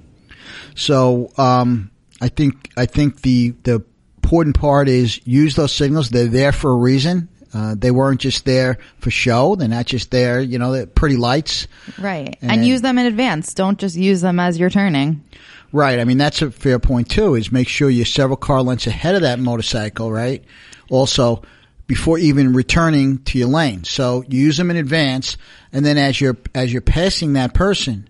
So 0.76 1.32
um, 1.38 1.92
I 2.22 2.30
think 2.30 2.72
I 2.78 2.86
think 2.86 3.22
the 3.22 3.52
the 3.64 3.84
important 4.24 4.60
part 4.60 4.90
is 4.90 5.26
use 5.26 5.56
those 5.56 5.72
signals. 5.72 6.10
They're 6.10 6.28
there 6.28 6.52
for 6.52 6.72
a 6.72 6.76
reason. 6.76 7.30
Uh, 7.58 7.76
they 7.76 7.90
weren't 7.90 8.22
just 8.22 8.46
there 8.46 8.78
for 9.00 9.10
show. 9.10 9.56
They're 9.56 9.68
not 9.68 9.88
just 9.88 10.12
there. 10.12 10.40
You 10.40 10.60
know, 10.60 10.72
they're 10.72 10.86
pretty 10.86 11.18
lights. 11.18 11.68
Right. 11.98 12.38
And- 12.42 12.52
and 12.52 12.66
use 12.68 12.82
them 12.82 13.00
in 13.00 13.08
advance. 13.08 13.56
Don't 13.56 13.80
just 13.80 13.96
use 13.96 14.22
them 14.22 14.40
as 14.40 14.60
you're 14.60 14.70
turning. 14.70 15.24
Right. 15.72 16.00
I 16.00 16.04
mean, 16.04 16.20
that's 16.20 16.44
a 16.44 16.52
fair 16.52 16.78
point 16.78 17.10
too. 17.10 17.34
Is 17.34 17.52
make 17.52 17.68
sure 17.68 17.90
you're 17.90 18.06
several 18.06 18.38
car 18.38 18.62
lengths 18.62 18.86
ahead 18.86 19.16
of 19.16 19.22
that 19.22 19.40
motorcycle. 19.40 20.12
Right. 20.12 20.44
Also, 20.90 21.42
before 21.88 22.20
even 22.20 22.54
returning 22.54 23.24
to 23.24 23.40
your 23.40 23.48
lane, 23.48 23.84
so 23.86 24.24
use 24.30 24.58
them 24.58 24.70
in 24.70 24.78
advance, 24.78 25.38
and 25.74 25.84
then 25.86 25.98
as 25.98 26.22
you're 26.22 26.38
as 26.54 26.72
you're 26.72 26.82
passing 26.82 27.34
that 27.34 27.54
person, 27.56 28.08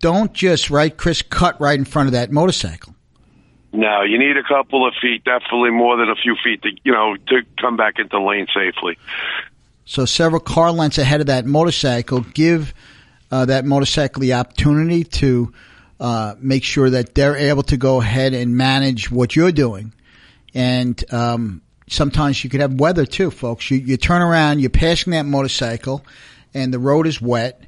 don't 0.00 0.32
just 0.32 0.70
right, 0.70 0.96
Chris, 0.96 1.20
cut 1.20 1.60
right 1.60 1.78
in 1.78 1.84
front 1.84 2.06
of 2.06 2.12
that 2.14 2.32
motorcycle. 2.32 2.94
No, 3.72 4.02
you 4.02 4.18
need 4.18 4.36
a 4.36 4.42
couple 4.42 4.86
of 4.86 4.94
feet, 5.00 5.24
definitely 5.24 5.70
more 5.70 5.96
than 5.96 6.08
a 6.08 6.16
few 6.16 6.36
feet 6.42 6.62
to 6.62 6.70
you 6.82 6.92
know 6.92 7.16
to 7.28 7.42
come 7.60 7.76
back 7.76 7.98
into 7.98 8.20
lane 8.20 8.46
safely. 8.54 8.98
So 9.84 10.04
several 10.04 10.40
car 10.40 10.72
lengths 10.72 10.98
ahead 10.98 11.20
of 11.20 11.28
that 11.28 11.46
motorcycle, 11.46 12.20
give 12.20 12.74
uh, 13.30 13.46
that 13.46 13.64
motorcycle 13.64 14.20
the 14.20 14.34
opportunity 14.34 15.04
to 15.04 15.52
uh, 16.00 16.34
make 16.38 16.64
sure 16.64 16.90
that 16.90 17.14
they're 17.14 17.36
able 17.36 17.62
to 17.64 17.76
go 17.76 18.00
ahead 18.00 18.32
and 18.34 18.56
manage 18.56 19.10
what 19.10 19.36
you're 19.36 19.52
doing. 19.52 19.92
And 20.54 21.02
um, 21.12 21.62
sometimes 21.88 22.42
you 22.42 22.50
could 22.50 22.60
have 22.60 22.74
weather 22.74 23.06
too, 23.06 23.30
folks. 23.30 23.70
You, 23.70 23.78
you 23.78 23.96
turn 23.96 24.22
around, 24.22 24.60
you're 24.60 24.70
passing 24.70 25.12
that 25.12 25.26
motorcycle, 25.26 26.04
and 26.54 26.72
the 26.72 26.78
road 26.78 27.06
is 27.06 27.20
wet. 27.20 27.62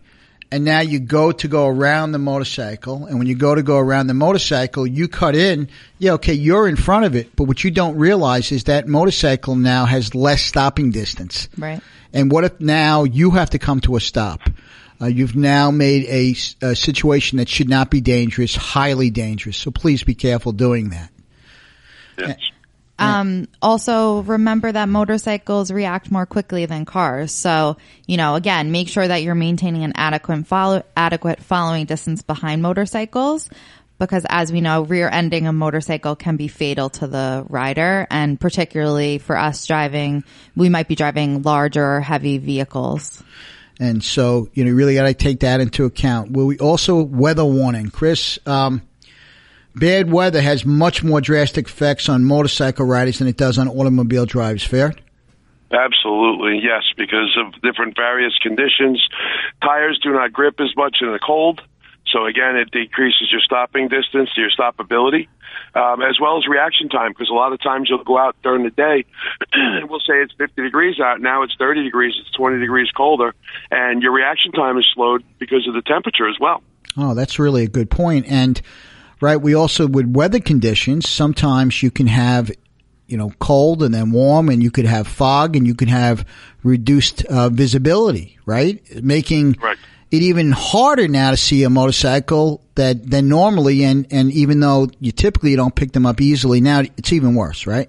And 0.53 0.65
now 0.67 0.81
you 0.81 1.01
go 1.01 1.33
to 1.33 1.49
go 1.49 1.67
around 1.67 2.13
the 2.13 2.19
motorcycle, 2.19 3.07
and 3.07 3.19
when 3.19 3.27
you 3.27 3.35
go 3.35 3.55
to 3.55 3.63
go 3.63 3.79
around 3.79 4.09
the 4.09 4.15
motorcycle, 4.15 4.87
you 4.87 5.09
cut 5.09 5.35
in. 5.35 5.71
Yeah, 5.99 6.13
okay, 6.13 6.35
you're 6.35 6.69
in 6.69 6.77
front 6.77 7.07
of 7.07 7.17
it, 7.17 7.35
but 7.35 7.45
what 7.45 7.65
you 7.65 7.71
don't 7.71 7.97
realize 7.97 8.53
is 8.53 8.65
that 8.65 8.87
motorcycle 8.87 9.57
now 9.57 9.87
has 9.87 10.15
less 10.15 10.43
stopping 10.43 10.91
distance. 10.91 11.49
Right. 11.57 11.81
And 12.13 12.31
what 12.31 12.45
if 12.45 12.61
now 12.61 13.05
you 13.05 13.31
have 13.31 13.49
to 13.51 13.59
come 13.59 13.81
to 13.81 13.97
a 13.97 14.01
stop? 14.01 14.41
Uh, 15.01 15.07
you've 15.07 15.35
now 15.35 15.71
made 15.71 16.05
a 16.05 16.35
situation 16.75 17.39
that 17.39 17.49
should 17.49 17.71
not 17.71 17.91
be 17.91 18.03
dangerous, 18.03 18.55
highly 18.55 19.09
dangerous. 19.09 19.57
So 19.57 19.71
please 19.71 20.05
be 20.05 20.15
careful 20.15 20.53
doing 20.53 20.91
that. 20.91 21.11
Yes. 22.19 22.39
Um, 23.03 23.49
also 23.61 24.23
remember 24.23 24.71
that 24.71 24.89
motorcycles 24.89 25.71
react 25.71 26.11
more 26.11 26.27
quickly 26.27 26.67
than 26.67 26.85
cars. 26.85 27.33
So, 27.33 27.77
you 28.07 28.17
know, 28.17 28.35
again, 28.35 28.73
make 28.73 28.89
sure 28.89 29.07
that 29.07 29.23
you're 29.23 29.35
maintaining 29.35 29.85
an 29.85 29.93
adequate 29.95 30.47
follow, 30.47 30.83
adequate 30.97 31.43
following 31.43 31.87
distance 31.87 32.23
behind 32.23 32.63
motorcycles. 32.63 33.49
Because 33.99 34.27
as 34.29 34.51
we 34.51 34.61
know, 34.61 34.83
rear 34.83 35.09
ending 35.09 35.47
a 35.47 35.53
motorcycle 35.53 36.17
can 36.17 36.37
be 36.37 36.49
fatal 36.49 36.91
to 36.91 37.07
the 37.07 37.45
rider. 37.49 38.07
And 38.11 38.41
particularly 38.41 39.19
for 39.19 39.37
us 39.37 39.65
driving, 39.67 40.25
we 40.57 40.69
might 40.69 40.89
be 40.89 40.97
driving 40.97 41.43
larger 41.43 42.01
heavy 42.01 42.39
vehicles. 42.39 43.23
And 43.79 44.03
so, 44.03 44.49
you 44.55 44.65
know, 44.65 44.71
you 44.71 44.77
really 44.77 44.95
got 44.95 45.07
to 45.07 45.15
take 45.15 45.41
that 45.41 45.61
into 45.61 45.85
account. 45.85 46.33
Well, 46.33 46.47
we 46.47 46.59
also 46.59 47.03
weather 47.03 47.45
warning, 47.45 47.91
Chris. 47.91 48.39
Um, 48.45 48.83
bad 49.75 50.11
weather 50.11 50.41
has 50.41 50.65
much 50.65 51.03
more 51.03 51.21
drastic 51.21 51.67
effects 51.67 52.09
on 52.09 52.25
motorcycle 52.25 52.87
riders 52.87 53.19
than 53.19 53.29
it 53.29 53.37
does 53.37 53.59
on 53.59 53.69
automobile 53.69 54.27
drivers. 54.27 54.65
Fair? 54.65 54.95
Absolutely, 55.73 56.61
yes, 56.63 56.83
because 56.97 57.37
of 57.39 57.61
different 57.63 57.97
various 57.97 58.37
conditions. 58.43 59.03
Tires 59.63 59.99
do 60.03 60.13
not 60.13 60.33
grip 60.33 60.61
as 60.61 60.77
much 60.77 60.99
in 61.01 61.11
the 61.11 61.19
cold, 61.19 61.63
so 62.13 62.27
again, 62.27 62.57
it 62.57 62.71
decreases 62.71 63.31
your 63.33 63.41
stopping 63.41 63.89
distance, 63.89 64.31
your 64.37 64.51
stoppability, 64.51 65.29
um, 65.75 66.03
as 66.03 66.21
well 66.21 66.37
as 66.37 66.47
reaction 66.47 66.91
time. 66.91 67.13
Because 67.13 67.31
a 67.31 67.35
lot 67.35 67.53
of 67.53 67.61
times 67.63 67.89
you'll 67.89 68.05
go 68.05 68.19
out 68.19 68.37
during 68.43 68.65
the 68.65 68.71
day, 68.71 69.05
and 69.53 69.89
we'll 69.89 70.01
say 70.01 70.21
it's 70.21 70.35
50 70.37 70.63
degrees 70.63 71.01
out. 71.01 71.21
Now 71.23 71.43
it's 71.43 71.55
30 71.59 71.83
degrees, 71.85 72.13
it's 72.21 72.31
20 72.37 72.59
degrees 72.59 72.91
colder, 72.95 73.35
and 73.71 74.03
your 74.03 74.13
reaction 74.13 74.53
time 74.53 74.77
is 74.77 74.87
slowed 74.95 75.25
because 75.39 75.67
of 75.67 75.75
the 75.75 75.83
temperature 75.83 76.29
as 76.29 76.37
well. 76.39 76.63
Oh, 76.97 77.15
that's 77.15 77.39
really 77.39 77.65
a 77.65 77.69
good 77.69 77.91
point. 77.91 78.27
And 78.29 78.61
right, 79.23 79.37
we 79.41 79.55
also 79.55 79.87
with 79.87 80.07
weather 80.07 80.41
conditions, 80.41 81.09
sometimes 81.09 81.83
you 81.83 81.91
can 81.91 82.09
have, 82.09 82.51
you 83.07 83.17
know, 83.17 83.31
cold 83.39 83.83
and 83.83 83.95
then 83.95 84.11
warm, 84.13 84.51
and 84.51 84.63
you 84.63 84.71
could 84.71 84.85
have 84.85 85.07
fog, 85.07 85.57
and 85.57 85.67
you 85.67 85.75
could 85.75 85.89
have 85.89 86.27
reduced 86.63 87.25
uh, 87.27 87.49
visibility, 87.49 88.39
right? 88.45 88.83
Making 89.03 89.55
Correct. 89.55 89.81
it 90.11 90.23
even 90.23 90.53
harder 90.53 91.09
now 91.09 91.31
to 91.31 91.37
see 91.37 91.63
a 91.63 91.71
motorcycle 91.71 92.63
that 92.75 93.11
than 93.11 93.29
normally. 93.29 93.85
And 93.85 94.07
and 94.11 94.31
even 94.33 94.61
though 94.61 94.89
you 95.01 95.13
typically 95.13 95.57
don't 95.57 95.75
pick 95.75 95.93
them 95.93 96.05
up 96.05 96.21
easily, 96.21 96.61
now 96.61 96.81
it's 96.97 97.13
even 97.13 97.35
worse, 97.35 97.67
right? 97.67 97.89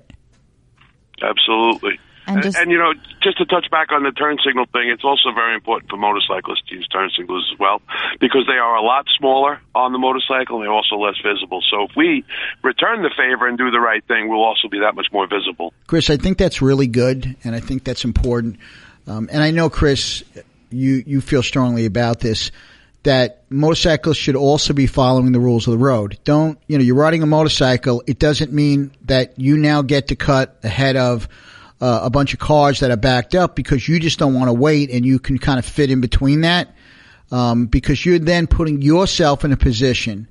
Absolutely. 1.21 1.99
And 2.27 2.35
And, 2.37 2.43
just- 2.43 2.57
and, 2.57 2.71
you 2.71 2.77
know, 2.77 2.93
just 3.23 3.37
to 3.37 3.45
touch 3.45 3.69
back 3.71 3.91
on 3.91 4.03
the 4.03 4.11
turn 4.11 4.37
signal 4.45 4.65
thing, 4.71 4.89
it's 4.89 5.03
also 5.03 5.31
very 5.33 5.55
important 5.55 5.89
for 5.89 5.97
motorcyclists 5.97 6.63
to 6.69 6.75
use 6.75 6.87
turn 6.87 7.09
signals 7.17 7.49
as 7.53 7.59
well 7.59 7.81
because 8.19 8.45
they 8.47 8.59
are 8.59 8.75
a 8.75 8.81
lot 8.81 9.05
smaller 9.17 9.59
on 9.73 9.91
the 9.91 9.97
motorcycle 9.97 10.57
and 10.57 10.65
they're 10.65 10.73
also 10.73 10.95
less 10.95 11.15
visible. 11.23 11.61
So 11.71 11.83
if 11.83 11.91
we 11.95 12.23
return 12.63 13.01
the 13.01 13.11
favor 13.15 13.47
and 13.47 13.57
do 13.57 13.71
the 13.71 13.79
right 13.79 14.03
thing, 14.05 14.29
we'll 14.29 14.43
also 14.43 14.67
be 14.67 14.79
that 14.79 14.95
much 14.95 15.07
more 15.11 15.27
visible. 15.27 15.73
Chris, 15.87 16.09
I 16.09 16.17
think 16.17 16.37
that's 16.37 16.61
really 16.61 16.87
good, 16.87 17.35
and 17.43 17.55
I 17.55 17.59
think 17.59 17.83
that's 17.83 18.03
important. 18.03 18.59
Um, 19.07 19.29
and 19.31 19.41
I 19.41 19.51
know, 19.51 19.69
Chris, 19.69 20.23
you 20.69 21.03
you 21.05 21.21
feel 21.21 21.43
strongly 21.43 21.85
about 21.85 22.19
this. 22.19 22.51
That 23.03 23.43
motorcyclists 23.49 24.15
should 24.17 24.37
also 24.37 24.71
be 24.71 24.87
following 24.87 25.33
the 25.33 25.39
rules 25.39 25.67
of 25.67 25.73
the 25.73 25.77
road. 25.77 26.17
Don't 26.23 26.57
you 26.67 26.77
know? 26.77 26.83
You're 26.85 26.95
riding 26.95 27.21
a 27.21 27.25
motorcycle. 27.25 28.01
It 28.07 28.17
doesn't 28.17 28.53
mean 28.53 28.91
that 29.05 29.37
you 29.37 29.57
now 29.57 29.81
get 29.81 30.07
to 30.07 30.15
cut 30.15 30.57
ahead 30.63 30.95
of 30.95 31.27
uh, 31.83 31.99
a 32.03 32.09
bunch 32.09 32.33
of 32.33 32.39
cars 32.39 32.79
that 32.79 32.91
are 32.91 32.97
backed 32.97 33.35
up 33.35 33.57
because 33.57 33.89
you 33.89 33.99
just 33.99 34.17
don't 34.17 34.33
want 34.33 34.47
to 34.47 34.53
wait, 34.53 34.89
and 34.89 35.05
you 35.05 35.19
can 35.19 35.37
kind 35.37 35.59
of 35.59 35.65
fit 35.65 35.91
in 35.91 35.99
between 35.99 36.41
that. 36.41 36.73
Um, 37.29 37.65
because 37.65 38.05
you're 38.05 38.19
then 38.19 38.47
putting 38.47 38.81
yourself 38.81 39.43
in 39.43 39.51
a 39.51 39.57
position 39.57 40.29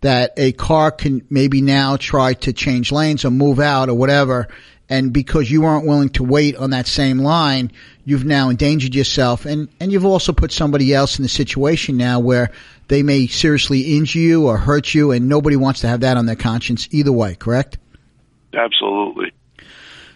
that 0.00 0.32
a 0.38 0.52
car 0.52 0.90
can 0.90 1.26
maybe 1.28 1.60
now 1.60 1.98
try 1.98 2.32
to 2.34 2.54
change 2.54 2.90
lanes 2.90 3.24
or 3.24 3.30
move 3.30 3.60
out 3.60 3.90
or 3.90 3.94
whatever. 3.94 4.48
And 4.88 5.12
because 5.12 5.50
you 5.50 5.64
aren't 5.64 5.86
willing 5.86 6.10
to 6.10 6.22
wait 6.22 6.56
on 6.56 6.70
that 6.70 6.86
same 6.86 7.18
line, 7.18 7.72
you've 8.04 8.24
now 8.24 8.48
endangered 8.48 8.94
yourself 8.94 9.44
and, 9.44 9.68
and 9.80 9.92
you've 9.92 10.04
also 10.06 10.32
put 10.32 10.52
somebody 10.52 10.94
else 10.94 11.18
in 11.18 11.22
the 11.22 11.28
situation 11.28 11.96
now 11.98 12.20
where 12.20 12.50
they 12.88 13.02
may 13.02 13.26
seriously 13.26 13.96
injure 13.96 14.20
you 14.20 14.46
or 14.46 14.56
hurt 14.56 14.94
you 14.94 15.10
and 15.10 15.28
nobody 15.28 15.56
wants 15.56 15.80
to 15.80 15.88
have 15.88 16.00
that 16.00 16.16
on 16.16 16.26
their 16.26 16.36
conscience 16.36 16.88
either 16.92 17.12
way, 17.12 17.34
correct? 17.34 17.78
Absolutely. 18.54 19.32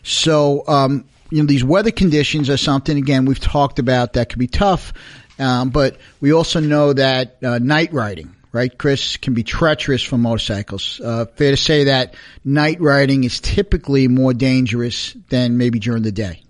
So, 0.09 0.65
um, 0.67 1.05
you 1.31 1.43
know, 1.43 1.47
these 1.47 1.63
weather 1.63 1.91
conditions 1.91 2.49
are 2.49 2.57
something, 2.57 2.97
again, 2.97 3.27
we've 3.27 3.39
talked 3.39 3.79
about 3.79 4.15
that 4.15 4.31
could 4.31 4.39
be 4.39 4.47
tough. 4.47 4.95
Um, 5.39 5.69
but 5.69 5.99
we 6.21 6.33
also 6.33 6.61
know 6.61 6.95
that 6.95 7.37
uh, 7.45 7.59
night 7.59 7.93
riding, 7.93 8.35
right, 8.51 8.77
Chris, 8.77 9.19
can 9.19 9.35
be 9.35 9.43
treacherous 9.43 10.03
for 10.03 10.17
motorcycles. 10.17 10.99
Uh, 11.05 11.27
fair 11.27 11.51
to 11.51 11.57
say 11.59 11.85
that 11.85 12.15
night 12.43 12.81
riding 12.81 13.25
is 13.25 13.39
typically 13.39 14.09
more 14.09 14.33
dangerous 14.33 15.15
than 15.29 15.59
maybe 15.59 15.79
during 15.79 16.03
the 16.03 16.13
day. 16.13 16.43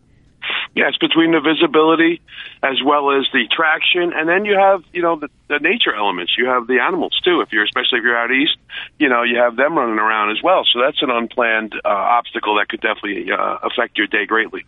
Yes, 0.78 0.96
between 1.00 1.32
the 1.32 1.40
visibility 1.40 2.22
as 2.62 2.78
well 2.86 3.10
as 3.10 3.26
the 3.32 3.48
traction, 3.50 4.12
and 4.14 4.28
then 4.28 4.44
you 4.44 4.54
have 4.56 4.84
you 4.92 5.02
know 5.02 5.18
the, 5.18 5.28
the 5.48 5.58
nature 5.58 5.92
elements. 5.92 6.34
You 6.38 6.46
have 6.46 6.68
the 6.68 6.78
animals 6.78 7.18
too. 7.24 7.40
If 7.40 7.50
you're 7.50 7.64
especially 7.64 7.98
if 7.98 8.04
you're 8.04 8.16
out 8.16 8.30
east, 8.30 8.56
you 8.96 9.08
know 9.08 9.24
you 9.24 9.38
have 9.38 9.56
them 9.56 9.76
running 9.76 9.98
around 9.98 10.30
as 10.30 10.40
well. 10.40 10.62
So 10.72 10.78
that's 10.78 11.02
an 11.02 11.10
unplanned 11.10 11.74
uh, 11.84 11.88
obstacle 11.88 12.58
that 12.58 12.68
could 12.68 12.80
definitely 12.80 13.26
uh, 13.32 13.58
affect 13.66 13.98
your 13.98 14.06
day 14.06 14.24
greatly. 14.24 14.66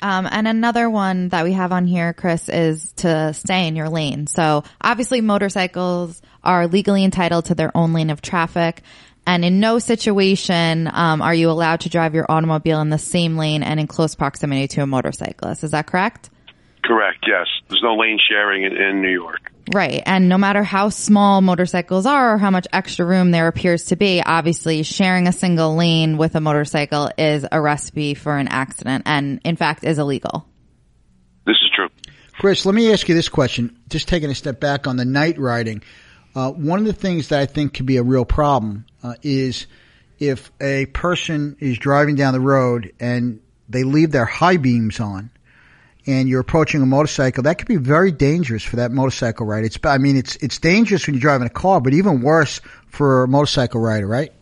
Um, 0.00 0.26
and 0.30 0.48
another 0.48 0.88
one 0.88 1.28
that 1.28 1.44
we 1.44 1.52
have 1.52 1.70
on 1.70 1.86
here, 1.86 2.14
Chris, 2.14 2.48
is 2.48 2.90
to 3.04 3.34
stay 3.34 3.68
in 3.68 3.76
your 3.76 3.90
lane. 3.90 4.26
So 4.26 4.64
obviously 4.80 5.20
motorcycles 5.20 6.22
are 6.42 6.66
legally 6.66 7.04
entitled 7.04 7.46
to 7.46 7.54
their 7.54 7.76
own 7.76 7.92
lane 7.92 8.08
of 8.08 8.22
traffic. 8.22 8.82
And 9.26 9.44
in 9.44 9.60
no 9.60 9.78
situation 9.78 10.88
um, 10.92 11.22
are 11.22 11.34
you 11.34 11.50
allowed 11.50 11.80
to 11.80 11.88
drive 11.88 12.14
your 12.14 12.26
automobile 12.30 12.80
in 12.80 12.90
the 12.90 12.98
same 12.98 13.36
lane 13.36 13.62
and 13.62 13.80
in 13.80 13.86
close 13.86 14.14
proximity 14.14 14.68
to 14.68 14.82
a 14.82 14.86
motorcyclist. 14.86 15.64
Is 15.64 15.70
that 15.70 15.86
correct? 15.86 16.30
Correct. 16.84 17.24
Yes. 17.26 17.46
There's 17.68 17.82
no 17.82 17.96
lane 17.96 18.18
sharing 18.28 18.64
in, 18.64 18.76
in 18.76 19.00
New 19.00 19.10
York. 19.10 19.50
Right. 19.72 20.02
And 20.04 20.28
no 20.28 20.36
matter 20.36 20.62
how 20.62 20.90
small 20.90 21.40
motorcycles 21.40 22.04
are 22.04 22.34
or 22.34 22.38
how 22.38 22.50
much 22.50 22.66
extra 22.72 23.06
room 23.06 23.30
there 23.30 23.48
appears 23.48 23.86
to 23.86 23.96
be, 23.96 24.22
obviously 24.22 24.82
sharing 24.82 25.26
a 25.26 25.32
single 25.32 25.74
lane 25.74 26.18
with 26.18 26.34
a 26.34 26.40
motorcycle 26.40 27.10
is 27.16 27.46
a 27.50 27.60
recipe 27.60 28.12
for 28.12 28.36
an 28.36 28.48
accident 28.48 29.04
and 29.06 29.40
in 29.44 29.56
fact 29.56 29.84
is 29.84 29.98
illegal. 29.98 30.46
This 31.46 31.56
is 31.62 31.70
true. 31.74 31.88
Chris, 32.38 32.66
let 32.66 32.74
me 32.74 32.92
ask 32.92 33.08
you 33.08 33.14
this 33.14 33.30
question. 33.30 33.78
Just 33.88 34.08
taking 34.08 34.30
a 34.30 34.34
step 34.34 34.60
back 34.60 34.86
on 34.86 34.96
the 34.96 35.04
night 35.06 35.38
riding. 35.38 35.82
Uh, 36.34 36.50
one 36.50 36.80
of 36.80 36.84
the 36.84 36.92
things 36.92 37.28
that 37.28 37.40
I 37.40 37.46
think 37.46 37.74
could 37.74 37.86
be 37.86 37.96
a 37.96 38.02
real 38.02 38.24
problem 38.24 38.84
uh, 39.04 39.14
is 39.22 39.66
if 40.18 40.50
a 40.60 40.86
person 40.86 41.56
is 41.60 41.78
driving 41.78 42.16
down 42.16 42.32
the 42.32 42.40
road 42.40 42.92
and 42.98 43.40
they 43.68 43.84
leave 43.84 44.10
their 44.10 44.24
high 44.24 44.56
beams 44.56 44.98
on 44.98 45.30
and 46.06 46.28
you're 46.28 46.40
approaching 46.40 46.82
a 46.82 46.86
motorcycle, 46.86 47.44
that 47.44 47.58
could 47.58 47.68
be 47.68 47.76
very 47.76 48.10
dangerous 48.10 48.62
for 48.62 48.76
that 48.76 48.90
motorcycle 48.90 49.46
rider. 49.46 49.66
It's, 49.66 49.78
I 49.84 49.98
mean, 49.98 50.16
it's, 50.16 50.36
it's 50.36 50.58
dangerous 50.58 51.06
when 51.06 51.14
you're 51.14 51.20
driving 51.20 51.46
a 51.46 51.50
car, 51.50 51.80
but 51.80 51.94
even 51.94 52.22
worse 52.22 52.60
for 52.88 53.24
a 53.24 53.28
motorcycle 53.28 53.80
rider, 53.80 54.06
right? 54.06 54.32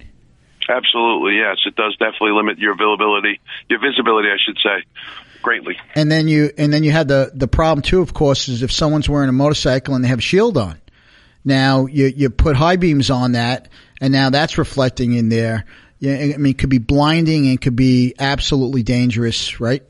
Absolutely. 0.68 1.36
Yes. 1.36 1.58
It 1.66 1.74
does 1.74 1.96
definitely 1.96 2.32
limit 2.32 2.58
your 2.58 2.72
availability, 2.72 3.40
your 3.68 3.80
visibility, 3.80 4.28
I 4.28 4.36
should 4.44 4.58
say, 4.62 4.84
greatly. 5.42 5.76
And 5.94 6.10
then 6.10 6.28
you, 6.28 6.50
and 6.56 6.72
then 6.72 6.84
you 6.84 6.92
have 6.92 7.08
the, 7.08 7.32
the 7.34 7.48
problem 7.48 7.82
too, 7.82 8.00
of 8.00 8.14
course, 8.14 8.48
is 8.48 8.62
if 8.62 8.70
someone's 8.70 9.08
wearing 9.08 9.28
a 9.28 9.32
motorcycle 9.32 9.94
and 9.94 10.04
they 10.04 10.08
have 10.08 10.20
a 10.20 10.22
shield 10.22 10.56
on. 10.56 10.80
Now 11.44 11.86
you, 11.86 12.06
you 12.06 12.30
put 12.30 12.54
high 12.54 12.76
beams 12.76 13.10
on 13.10 13.32
that 13.32 13.68
and 14.02 14.12
now 14.12 14.30
that's 14.30 14.58
reflecting 14.58 15.14
in 15.14 15.28
there. 15.28 15.64
Yeah. 16.00 16.16
I 16.34 16.36
mean, 16.36 16.50
it 16.50 16.58
could 16.58 16.68
be 16.68 16.78
blinding 16.78 17.48
and 17.48 17.60
could 17.60 17.76
be 17.76 18.14
absolutely 18.18 18.82
dangerous, 18.82 19.60
right? 19.60 19.84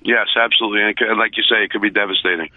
Yes, 0.00 0.28
absolutely. 0.36 0.82
And 0.82 0.96
could- 0.96 1.16
like 1.18 1.36
you 1.36 1.42
say, 1.42 1.62
it 1.62 1.70
could 1.70 1.82
be 1.82 1.90
devastating. 1.90 2.48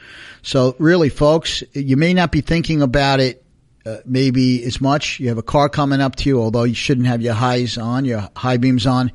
So 0.42 0.76
really, 0.80 1.10
folks, 1.10 1.64
you 1.74 1.98
may 1.98 2.14
not 2.14 2.32
be 2.32 2.40
thinking 2.40 2.82
about 2.82 3.20
it 3.20 3.44
uh, 3.86 3.98
maybe 4.06 4.64
as 4.64 4.80
much. 4.80 5.20
You 5.20 5.28
have 5.28 5.38
a 5.38 5.44
car 5.44 5.68
coming 5.68 6.00
up 6.00 6.16
to 6.16 6.30
you, 6.30 6.42
although 6.42 6.64
you 6.64 6.74
shouldn't 6.74 7.08
have 7.08 7.22
your 7.22 7.34
highs 7.34 7.78
on, 7.78 8.06
your 8.06 8.30
high 8.36 8.58
beams 8.58 8.88
on. 8.88 9.12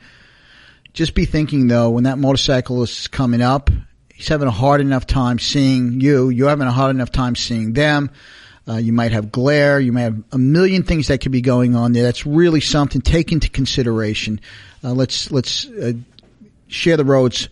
Just 0.93 1.15
be 1.15 1.25
thinking 1.25 1.67
though, 1.67 1.89
when 1.91 2.05
that 2.05 2.19
motorcyclist 2.19 3.01
is 3.01 3.09
coming 3.09 3.41
up, 3.41 3.71
he's 4.13 4.29
having 4.29 4.49
a 4.49 4.53
hard 4.53 4.83
enough 4.83 5.07
time 5.07 5.39
seeing 5.39 6.01
you. 6.01 6.29
You're 6.29 6.51
having 6.51 6.69
a 6.69 6.73
hard 6.73 6.95
enough 6.95 7.11
time 7.11 7.35
seeing 7.35 7.73
them. 7.73 8.11
Uh, 8.71 8.77
you 8.77 8.93
might 8.93 9.11
have 9.11 9.33
glare. 9.33 9.81
You 9.81 9.93
may 9.93 10.03
have 10.03 10.23
a 10.31 10.39
million 10.39 10.85
things 10.85 11.09
that 11.09 11.21
could 11.21 11.33
be 11.33 11.41
going 11.41 11.75
on 11.75 11.93
there. 11.93 12.05
That's 12.05 12.25
really 12.25 12.61
something 12.61 13.01
take 13.01 13.33
into 13.33 13.51
consideration. 13.51 14.41
Uh, 14.85 14.93
let's 14.93 15.33
let's 15.33 15.67
uh, 15.67 15.95
share 16.69 16.97
the 16.97 17.05
roads 17.05 17.49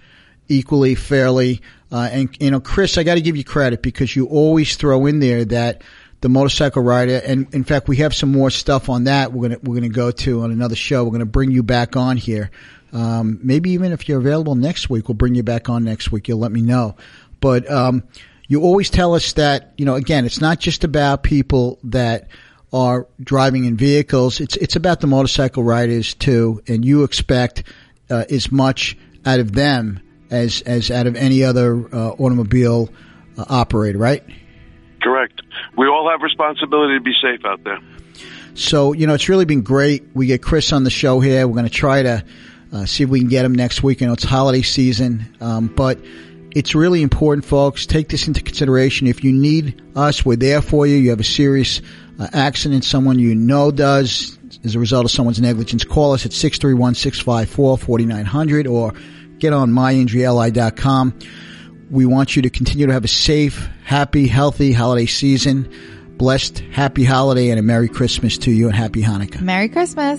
equally, 0.48 0.94
fairly. 0.94 1.60
Uh, 1.90 2.08
and 2.12 2.36
you 2.38 2.50
know, 2.52 2.60
Chris, 2.60 2.98
I 2.98 3.02
got 3.02 3.16
to 3.16 3.20
give 3.20 3.36
you 3.36 3.42
credit 3.42 3.82
because 3.82 4.14
you 4.14 4.26
always 4.26 4.76
throw 4.76 5.06
in 5.06 5.18
there 5.18 5.44
that 5.46 5.82
the 6.20 6.28
motorcycle 6.28 6.82
rider, 6.82 7.20
and 7.24 7.52
in 7.52 7.64
fact, 7.64 7.88
we 7.88 7.96
have 7.96 8.14
some 8.14 8.30
more 8.30 8.50
stuff 8.50 8.88
on 8.88 9.04
that. 9.04 9.32
We're 9.32 9.48
gonna 9.48 9.60
we're 9.62 9.74
gonna 9.74 9.88
go 9.88 10.10
to 10.10 10.42
on 10.42 10.52
another 10.52 10.76
show. 10.76 11.04
We're 11.04 11.12
gonna 11.12 11.26
bring 11.26 11.50
you 11.50 11.64
back 11.64 11.96
on 11.96 12.16
here. 12.16 12.50
Um, 12.92 13.40
maybe 13.42 13.70
even 13.70 13.92
if 13.92 14.08
you're 14.08 14.18
available 14.18 14.54
next 14.54 14.88
week, 14.88 15.08
we'll 15.08 15.16
bring 15.16 15.34
you 15.34 15.42
back 15.42 15.68
on 15.68 15.84
next 15.84 16.12
week. 16.12 16.28
You'll 16.28 16.38
let 16.38 16.52
me 16.52 16.62
know. 16.62 16.96
But 17.40 17.70
um, 17.70 18.04
you 18.48 18.62
always 18.62 18.90
tell 18.90 19.14
us 19.14 19.34
that 19.34 19.74
you 19.76 19.84
know, 19.84 19.94
again, 19.94 20.24
it's 20.24 20.40
not 20.40 20.58
just 20.58 20.82
about 20.82 21.22
people 21.22 21.78
that 21.84 22.28
are 22.72 23.06
driving 23.22 23.66
in 23.66 23.76
vehicles. 23.76 24.40
It's 24.40 24.56
it's 24.56 24.74
about 24.74 25.00
the 25.00 25.06
motorcycle 25.06 25.62
riders 25.62 26.14
too, 26.14 26.62
and 26.66 26.84
you 26.84 27.04
expect 27.04 27.62
uh, 28.10 28.24
as 28.30 28.50
much 28.50 28.96
out 29.24 29.38
of 29.38 29.52
them 29.52 30.00
as 30.30 30.62
as 30.62 30.90
out 30.90 31.06
of 31.06 31.14
any 31.14 31.44
other 31.44 31.94
uh, 31.94 32.10
automobile 32.12 32.88
uh, 33.36 33.44
operator, 33.48 33.98
right? 33.98 34.24
Correct. 35.02 35.40
We 35.76 35.86
all 35.86 36.10
have 36.10 36.22
responsibility 36.22 36.98
to 36.98 37.02
be 37.02 37.14
safe 37.22 37.44
out 37.44 37.62
there. 37.64 37.78
So 38.54 38.92
you 38.94 39.06
know, 39.06 39.14
it's 39.14 39.28
really 39.28 39.44
been 39.44 39.62
great. 39.62 40.04
We 40.14 40.26
get 40.26 40.42
Chris 40.42 40.72
on 40.72 40.84
the 40.84 40.90
show 40.90 41.20
here. 41.20 41.46
We're 41.46 41.54
going 41.54 41.64
to 41.66 41.70
try 41.70 42.02
to 42.02 42.24
uh, 42.72 42.86
see 42.86 43.04
if 43.04 43.10
we 43.10 43.20
can 43.20 43.28
get 43.28 43.44
him 43.44 43.54
next 43.54 43.82
week. 43.82 44.02
I 44.02 44.06
know 44.06 44.14
it's 44.14 44.24
holiday 44.24 44.62
season, 44.62 45.36
um, 45.40 45.68
but 45.68 45.98
it's 46.58 46.74
really 46.74 47.02
important, 47.02 47.44
folks. 47.44 47.84
Take 47.86 48.08
this 48.08 48.26
into 48.26 48.42
consideration. 48.42 49.06
If 49.06 49.22
you 49.22 49.32
need 49.32 49.80
us, 49.94 50.24
we're 50.24 50.36
there 50.36 50.60
for 50.60 50.88
you. 50.88 50.96
You 50.96 51.10
have 51.10 51.20
a 51.20 51.24
serious 51.24 51.80
uh, 52.18 52.26
accident, 52.32 52.82
someone 52.82 53.20
you 53.20 53.36
know 53.36 53.70
does 53.70 54.36
as 54.64 54.74
a 54.74 54.80
result 54.80 55.04
of 55.04 55.12
someone's 55.12 55.40
negligence, 55.40 55.84
call 55.84 56.14
us 56.14 56.26
at 56.26 56.32
631-654-4900 56.32 58.70
or 58.70 58.92
get 59.38 59.52
on 59.52 59.70
myinjuryli.com. 59.70 61.18
We 61.90 62.06
want 62.06 62.34
you 62.34 62.42
to 62.42 62.50
continue 62.50 62.88
to 62.88 62.92
have 62.92 63.04
a 63.04 63.08
safe, 63.08 63.68
happy, 63.84 64.26
healthy 64.26 64.72
holiday 64.72 65.06
season. 65.06 65.72
Blessed, 66.16 66.58
happy 66.58 67.04
holiday 67.04 67.50
and 67.50 67.60
a 67.60 67.62
Merry 67.62 67.88
Christmas 67.88 68.36
to 68.38 68.50
you 68.50 68.66
and 68.66 68.74
Happy 68.74 69.02
Hanukkah. 69.02 69.40
Merry 69.40 69.68
Christmas. 69.68 70.18